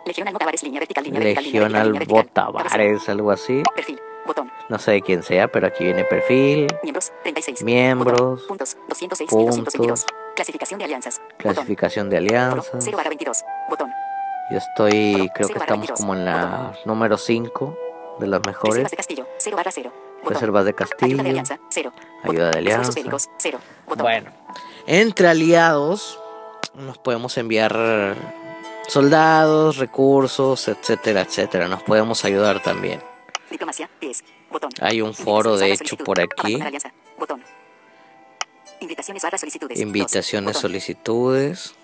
Línea 0.63 0.81
vertical. 0.81 1.05
Línea. 1.05 1.81
Albotavares, 1.83 3.09
algo 3.09 3.31
así. 3.31 3.63
Perfil. 3.75 4.01
Botón. 4.27 4.51
No 4.69 4.79
sé 4.79 4.93
de 4.93 5.03
quién 5.03 5.23
sea, 5.23 5.49
pero 5.49 5.67
aquí 5.69 5.85
viene 5.85 6.03
perfil, 6.05 6.67
Miembros. 6.83 7.13
36. 7.23 7.63
Miembros. 7.63 8.21
Botón. 8.21 8.47
Puntos. 8.49 8.77
206 8.89 9.31
y 9.31 9.35
Puntos. 9.35 9.57
222. 9.65 10.07
Clasificación 10.37 10.79
de 10.79 10.85
alianzas. 10.85 11.19
Botón. 11.19 11.37
clasificación 11.39 12.11
de 12.11 12.17
alianzas. 12.19 12.71
0 12.79 12.97
barra 12.97 13.09
22. 13.09 13.45
Botón. 13.71 13.91
Yo 14.51 14.59
estoy, 14.59 15.31
creo 15.35 15.49
que 15.49 15.59
estamos 15.59 15.87
22. 15.89 16.01
como 16.01 16.15
en 16.15 16.25
la 16.25 16.73
número 16.85 17.17
5 17.19 17.79
de 18.21 18.27
las 18.27 18.41
mejores. 18.47 18.75
Reservas 18.75 18.91
de 18.91 18.97
Castillo. 18.97 19.27
0 19.39 19.57
barra 19.57 19.71
0. 19.73 19.93
Botón. 20.19 20.33
Reservas 20.35 20.65
de 20.65 20.71
Ayuda 20.71 20.87
de 20.87 20.91
Castillo. 20.97 21.21
alianza. 21.21 21.59
0. 21.71 21.93
Ayuda 22.23 22.51
de 22.51 22.59
alianza. 22.59 22.89
Esfuerzos 22.91 22.95
bélicos. 22.95 23.29
0. 23.39 23.59
Botón. 23.87 24.03
Bueno, 24.05 24.31
entre 24.87 25.29
aliados 25.29 26.21
nos 26.75 26.99
podemos 26.99 27.37
enviar 27.39 28.15
soldados, 28.89 29.79
recursos, 29.79 30.69
etcétera, 30.69 31.23
etcétera. 31.23 31.67
Nos 31.67 31.83
podemos 31.83 32.25
ayudar 32.25 32.63
también. 32.63 33.01
Diplomacia. 33.51 33.89
10. 34.01 34.25
Botón. 34.51 34.71
Hay 34.81 35.01
un 35.01 35.15
foro, 35.15 35.57
de 35.57 35.73
hecho, 35.73 35.97
por 35.97 36.21
aquí. 36.21 36.59
Botón. 37.19 37.43
Invitaciones 38.87 39.23
barra 39.25 39.37
solicitudes. 39.39 39.81
Invitaciones, 39.81 40.53
Dos. 40.53 40.63
Solicitudes 40.63 41.75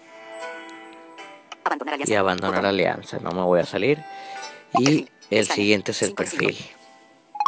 Abandonar 1.64 1.94
alianza. 1.94 2.12
y 2.12 2.16
abandonar 2.16 2.55
Botón. 2.55 2.66
alianza. 2.66 3.18
No 3.20 3.30
me 3.32 3.42
voy 3.42 3.61
a 3.61 3.66
salir. 3.66 3.98
Y 4.74 4.84
Perfil. 4.84 5.11
el 5.30 5.38
Pestaña. 5.38 5.55
siguiente 5.57 5.90
es 5.90 6.03
el 6.03 6.09
Cinco 6.11 6.22
de 6.22 6.28
cinco. 6.30 6.44
perfil. 6.46 6.66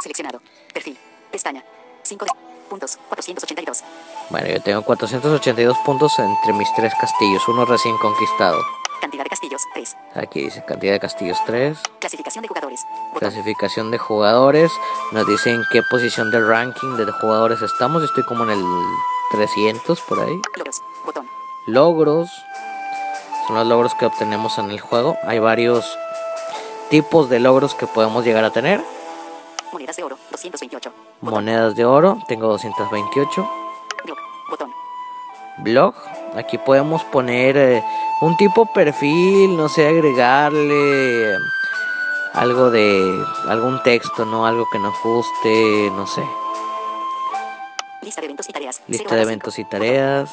Seleccionado. 0.02 0.40
Perfil. 0.72 0.98
Pestaña. 1.30 1.64
5 2.02 2.26
puntos. 2.68 2.98
482. 3.08 3.82
Bueno, 4.30 4.48
yo 4.48 4.60
tengo 4.60 4.82
482 4.82 5.78
puntos 5.78 6.18
entre 6.18 6.52
mis 6.52 6.68
tres 6.74 6.92
castillos, 7.00 7.46
uno 7.48 7.64
recién 7.64 7.96
conquistado. 7.98 8.60
Cantidad 9.00 9.22
de 9.24 9.30
castillos. 9.30 9.62
3. 9.74 9.96
Aquí 10.16 10.42
dice 10.44 10.64
cantidad 10.64 10.92
de 10.94 11.00
castillos 11.00 11.38
3. 11.46 11.78
Clasificación 12.00 12.42
de 12.42 12.48
jugadores. 12.48 12.80
Botón. 13.12 13.18
Clasificación 13.20 13.90
de 13.90 13.98
jugadores. 13.98 14.72
Nos 15.12 15.26
dice 15.26 15.50
en 15.50 15.62
qué 15.72 15.82
posición 15.90 16.30
del 16.30 16.46
ranking 16.46 16.96
de 16.96 17.04
jugadores 17.12 17.62
estamos. 17.62 18.02
Estoy 18.02 18.24
como 18.24 18.44
en 18.44 18.50
el 18.50 18.62
300 19.34 20.00
por 20.02 20.20
ahí. 20.20 20.40
Logros. 20.56 20.82
Botón. 21.04 21.28
Logros. 21.66 22.30
Son 23.46 23.56
los 23.56 23.66
logros 23.66 23.94
que 23.94 24.06
obtenemos 24.06 24.58
en 24.58 24.70
el 24.70 24.80
juego. 24.80 25.16
Hay 25.24 25.38
varios 25.38 25.84
tipos 26.90 27.28
de 27.28 27.40
logros 27.40 27.74
que 27.74 27.86
podemos 27.86 28.24
llegar 28.24 28.44
a 28.44 28.50
tener. 28.50 28.80
Monedas 29.72 29.96
de 29.96 30.04
oro. 30.04 30.18
228. 30.30 30.92
Botón. 31.20 31.34
Monedas 31.34 31.74
de 31.74 31.84
oro. 31.84 32.18
Tengo 32.28 32.48
228. 32.48 33.50
Blog. 34.04 34.18
Botón. 34.50 34.70
blog. 35.58 35.94
Aquí 36.36 36.58
podemos 36.58 37.04
poner 37.04 37.56
eh, 37.56 37.84
un 38.20 38.36
tipo 38.36 38.66
perfil, 38.66 39.56
no 39.56 39.68
sé, 39.68 39.86
agregarle 39.86 41.34
eh, 41.34 41.38
algo 42.32 42.70
de 42.70 43.24
algún 43.48 43.82
texto, 43.82 44.24
no 44.24 44.46
algo 44.46 44.66
que 44.72 44.78
nos 44.78 44.94
guste, 45.02 45.90
no 45.92 46.06
sé. 46.06 46.22
Lista 48.46 48.58
de 48.58 48.64
eventos 48.64 48.78
y 48.84 48.84
tareas. 48.84 48.84
Lista 48.88 49.14
de 49.14 49.22
eventos 49.22 49.58
y 49.58 49.64
tareas. 49.64 50.30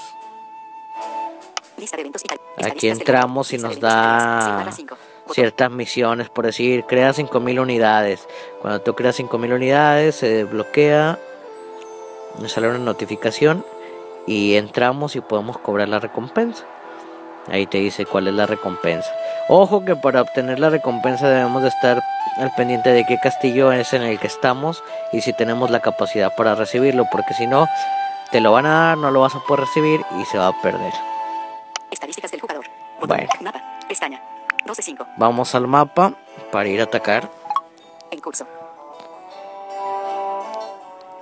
Botón. 0.95 1.71
Lista 1.77 1.97
de 1.97 2.01
eventos 2.01 2.23
y 2.23 2.27
tareas. 2.27 2.71
Aquí 2.71 2.89
entramos 2.89 3.53
y 3.53 3.57
nos 3.57 3.79
da 3.79 4.69
ciertas 5.31 5.71
misiones, 5.71 6.29
por 6.29 6.45
decir, 6.45 6.83
crea 6.85 7.13
5000 7.13 7.59
unidades. 7.59 8.27
Cuando 8.61 8.81
tú 8.81 8.95
creas 8.95 9.15
5000 9.15 9.53
unidades, 9.53 10.15
se 10.15 10.29
desbloquea, 10.29 11.17
nos 12.39 12.51
sale 12.51 12.69
una 12.69 12.79
notificación 12.79 13.65
y 14.27 14.55
entramos 14.55 15.15
y 15.15 15.21
podemos 15.21 15.57
cobrar 15.57 15.89
la 15.89 15.99
recompensa. 15.99 16.65
Ahí 17.47 17.65
te 17.65 17.79
dice 17.79 18.05
cuál 18.05 18.27
es 18.27 18.33
la 18.33 18.45
recompensa. 18.45 19.09
Ojo 19.47 19.83
que 19.83 19.95
para 19.95 20.21
obtener 20.21 20.59
la 20.59 20.69
recompensa 20.69 21.27
debemos 21.27 21.63
de 21.63 21.69
estar 21.69 22.01
al 22.37 22.53
pendiente 22.55 22.91
de 22.91 23.05
qué 23.05 23.17
castillo 23.17 23.71
es 23.71 23.93
en 23.93 24.03
el 24.03 24.19
que 24.19 24.27
estamos 24.27 24.83
y 25.11 25.21
si 25.21 25.33
tenemos 25.33 25.69
la 25.71 25.81
capacidad 25.81 26.35
para 26.35 26.55
recibirlo, 26.55 27.05
porque 27.11 27.33
si 27.33 27.47
no, 27.47 27.67
te 28.31 28.39
lo 28.39 28.51
van 28.51 28.65
a 28.65 28.87
dar, 28.87 28.97
no 28.97 29.11
lo 29.11 29.21
vas 29.21 29.35
a 29.35 29.39
poder 29.39 29.61
recibir 29.61 30.01
y 30.19 30.25
se 30.25 30.37
va 30.37 30.47
a 30.47 30.61
perder. 30.61 30.93
Estadísticas 31.89 32.31
del 32.31 32.41
jugador. 32.41 32.65
Botón. 32.99 33.17
Bueno. 33.17 33.29
Mapa. 33.41 33.61
Pestaña. 33.87 34.21
2 34.65 34.77
de 34.77 34.83
5. 34.83 35.07
Vamos 35.17 35.55
al 35.55 35.67
mapa 35.67 36.13
para 36.51 36.69
ir 36.69 36.79
a 36.79 36.83
atacar. 36.83 37.29
En 38.11 38.19
curso. 38.19 38.45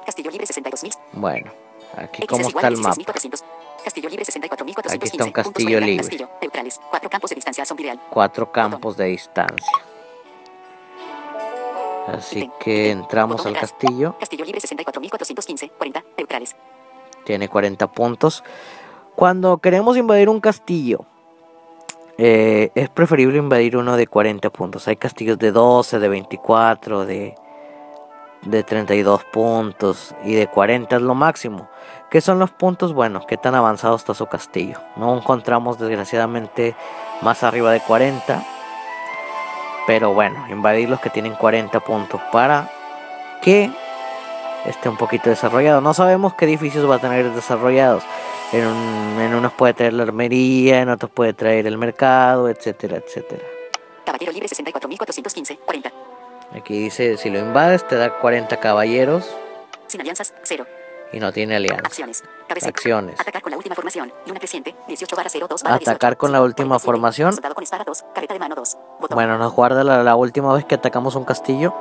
Castillo 0.06 0.32
Libre 0.32 0.46
62.000. 0.46 0.98
Bueno, 1.14 1.52
aquí 1.98 2.28
como 2.28 2.48
está 2.48 2.68
el 2.68 2.78
mapa. 2.78 2.96
16.400. 3.84 3.84
Castillo 3.84 4.10
Libre 4.10 4.26
64.415. 4.26 4.94
Aquí 4.94 5.08
está 5.08 5.26
un 5.26 5.32
castillo 5.32 5.80
libre. 5.80 5.98
Castillo. 5.98 6.30
Neutrales. 6.42 6.80
Cuatro 6.90 7.10
campos 7.10 7.30
de 7.30 7.36
distancia 7.36 7.64
real. 7.78 8.00
Cuatro 8.10 8.52
campos 8.52 8.98
de 8.98 9.06
distancia. 9.06 9.72
Así 12.08 12.50
que 12.60 12.92
entramos 12.92 13.46
al 13.46 13.54
castillo. 13.54 14.16
Castillo 14.20 14.46
libre 14.46 14.62
64.415. 14.62 15.72
40. 15.78 16.04
Neutrales. 16.18 16.56
Tiene 17.26 17.48
40 17.48 17.88
puntos. 17.88 18.44
Cuando 19.16 19.58
queremos 19.58 19.98
invadir 19.98 20.30
un 20.30 20.40
castillo, 20.40 21.06
eh, 22.18 22.72
es 22.76 22.90
preferible 22.90 23.38
invadir 23.38 23.78
uno 23.78 23.96
de 23.96 24.08
40 24.08 24.50
puntos. 24.50 24.88
Hay 24.88 24.96
castillos 24.96 25.38
de 25.40 25.52
12, 25.52 26.00
de 26.00 26.10
24, 26.10 27.06
de, 27.06 27.36
de 28.44 28.64
32 28.64 29.24
puntos 29.26 30.16
y 30.26 30.36
de 30.36 30.48
40 30.48 30.96
es 30.96 31.02
lo 31.02 31.16
máximo. 31.16 31.70
¿Qué 32.10 32.22
son 32.22 32.40
los 32.40 32.50
puntos? 32.50 32.94
Bueno, 32.94 33.26
qué 33.28 33.38
tan 33.38 33.54
avanzado 33.56 33.96
está 33.96 34.14
su 34.16 34.26
castillo. 34.26 34.80
No 34.96 35.16
encontramos 35.16 35.78
desgraciadamente 35.78 36.76
más 37.22 37.44
arriba 37.44 37.72
de 37.72 37.82
40. 37.82 38.44
Pero 39.86 40.14
bueno, 40.14 40.46
invadir 40.50 40.90
los 40.90 41.00
que 41.00 41.10
tienen 41.10 41.34
40 41.36 41.80
puntos 41.82 42.20
para 42.32 42.70
que 43.42 43.70
esté 44.66 44.90
un 44.90 44.98
poquito 44.98 45.30
desarrollado. 45.30 45.82
No 45.82 45.94
sabemos 45.94 46.34
qué 46.34 46.46
edificios 46.46 46.90
va 46.90 46.96
a 46.96 47.00
tener 47.00 47.30
desarrollados. 47.32 48.04
En, 48.52 48.66
un- 48.66 49.22
en 49.22 49.36
unos 49.36 49.54
puede 49.54 49.74
traer 49.76 49.94
la 49.94 50.04
armería, 50.04 50.82
en 50.82 50.90
otros 50.90 51.12
puede 51.12 51.34
traer 51.34 51.68
el 51.68 51.78
mercado, 51.78 52.50
etcétera, 52.50 52.98
etcétera. 52.98 53.44
Caballero 54.06 54.32
libre 54.32 54.48
64.415. 54.50 55.60
40. 55.66 55.92
Aquí 56.56 56.80
dice, 56.80 57.18
si 57.18 57.30
lo 57.30 57.38
invades 57.38 57.88
te 57.88 57.96
da 57.96 58.18
40 58.18 58.58
caballeros 58.58 59.30
Sin 59.86 60.02
alianzas. 60.02 60.34
0. 60.44 60.66
Y 61.12 61.20
no 61.20 61.32
tiene 61.32 61.56
alianza. 61.56 61.86
Acciones. 61.86 62.24
Atacar 63.20 63.42
con 63.42 63.52
la 63.52 63.58
última 63.58 63.76
formación. 63.76 64.14
Y 64.26 64.32
una 64.32 64.40
creciente. 64.40 64.76
18 64.88 65.16
barra 65.16 65.30
0, 65.30 65.48
2 65.50 65.64
barra 65.64 65.76
Atacar 65.76 66.12
18. 66.12 66.18
con 66.18 66.32
la 66.32 66.42
última 66.42 66.76
47. 66.80 66.86
formación. 66.86 67.34
Soldado 67.34 67.56
con 67.56 67.64
espada 67.64 67.84
2. 67.86 68.06
Carreta 68.14 68.34
de 68.34 68.40
mano 68.40 68.56
2. 68.56 68.78
Botón. 69.00 69.16
Bueno, 69.16 69.38
nos 69.38 69.54
guarda 69.54 69.84
la, 69.84 70.04
la 70.04 70.16
última 70.16 70.54
vez 70.54 70.66
que 70.66 70.76
atacamos 70.76 71.16
un 71.16 71.26
castillo. 71.26 71.74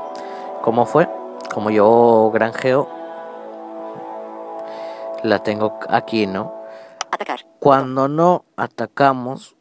¿Cómo 0.63 0.87
fue? 0.87 1.09
Como 1.53 1.71
yo 1.71 2.31
granjeo. 2.33 2.89
La 5.23 5.43
tengo 5.43 5.79
aquí, 5.89 6.27
¿no? 6.27 6.55
Atacar. 7.11 7.41
Cuando 7.59 8.07
no 8.09 8.45
atacamos, 8.57 9.57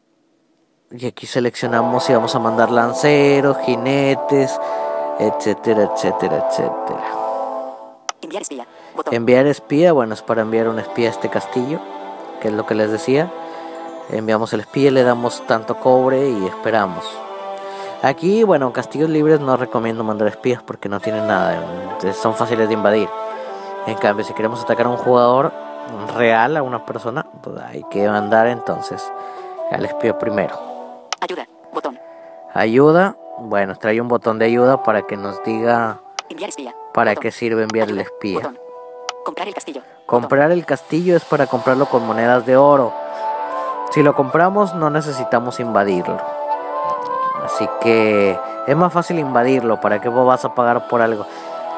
y 0.90 1.06
aquí 1.06 1.26
seleccionamos 1.26 2.04
si 2.04 2.12
vamos 2.14 2.34
a 2.34 2.38
mandar 2.38 2.70
lanceros, 2.70 3.58
jinetes, 3.64 4.58
etcétera, 5.18 5.90
etcétera, 5.94 6.46
etcétera. 6.48 7.04
Enviar 8.22 8.42
espía. 8.42 8.66
Enviar 9.10 9.46
espía, 9.46 9.92
bueno, 9.92 10.14
es 10.14 10.22
para 10.22 10.42
enviar 10.42 10.68
un 10.68 10.78
espía 10.78 11.08
a 11.08 11.12
este 11.12 11.28
castillo, 11.28 11.78
que 12.40 12.48
es 12.48 12.54
lo 12.54 12.66
que 12.66 12.74
les 12.74 12.90
decía. 12.90 13.30
Enviamos 14.10 14.52
el 14.52 14.60
espía, 14.60 14.90
le 14.90 15.02
damos 15.02 15.46
tanto 15.46 15.78
cobre 15.78 16.28
y 16.30 16.46
esperamos. 16.46 17.04
Aquí, 18.02 18.44
bueno, 18.44 18.72
castillos 18.72 19.10
libres 19.10 19.40
no 19.40 19.56
recomiendo 19.56 20.04
mandar 20.04 20.28
espías 20.28 20.62
porque 20.62 20.88
no 20.88 21.00
tienen 21.00 21.26
nada, 21.26 21.98
eh, 22.02 22.12
son 22.12 22.34
fáciles 22.34 22.68
de 22.68 22.74
invadir. 22.74 23.08
En 23.86 23.96
cambio, 23.96 24.24
si 24.24 24.34
queremos 24.34 24.62
atacar 24.62 24.86
a 24.86 24.90
un 24.90 24.96
jugador 24.96 25.52
real, 26.16 26.56
a 26.56 26.62
una 26.62 26.86
persona, 26.86 27.26
pues 27.42 27.58
hay 27.58 27.84
que 27.90 28.06
mandar 28.08 28.46
entonces 28.46 29.02
al 29.70 29.84
espía 29.84 30.16
primero. 30.18 30.56
Ayuda. 31.20 31.46
Botón. 31.72 31.98
Ayuda, 32.54 33.16
bueno, 33.38 33.76
trae 33.76 34.00
un 34.00 34.08
botón 34.08 34.38
de 34.38 34.44
ayuda 34.46 34.82
para 34.82 35.02
que 35.02 35.16
nos 35.16 35.42
diga 35.42 36.00
Enviar 36.28 36.50
espía. 36.50 36.74
para 36.94 37.12
Botón. 37.12 37.22
qué 37.22 37.30
sirve 37.32 37.62
enviar 37.62 37.88
el 37.88 37.98
espía. 37.98 38.38
Botón. 38.38 38.58
Comprar 39.24 39.48
el 39.48 39.54
castillo. 39.54 39.82
Comprar 40.06 40.50
el 40.50 40.64
castillo 40.64 41.16
es 41.16 41.24
para 41.24 41.46
comprarlo 41.46 41.86
con 41.86 42.06
monedas 42.06 42.46
de 42.46 42.56
oro. 42.56 42.92
Si 43.90 44.02
lo 44.02 44.14
compramos 44.14 44.74
no 44.74 44.90
necesitamos 44.90 45.60
invadirlo. 45.60 46.18
Así 47.44 47.68
que 47.80 48.38
es 48.66 48.76
más 48.76 48.92
fácil 48.92 49.18
invadirlo. 49.18 49.80
¿Para 49.80 50.00
qué 50.00 50.08
vas 50.08 50.44
a 50.44 50.54
pagar 50.54 50.88
por 50.88 51.02
algo? 51.02 51.26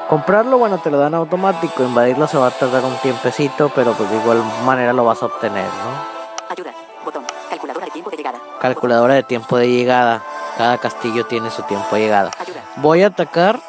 Comprarlo, 0.09 0.57
bueno, 0.57 0.77
te 0.79 0.91
lo 0.91 0.97
dan 0.97 1.13
automático. 1.13 1.83
Invadirlo 1.83 2.27
se 2.27 2.37
va 2.37 2.47
a 2.47 2.51
tardar 2.51 2.83
un 2.83 2.95
tiempecito, 2.97 3.71
pero 3.73 3.93
pues 3.93 4.09
de 4.09 4.17
igual 4.17 4.43
manera 4.65 4.91
lo 4.91 5.05
vas 5.05 5.23
a 5.23 5.27
obtener, 5.27 5.65
¿no? 5.65 6.49
Ayuda. 6.49 6.73
Botón. 7.05 7.23
Calculadora 7.49 7.85
de 7.85 7.91
tiempo 7.91 8.09
de 8.09 8.17
llegada. 8.17 8.39
Calculadora 8.59 9.13
de 9.13 9.23
tiempo 9.23 9.57
de 9.57 9.69
llegada. 9.69 10.21
Cada 10.57 10.77
castillo 10.77 11.25
tiene 11.25 11.49
su 11.49 11.63
tiempo 11.63 11.95
de 11.95 12.01
llegada. 12.01 12.31
Ayuda. 12.37 12.61
Voy 12.75 13.03
a 13.03 13.07
atacar. 13.07 13.61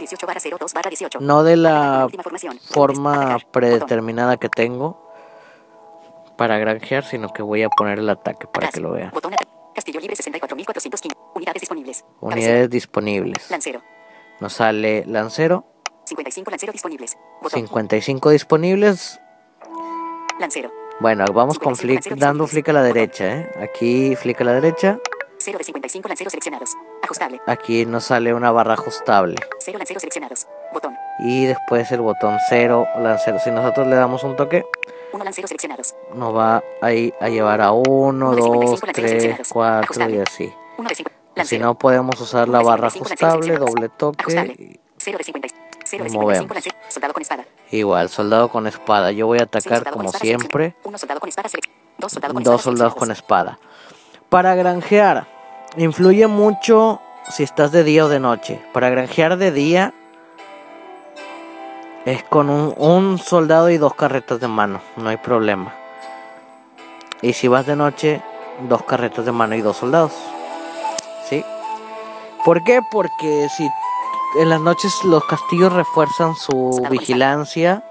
18 0.00 0.26
barra 0.26 0.40
0, 0.40 0.56
2 0.58 0.74
barra 0.74 0.90
18. 0.90 1.20
no 1.20 1.42
de 1.44 1.56
la 1.56 2.08
forma 2.70 3.38
predeterminada 3.52 4.36
que 4.36 4.48
tengo 4.48 5.10
para 6.36 6.58
granjear, 6.58 7.04
sino 7.04 7.32
que 7.32 7.42
voy 7.42 7.62
a 7.62 7.68
poner 7.68 7.98
el 7.98 8.08
ataque 8.08 8.46
para 8.46 8.68
que 8.70 8.80
lo 8.80 8.92
vean. 8.92 9.12
Castillo 9.74 10.00
libre 10.00 10.16
64.415. 10.16 11.12
Unidades 11.34 11.60
disponibles. 11.60 12.04
Unidades 12.20 12.70
disponibles. 12.70 13.50
Lancero. 13.50 13.82
Nos 14.40 14.54
sale 14.54 15.04
lancero, 15.06 15.66
55 16.06 16.50
lanceros 16.50 16.72
disponibles. 16.72 17.16
Botón. 17.42 17.60
55 17.60 18.30
disponibles. 18.30 19.20
Lancero. 20.40 20.72
Bueno, 21.00 21.24
vamos 21.32 21.58
con 21.58 21.76
55 21.76 22.02
flick, 22.02 22.18
dando 22.18 22.46
flick 22.46 22.68
a 22.68 22.72
la 22.72 22.82
derecha, 22.82 23.36
¿eh? 23.36 23.50
Aquí 23.62 24.16
flick 24.16 24.40
a 24.40 24.44
la 24.44 24.54
derecha, 24.54 24.98
0 25.40 25.58
de 25.58 25.64
55 25.64 26.08
lanceros 26.08 26.30
seleccionados. 26.32 26.76
Ajustable. 27.02 27.40
aquí 27.46 27.86
nos 27.86 28.04
sale 28.04 28.34
una 28.34 28.50
barra 28.50 28.74
ajustable. 28.74 29.36
0 29.60 29.78
lanceros 29.78 30.02
seleccionados. 30.02 30.46
Botón. 30.72 30.94
Y 31.20 31.46
después 31.46 31.90
el 31.92 32.00
botón 32.00 32.38
0, 32.48 32.86
lancero. 32.98 33.38
Si 33.42 33.50
nosotros 33.50 33.86
le 33.86 33.96
damos 33.96 34.22
un 34.22 34.36
toque, 34.36 34.64
1 35.12 35.24
lanceros 35.24 35.48
seleccionados. 35.48 35.94
nos 36.14 36.36
va 36.36 36.62
ahí 36.82 37.12
a 37.20 37.28
llevar 37.28 37.60
a 37.60 37.72
1, 37.72 37.82
Uno 37.88 38.34
de 38.34 38.40
2, 38.42 38.80
55 38.80 38.86
lanceros 38.86 38.94
3, 38.94 39.22
seleccionados. 39.22 39.48
4 39.52 40.10
y 40.10 40.18
así. 40.18 40.54
1 40.78 40.88
de 40.88 40.94
5. 40.94 41.10
Si 41.44 41.58
no 41.58 41.78
podemos 41.78 42.20
usar 42.20 42.48
la 42.48 42.60
barra 42.62 42.90
55 42.90 43.36
lanceros 43.36 43.56
ajustable, 43.56 43.72
doble 43.72 43.88
toque. 43.88 44.22
Ajustable. 44.22 44.80
0 44.98 45.18
de 45.18 45.24
50. 45.24 45.48
0 45.84 46.04
de 46.04 46.08
Y 46.08 46.12
55 46.12 46.18
movemos. 46.20 46.50
lanceros. 46.54 46.78
Soldado 46.88 47.14
con 47.14 47.22
espada. 47.22 47.44
Igual, 47.70 48.08
soldado 48.08 48.48
con 48.48 48.66
espada. 48.66 49.12
Yo 49.12 49.26
voy 49.26 49.38
a 49.38 49.44
atacar 49.44 49.90
como 49.90 50.12
siempre. 50.12 50.76
Dos 50.84 52.62
soldados 52.62 52.94
con 52.94 53.10
espada 53.10 53.58
Para 54.30 54.54
granjear, 54.54 55.26
influye 55.76 56.28
mucho 56.28 57.00
si 57.28 57.42
estás 57.42 57.72
de 57.72 57.82
día 57.82 58.04
o 58.04 58.08
de 58.08 58.20
noche. 58.20 58.62
Para 58.72 58.88
granjear 58.88 59.36
de 59.36 59.50
día 59.50 59.92
es 62.04 62.22
con 62.22 62.48
un, 62.48 62.72
un 62.76 63.18
soldado 63.18 63.70
y 63.70 63.76
dos 63.76 63.94
carretas 63.94 64.38
de 64.38 64.46
mano, 64.46 64.80
no 64.96 65.08
hay 65.08 65.16
problema. 65.16 65.74
Y 67.22 67.32
si 67.32 67.48
vas 67.48 67.66
de 67.66 67.74
noche, 67.74 68.22
dos 68.68 68.84
carretas 68.84 69.24
de 69.24 69.32
mano 69.32 69.56
y 69.56 69.62
dos 69.62 69.78
soldados. 69.78 70.12
¿Sí? 71.28 71.44
¿Por 72.44 72.62
qué? 72.62 72.82
Porque 72.88 73.48
si 73.56 73.68
en 74.38 74.48
las 74.48 74.60
noches 74.60 74.92
los 75.02 75.24
castillos 75.24 75.72
refuerzan 75.72 76.36
su 76.36 76.86
vigilancia 76.88 77.82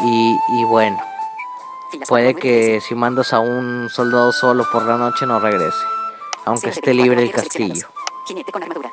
y, 0.00 0.36
y 0.48 0.64
bueno. 0.64 0.98
Puede 2.08 2.34
que 2.34 2.80
si 2.80 2.94
mandas 2.94 3.32
a 3.32 3.40
un 3.40 3.88
soldado 3.90 4.32
solo 4.32 4.64
por 4.70 4.84
la 4.84 4.96
noche 4.96 5.26
no 5.26 5.40
regrese, 5.40 5.76
aunque 6.44 6.70
esté 6.70 6.90
24 6.90 7.04
libre 7.04 7.22
el 7.22 7.32
castillo. 7.32 7.88
Jinete 8.26 8.52
con 8.52 8.62
armadura. 8.62 8.90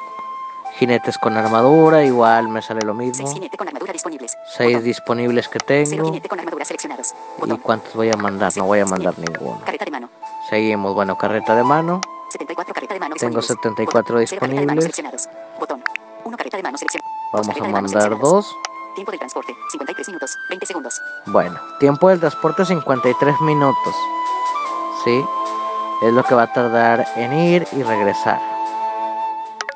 Jinetes 0.78 1.18
con 1.18 1.38
armadura, 1.38 2.04
igual 2.04 2.49
me 2.49 2.62
sale 2.62 2.82
lo 2.86 2.93
mismo. 2.93 3.28
6 3.28 3.34
jinete 3.34 3.58
con 3.58 3.68
armadura 3.68 3.93
disponibles. 3.93 4.36
Seis 4.58 4.84
disponibles 4.84 5.47
que 5.47 5.60
tengo. 5.60 6.12
con 6.28 6.39
armadura 6.39 6.66
seleccionados. 6.66 7.14
¿Y 7.45 7.58
cuántos 7.58 7.93
voy 7.93 8.10
a 8.12 8.18
mandar? 8.18 8.51
No 8.58 8.66
voy 8.66 8.80
a 8.80 8.86
mandar 8.86 9.18
ninguno. 9.18 9.62
Carreta 9.66 9.86
de 9.86 9.91
mano. 9.91 10.10
Seguimos, 10.49 10.93
bueno, 10.93 11.18
carreta 11.18 11.56
de 11.56 11.64
mano. 11.64 12.01
74 12.32 12.74
carreta 12.74 12.93
de 12.95 12.99
mano 12.99 13.16
Tengo 13.16 13.39
disponibles. 13.39 13.47
74 13.47 14.16
Botón. 14.16 14.28
Cero 14.28 14.39
carreta 14.39 14.60
de 14.60 14.66
mano 14.66 14.82
disponibles. 14.82 15.30
Botón. 15.60 15.84
1 16.26 16.38
carreta 16.38 16.58
de 16.58 16.64
mano. 16.64 16.78
Vamos 17.32 17.62
a 17.62 17.68
mandar 17.68 18.20
dos. 18.20 18.56
Tiempo 18.96 19.12
de 19.12 19.18
transporte. 19.18 19.56
53 19.72 20.08
minutos. 20.08 20.38
20 20.50 20.66
segundos. 20.66 21.02
Bueno, 21.26 21.60
tiempo 21.80 22.10
del 22.10 22.20
transporte 22.20 22.66
53 22.66 23.41
minutos. 23.41 23.96
¿Sí? 25.04 25.24
Es 26.04 26.14
lo 26.14 26.24
que 26.24 26.36
va 26.36 26.44
a 26.44 26.54
tardar 26.54 27.06
en 27.16 27.34
ir 27.34 27.68
y 27.72 27.84
regresar. 27.84 28.39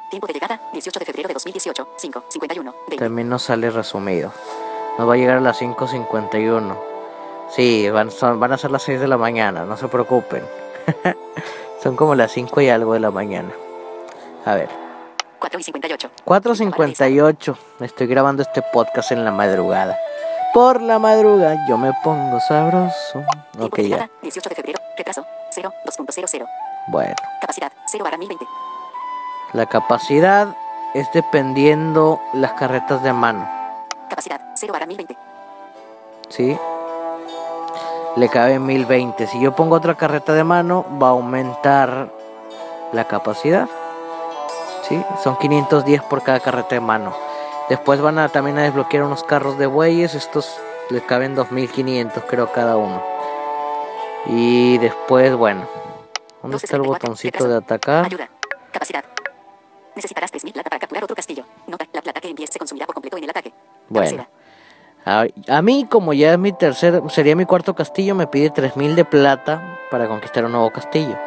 Tiempo 0.09 0.27
de 0.27 0.33
llegada. 0.33 0.61
18 0.71 0.99
de 0.99 1.05
febrero 1.05 1.27
de 1.27 1.33
2018. 1.33 1.87
5. 1.97 2.23
51. 2.29 2.75
20. 2.89 3.03
También 3.03 3.29
nos 3.29 3.43
sale 3.43 3.69
resumido. 3.71 4.31
Nos 4.97 5.07
va 5.07 5.13
a 5.13 5.17
llegar 5.17 5.37
a 5.37 5.41
las 5.41 5.61
5.51. 5.61 6.77
Sí, 7.49 7.89
van, 7.89 8.11
son, 8.11 8.39
van 8.39 8.51
a 8.51 8.57
ser 8.57 8.71
las 8.71 8.83
6 8.83 8.99
de 8.99 9.07
la 9.07 9.17
mañana, 9.17 9.63
no 9.63 9.77
se 9.77 9.87
preocupen. 9.87 10.43
son 11.83 11.95
como 11.95 12.15
las 12.15 12.31
5 12.31 12.61
y 12.61 12.69
algo 12.69 12.93
de 12.93 12.99
la 12.99 13.11
mañana. 13.11 13.51
A 14.45 14.55
ver, 14.55 14.69
4 15.47 15.59
y 15.59 15.63
58. 15.63 16.11
4.58. 16.25 17.57
Estoy 17.79 18.07
grabando 18.07 18.41
este 18.41 18.61
podcast 18.61 19.13
en 19.13 19.23
la 19.23 19.31
madrugada. 19.31 19.97
Por 20.53 20.81
la 20.81 20.99
madrugada 20.99 21.65
yo 21.69 21.77
me 21.77 21.93
pongo 22.03 22.39
sabroso. 22.41 23.23
Ok, 23.57 23.77
ya. 23.77 23.83
llegada. 23.83 24.09
18 24.23 24.49
de 24.49 24.55
febrero. 24.55 24.79
Retraso. 24.97 25.25
0. 25.51 25.71
2.00. 25.85 26.47
Bueno, 26.89 27.15
Capacidad. 27.39 27.71
0 27.85 28.03
barra 28.03 28.17
1020. 28.17 28.45
la 29.53 29.65
capacidad 29.67 30.53
es 30.93 31.09
dependiendo 31.13 32.19
las 32.33 32.51
carretas 32.53 33.01
de 33.03 33.13
mano. 33.13 33.47
Capacidad. 34.09 34.41
0 34.55 34.73
barra 34.73 34.85
1020. 34.85 35.17
¿sí? 36.29 36.57
Le 38.17 38.27
cabe 38.29 38.59
1020. 38.59 39.27
Si 39.27 39.39
yo 39.39 39.55
pongo 39.55 39.75
otra 39.77 39.95
carreta 39.95 40.33
de 40.33 40.43
mano, 40.43 40.85
va 41.01 41.07
a 41.07 41.11
aumentar 41.11 42.09
la 42.91 43.05
capacidad. 43.05 43.69
¿Sí? 44.87 45.03
Son 45.23 45.37
510 45.37 46.01
por 46.03 46.23
cada 46.23 46.39
carreta 46.39 46.75
de 46.75 46.81
mano. 46.81 47.15
Después 47.69 48.01
van 48.01 48.19
a 48.19 48.29
también 48.29 48.57
a 48.57 48.63
desbloquear 48.63 49.03
unos 49.03 49.23
carros 49.23 49.57
de 49.57 49.65
bueyes, 49.65 50.15
estos 50.15 50.59
le 50.89 51.01
caben 51.01 51.35
2500 51.35 52.23
creo 52.25 52.51
cada 52.51 52.77
uno. 52.77 53.03
Y 54.27 54.77
después, 54.77 55.35
bueno, 55.35 55.67
¿dónde 56.41 56.57
está 56.57 56.77
el 56.77 56.83
botoncito 56.83 57.47
de 57.47 57.57
atacar? 57.57 58.05
Ayuda. 58.05 58.29
Capacidad. 58.71 59.03
Necesitarás 59.95 60.31
3.000 60.31 60.53
plata 60.53 60.69
para 60.69 60.79
capturar 60.79 61.03
otro 61.03 61.15
castillo. 61.15 61.43
Nota, 61.65 61.85
la 61.91 62.01
plata 62.01 62.21
que 62.21 62.29
envíes 62.29 62.49
se 62.51 62.59
consumirá 62.59 62.85
por 62.85 62.95
completo 62.95 63.17
en 63.17 63.23
el 63.23 63.29
ataque. 63.29 63.53
Bueno. 63.89 64.27
A, 65.05 65.25
a 65.47 65.61
mí, 65.61 65.87
como 65.89 66.13
ya 66.13 66.33
es 66.33 66.39
mi 66.39 66.51
tercer, 66.51 67.01
sería 67.09 67.35
mi 67.35 67.45
cuarto 67.45 67.73
castillo, 67.73 68.13
me 68.13 68.27
pide 68.27 68.49
3000 68.49 68.95
de 68.95 69.05
plata 69.05 69.79
para 69.89 70.07
conquistar 70.07 70.45
un 70.45 70.51
nuevo 70.51 70.69
castillo. 70.71 71.17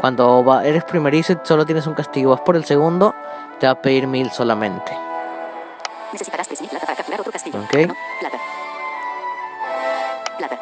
Cuando 0.00 0.44
va- 0.44 0.64
eres 0.64 0.84
primerizo 0.84 1.32
y 1.32 1.38
solo 1.42 1.66
tienes 1.66 1.86
un 1.86 1.94
castillo, 1.94 2.30
vas 2.30 2.40
por 2.42 2.56
el 2.56 2.64
segundo, 2.64 3.14
te 3.58 3.66
va 3.66 3.72
a 3.72 3.82
pedir 3.82 4.06
1000 4.06 4.30
solamente. 4.30 4.92
Necesitarás 6.12 6.48
3.000 6.48 6.68
plata 6.70 6.86
para 6.86 6.96
capturar 6.96 7.20
otro 7.20 7.32
castillo. 7.32 7.58
Ok. 7.60 7.74
No, 7.88 7.94
plata. 8.20 8.38
Plata. 10.38 10.58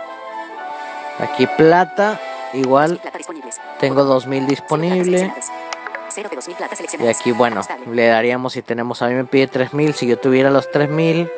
Aquí 1.21 1.47
plata, 1.47 2.21
igual 2.55 2.99
Plata 2.99 3.19
tengo 3.79 4.05
2000 4.05 4.47
disponible. 4.47 5.33
Cero 6.09 6.29
de 6.31 6.37
2.000 6.37 6.57
plata 6.57 6.75
Y 6.99 7.07
aquí, 7.09 7.33
bueno, 7.33 7.61
le 7.93 8.07
daríamos 8.09 8.55
si 8.55 8.63
tenemos, 8.63 9.03
a 9.03 9.09
mí 9.09 9.15
me 9.15 9.25
pide 9.25 9.49
3000, 9.49 9.93
si 9.95 10.07
yo 10.07 10.19
tuviera 10.19 10.51
los 10.51 10.71
3000, 10.71 11.31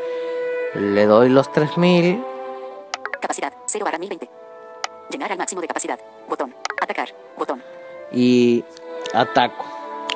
le 0.74 1.06
doy 1.06 1.28
los 1.30 1.50
3000. 1.52 2.24
Capacidad. 3.20 3.52
0 3.66 3.84
barra 3.84 3.98
1020. 3.98 4.30
Llenar 5.10 5.32
al 5.32 5.38
máximo 5.38 5.60
de 5.60 5.66
capacidad. 5.66 5.98
Botón. 6.28 6.54
Atacar. 6.80 7.08
Botón. 7.36 7.62
Y 8.12 8.64
ataco. 9.14 9.64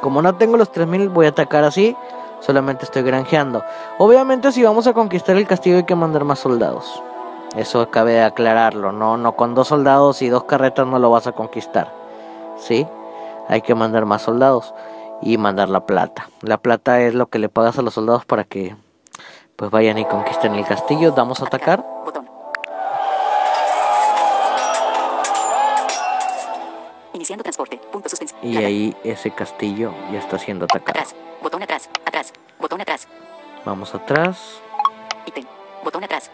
Como 0.01 0.23
no 0.23 0.35
tengo 0.35 0.57
los 0.57 0.73
3000, 0.73 1.09
voy 1.09 1.27
a 1.27 1.31
atacar 1.31 1.65
así. 1.65 1.97
Solamente 2.41 2.85
estoy 2.85 3.03
granjeando. 3.03 3.65
Obviamente, 3.99 4.51
si 4.51 4.65
vamos 4.65 4.87
a 4.89 4.93
conquistar 4.93 5.37
el 5.37 5.47
castillo, 5.47 5.77
hay 5.77 5.85
que 5.85 5.95
mandar 5.95 6.25
más 6.25 6.41
soldados. 6.41 7.03
Eso 7.57 7.89
cabe 7.91 8.23
aclararlo. 8.23 8.91
No, 8.91 9.17
no 9.17 9.37
con 9.37 9.55
dos 9.55 9.69
soldados 9.69 10.23
y 10.23 10.29
dos 10.29 10.45
carretas 10.45 10.87
no 10.87 10.99
lo 10.99 11.11
vas 11.11 11.27
a 11.27 11.33
conquistar. 11.33 11.93
¿Sí? 12.57 12.87
Hay 13.49 13.63
que 13.63 13.75
mandar 13.75 14.07
más 14.07 14.23
soldados 14.23 14.75
y 15.21 15.39
mandar 15.39 15.69
la 15.69 15.87
plata. 15.87 16.29
La 16.41 16.59
plata 16.59 17.01
es 17.01 17.15
lo 17.15 17.29
que 17.29 17.39
le 17.39 17.49
pagas 17.49 17.79
a 17.79 17.83
los 17.83 17.95
soldados 17.95 18.25
para 18.25 18.45
que 18.45 18.75
pues 19.57 19.71
vayan 19.71 19.99
y 19.99 20.05
conquisten 20.05 20.55
el 20.55 20.67
castillo. 20.67 21.13
Damos 21.13 21.41
a 21.43 21.47
atacar. 21.47 21.85
Botón. 22.05 22.32
Iniciando 27.23 27.45
transporte. 27.45 27.79
Punto 27.93 28.09
suspensivo. 28.09 28.41
Y 28.43 28.57
ahí 28.57 28.97
ese 29.05 29.31
castillo 29.31 29.95
ya 30.11 30.19
está 30.19 30.41
siendo 30.41 30.65
atacado. 30.65 30.91
Atrás. 30.91 31.15
Botón 31.41 31.63
atrás. 31.63 31.89
Atrás. 32.05 32.33
Botón 32.59 32.81
atrás. 32.81 33.07
Vamos 33.65 33.95
atrás. 33.95 34.61
Ítem. 35.25 35.45
Botón 35.85 36.03
atrás. 36.03 36.33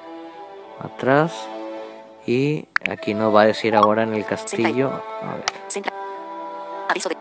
atrás 0.80 1.46
y 2.26 2.68
aquí 2.90 3.12
nos 3.12 3.34
va 3.34 3.42
a 3.42 3.46
decir 3.48 3.76
ahora 3.76 4.04
en 4.04 4.14
el 4.14 4.24
castillo 4.24 4.88
a 4.88 5.34
ver. 5.34 5.44
Aviso 6.88 7.10
de. 7.10 7.16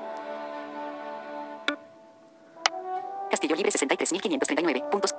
Castillo 3.29 3.55
libre 3.57 3.71
63.539 3.73 4.89
puntos. 4.89 5.13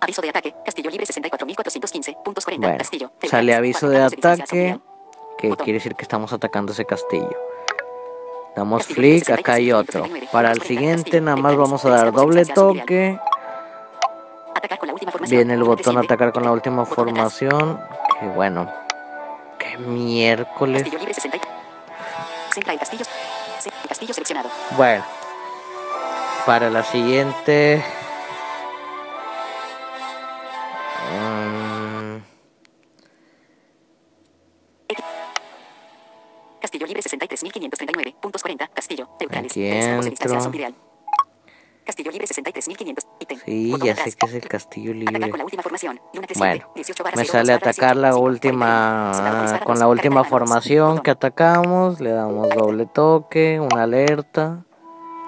Aviso 0.00 0.22
de 0.22 0.30
ataque. 0.30 0.54
Castillo 0.64 0.88
libre 0.88 1.04
64.415 1.04 2.22
puntos 2.22 2.42
40. 2.42 2.66
bueno 2.66 2.78
Castillo. 2.78 3.12
sale 3.28 3.54
aviso 3.54 3.90
de 3.90 4.02
ataque 4.02 4.80
que 5.36 5.50
quiere 5.56 5.74
decir 5.74 5.94
que 5.94 6.04
estamos 6.04 6.32
atacando 6.32 6.72
ese 6.72 6.86
castillo 6.86 7.45
damos 8.56 8.86
libre 8.86 9.34
acá 9.34 9.52
hay 9.54 9.70
otro 9.70 10.04
66.539, 10.06 10.30
para 10.32 10.48
el 10.50 10.58
puntos 10.58 10.66
40, 10.66 10.66
siguiente 10.66 11.20
nada 11.20 11.36
más 11.36 11.56
vamos 11.56 11.84
a 11.84 11.90
dar 11.90 12.12
doble 12.12 12.44
toque 12.46 13.18
viene 15.28 15.54
el 15.54 15.62
botón 15.64 15.98
atacar 15.98 16.32
con 16.32 16.42
la 16.44 16.50
última 16.52 16.84
formación 16.86 17.78
que 18.18 18.26
bueno 18.28 18.72
que 19.58 19.76
miércoles 19.78 20.82
Castillo 20.82 20.98
libre 20.98 21.14
60. 21.14 21.38
Centra 22.54 22.72
en 22.72 22.78
castillos. 22.78 23.08
Ce- 23.58 23.70
Castillo 23.88 24.14
seleccionado. 24.14 24.48
bueno 24.76 25.04
para 26.46 26.70
la 26.70 26.82
siguiente 26.84 27.84
3539.40. 37.36 38.70
Castillo. 38.72 39.08
Neutrales. 39.20 39.52
Castillo 41.86 42.10
libre 42.10 42.26
63500. 42.26 43.06
Sí, 43.44 43.74
ya 43.80 43.94
sé 43.94 44.12
que 44.12 44.26
es 44.26 44.34
el 44.34 44.48
castillo 44.48 44.92
libre. 44.92 45.30
Bueno, 46.36 46.72
me 47.14 47.24
sale 47.24 47.52
atacar 47.52 47.96
la 47.96 48.16
última 48.16 49.60
con 49.62 49.78
la 49.78 49.86
última 49.86 50.24
formación 50.24 50.98
que 50.98 51.12
atacamos, 51.12 52.00
le 52.00 52.10
damos 52.10 52.48
doble 52.50 52.86
toque, 52.86 53.60
una 53.60 53.84
alerta. 53.84 54.64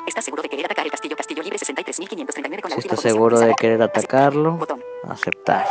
¿Estás 0.09 0.25
seguro 0.25 0.43
de 0.43 0.49
querer 0.49 0.65
atacar 0.65 0.85
el 0.85 0.91
castillo? 0.91 1.15
Castillo 1.17 1.43
libre 1.45 1.59
63539 1.59 2.63
con 2.63 2.71
la 2.71 2.77
¿Estás 2.77 3.01
seguro 3.01 3.39
de 3.39 3.55
querer 3.55 3.81
atacarlo? 3.81 4.59
Aceptar. 5.09 5.65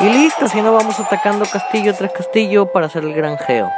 Y 0.00 0.08
listo, 0.08 0.48
si 0.48 0.60
no 0.62 0.72
vamos 0.72 0.98
atacando 0.98 1.44
castillo 1.44 1.94
tras 1.94 2.12
castillo 2.12 2.72
para 2.72 2.86
hacer 2.86 3.04
el 3.04 3.14
granjeo. 3.14 3.70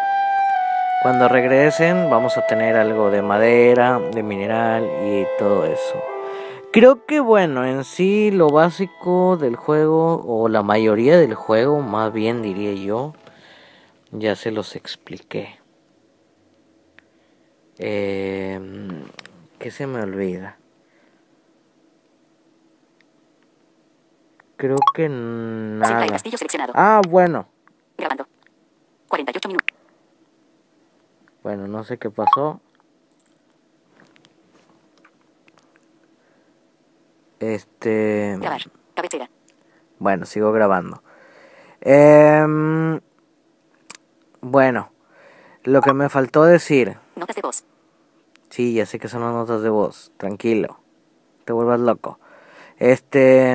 Cuando 1.03 1.29
regresen 1.29 2.11
vamos 2.11 2.37
a 2.37 2.47
tener 2.47 2.77
algo 2.77 3.11
de 3.11 3.23
madera, 3.23 3.99
de 3.99 4.23
mineral 4.23 4.85
y 5.03 5.27
todo 5.39 5.65
eso. 5.65 6.03
Creo 6.73 7.07
que 7.07 7.21
bueno, 7.21 7.65
en 7.65 7.85
sí 7.85 8.31
lo 8.31 8.51
básico 8.51 9.39
del 9.39 9.57
juego, 9.57 10.23
o 10.27 10.49
la 10.51 10.63
mayoría 10.63 11.17
del 11.17 11.35
juego, 11.35 11.81
más 11.81 12.13
bien 12.13 12.43
diría 12.43 12.75
yo, 12.75 13.15
ya 14.13 14.37
se 14.37 14.51
los 14.51 14.77
expliqué. 14.77 15.59
Eh, 17.79 18.61
¿Qué 19.59 19.71
se 19.71 19.87
me 19.87 20.03
olvida? 20.03 20.59
Creo 24.59 24.77
que 24.95 25.09
nada. 25.09 26.07
Ah, 26.75 27.01
bueno. 27.09 27.49
Grabando. 27.97 28.29
48 29.09 29.49
minutos. 29.49 29.80
Bueno, 31.43 31.67
no 31.67 31.85
sé 31.85 31.99
qué 31.99 32.11
pasó. 32.11 32.61
Este. 37.39 38.37
Grabar. 38.39 38.61
Cabecera. 38.95 39.31
Bueno, 39.99 40.27
sigo 40.27 40.53
grabando. 40.53 41.03
Em, 41.81 43.01
bueno, 44.43 44.93
lo 45.65 45.81
que 45.81 45.95
me 45.95 46.11
faltó 46.11 46.45
decir. 46.45 46.99
Notas 47.17 47.37
de 47.37 47.43
voz. 47.43 47.65
Sí, 48.51 48.75
ya 48.75 48.85
sé 48.85 48.99
que 48.99 49.09
son 49.09 49.23
las 49.23 49.33
notas 49.33 49.63
de 49.63 49.71
voz. 49.71 50.13
Tranquilo. 50.19 50.79
Te 51.47 51.55
vuelvas 51.55 51.81
loco. 51.81 52.19
Este. 52.79 53.55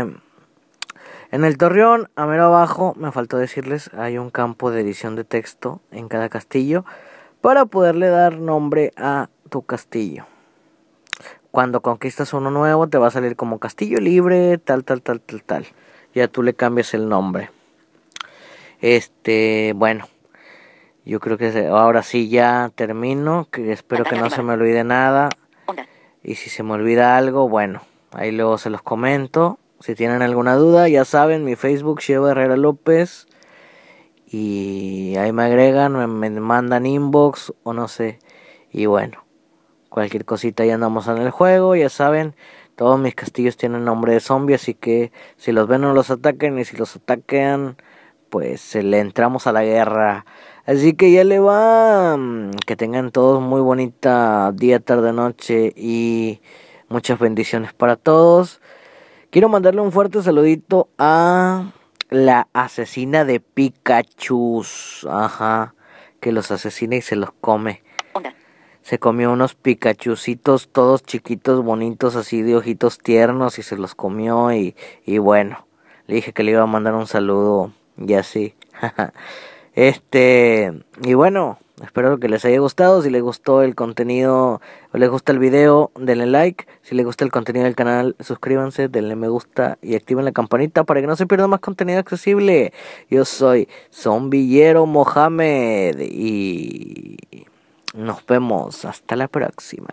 En 1.32 1.44
el 1.44 1.58
torreón, 1.58 2.10
a 2.16 2.26
mero 2.26 2.46
abajo, 2.46 2.94
me 2.98 3.12
faltó 3.12 3.38
decirles, 3.38 3.92
hay 3.94 4.18
un 4.18 4.30
campo 4.30 4.72
de 4.72 4.82
edición 4.82 5.16
de 5.16 5.26
texto 5.26 5.82
en 5.92 6.08
cada 6.08 6.30
castillo 6.30 6.86
para 7.46 7.68
poderle 7.68 8.10
dar 8.10 8.40
nombre 8.40 8.92
a 8.98 9.30
tu 9.52 9.62
castillo. 9.62 10.26
Cuando 11.52 11.82
conquistas 11.82 12.34
uno 12.34 12.50
nuevo, 12.50 12.90
te 12.90 12.98
va 12.98 13.10
a 13.10 13.12
salir 13.12 13.36
como 13.36 13.60
castillo 13.60 14.00
libre, 14.00 14.58
tal, 14.58 14.84
tal, 14.84 15.04
tal, 15.04 15.22
tal, 15.22 15.44
tal. 15.44 15.68
Ya 16.16 16.28
tú 16.28 16.42
le 16.42 16.56
cambias 16.56 16.96
el 16.96 17.08
nombre. 17.08 17.52
Este, 18.82 19.74
bueno, 19.76 20.08
yo 21.06 21.20
creo 21.20 21.38
que 21.38 21.68
ahora 21.68 22.02
sí 22.02 22.30
ya 22.30 22.72
termino. 22.74 23.48
Que 23.52 23.72
espero 23.72 24.06
que 24.06 24.16
no 24.16 24.32
se 24.32 24.42
me 24.42 24.54
olvide 24.54 24.84
nada. 24.84 25.30
Y 26.24 26.34
si 26.34 26.50
se 26.50 26.64
me 26.64 26.72
olvida 26.72 27.16
algo, 27.16 27.48
bueno, 27.48 27.84
ahí 28.14 28.32
luego 28.32 28.58
se 28.58 28.72
los 28.72 28.82
comento. 28.82 29.60
Si 29.82 29.94
tienen 29.94 30.24
alguna 30.24 30.56
duda, 30.56 30.90
ya 30.90 31.06
saben, 31.06 31.46
mi 31.46 31.56
Facebook, 31.56 32.00
Sheva 32.00 32.32
Herrera 32.32 32.58
López. 32.58 33.28
Y 34.28 35.16
ahí 35.18 35.32
me 35.32 35.44
agregan, 35.44 35.94
me, 35.94 36.08
me 36.08 36.40
mandan 36.40 36.86
inbox 36.86 37.54
o 37.64 37.74
no 37.74 37.88
sé. 37.88 38.20
Y 38.72 38.88
bueno, 38.88 39.24
cualquier 39.90 40.26
cosita 40.26 40.66
ya 40.66 40.76
andamos 40.76 41.08
en 41.08 41.18
el 41.18 41.32
juego, 41.32 41.76
ya 41.76 41.90
saben. 41.90 42.36
Todos 42.76 43.00
mis 43.00 43.16
castillos 43.16 43.56
tienen 43.56 43.86
nombre 43.86 44.14
de 44.14 44.20
zombie, 44.20 44.56
así 44.56 44.74
que 44.74 45.12
si 45.38 45.54
los 45.54 45.68
ven 45.68 45.82
no 45.82 45.94
los 45.94 46.12
ataquen 46.12 46.60
y 46.60 46.66
si 46.66 46.76
los 46.76 46.96
atacan, 46.98 47.78
pues 48.30 48.76
le 48.76 49.00
entramos 49.00 49.48
a 49.48 49.54
la 49.54 49.64
guerra. 49.64 50.26
Así 50.66 50.94
que 50.94 51.12
ya 51.12 51.24
le 51.24 51.40
va. 51.40 52.18
Que 52.66 52.76
tengan 52.76 53.12
todos 53.12 53.42
muy 53.42 53.62
bonita 53.62 54.52
día, 54.54 54.80
tarde, 54.80 55.14
noche 55.14 55.72
y 55.76 56.42
muchas 56.90 57.20
bendiciones 57.20 57.72
para 57.74 57.96
todos. 57.96 58.62
Quiero 59.30 59.48
mandarle 59.48 59.82
un 59.82 59.92
fuerte 59.92 60.22
saludito 60.22 60.90
a 60.98 61.72
la 62.16 62.48
asesina 62.54 63.26
de 63.26 63.42
Pikachu. 63.42 64.64
Ajá, 65.10 65.76
que 66.22 66.32
los 66.32 66.50
asesina 66.50 66.96
y 66.96 67.02
se 67.02 67.16
los 67.16 67.32
come. 67.42 67.84
Onda. 68.14 68.34
se 68.82 69.00
comió 69.00 69.34
unos 69.34 69.56
picachucitos 69.56 70.70
todos 70.70 71.04
chiquitos, 71.04 71.64
bonitos, 71.64 72.16
así 72.16 72.42
de 72.42 72.56
ojitos 72.56 73.00
tiernos 73.00 73.60
y 73.60 73.64
se 73.64 73.76
los 73.76 73.96
comió 73.96 74.54
y, 74.54 74.76
y 75.06 75.18
bueno, 75.18 75.68
le 76.08 76.16
dije 76.16 76.32
que 76.32 76.44
le 76.44 76.52
iba 76.52 76.62
a 76.62 76.68
mandar 76.68 76.94
un 76.94 77.08
saludo 77.08 77.74
y 77.98 78.14
así. 78.14 78.56
este, 79.74 80.72
y 81.04 81.14
bueno, 81.16 81.60
espero 81.84 82.20
que 82.20 82.30
les 82.30 82.46
haya 82.46 82.60
gustado. 82.60 83.02
Si 83.02 83.10
les 83.10 83.22
gustó 83.22 83.62
el 83.62 83.76
contenido 83.76 84.62
o 84.92 84.98
les 84.98 85.10
gusta 85.10 85.32
el 85.32 85.40
video, 85.40 85.92
denle 85.96 86.26
like. 86.26 86.68
Si 86.82 86.96
les 86.96 87.06
gusta 87.06 87.26
el 87.26 87.32
contenido 87.32 87.66
del 87.66 87.76
canal, 87.76 88.16
suscríbanse, 88.20 88.88
denle 88.88 89.16
me 89.16 89.28
gusta 89.28 89.78
y 89.82 89.96
activen 89.96 90.26
la 90.26 90.32
campanita 90.32 90.84
para 90.84 91.02
que 91.02 91.08
no 91.08 91.16
se 91.16 91.28
pierda 91.28 91.48
más 91.48 91.60
contenido 91.60 92.00
accesible. 92.00 92.74
Yo 93.10 93.26
soy 93.26 93.68
Zombillero 93.94 94.86
Mohamed 94.86 96.00
y 96.00 97.18
nos 97.94 98.26
vemos. 98.26 98.86
Hasta 98.86 99.16
la 99.16 99.28
próxima. 99.28 99.90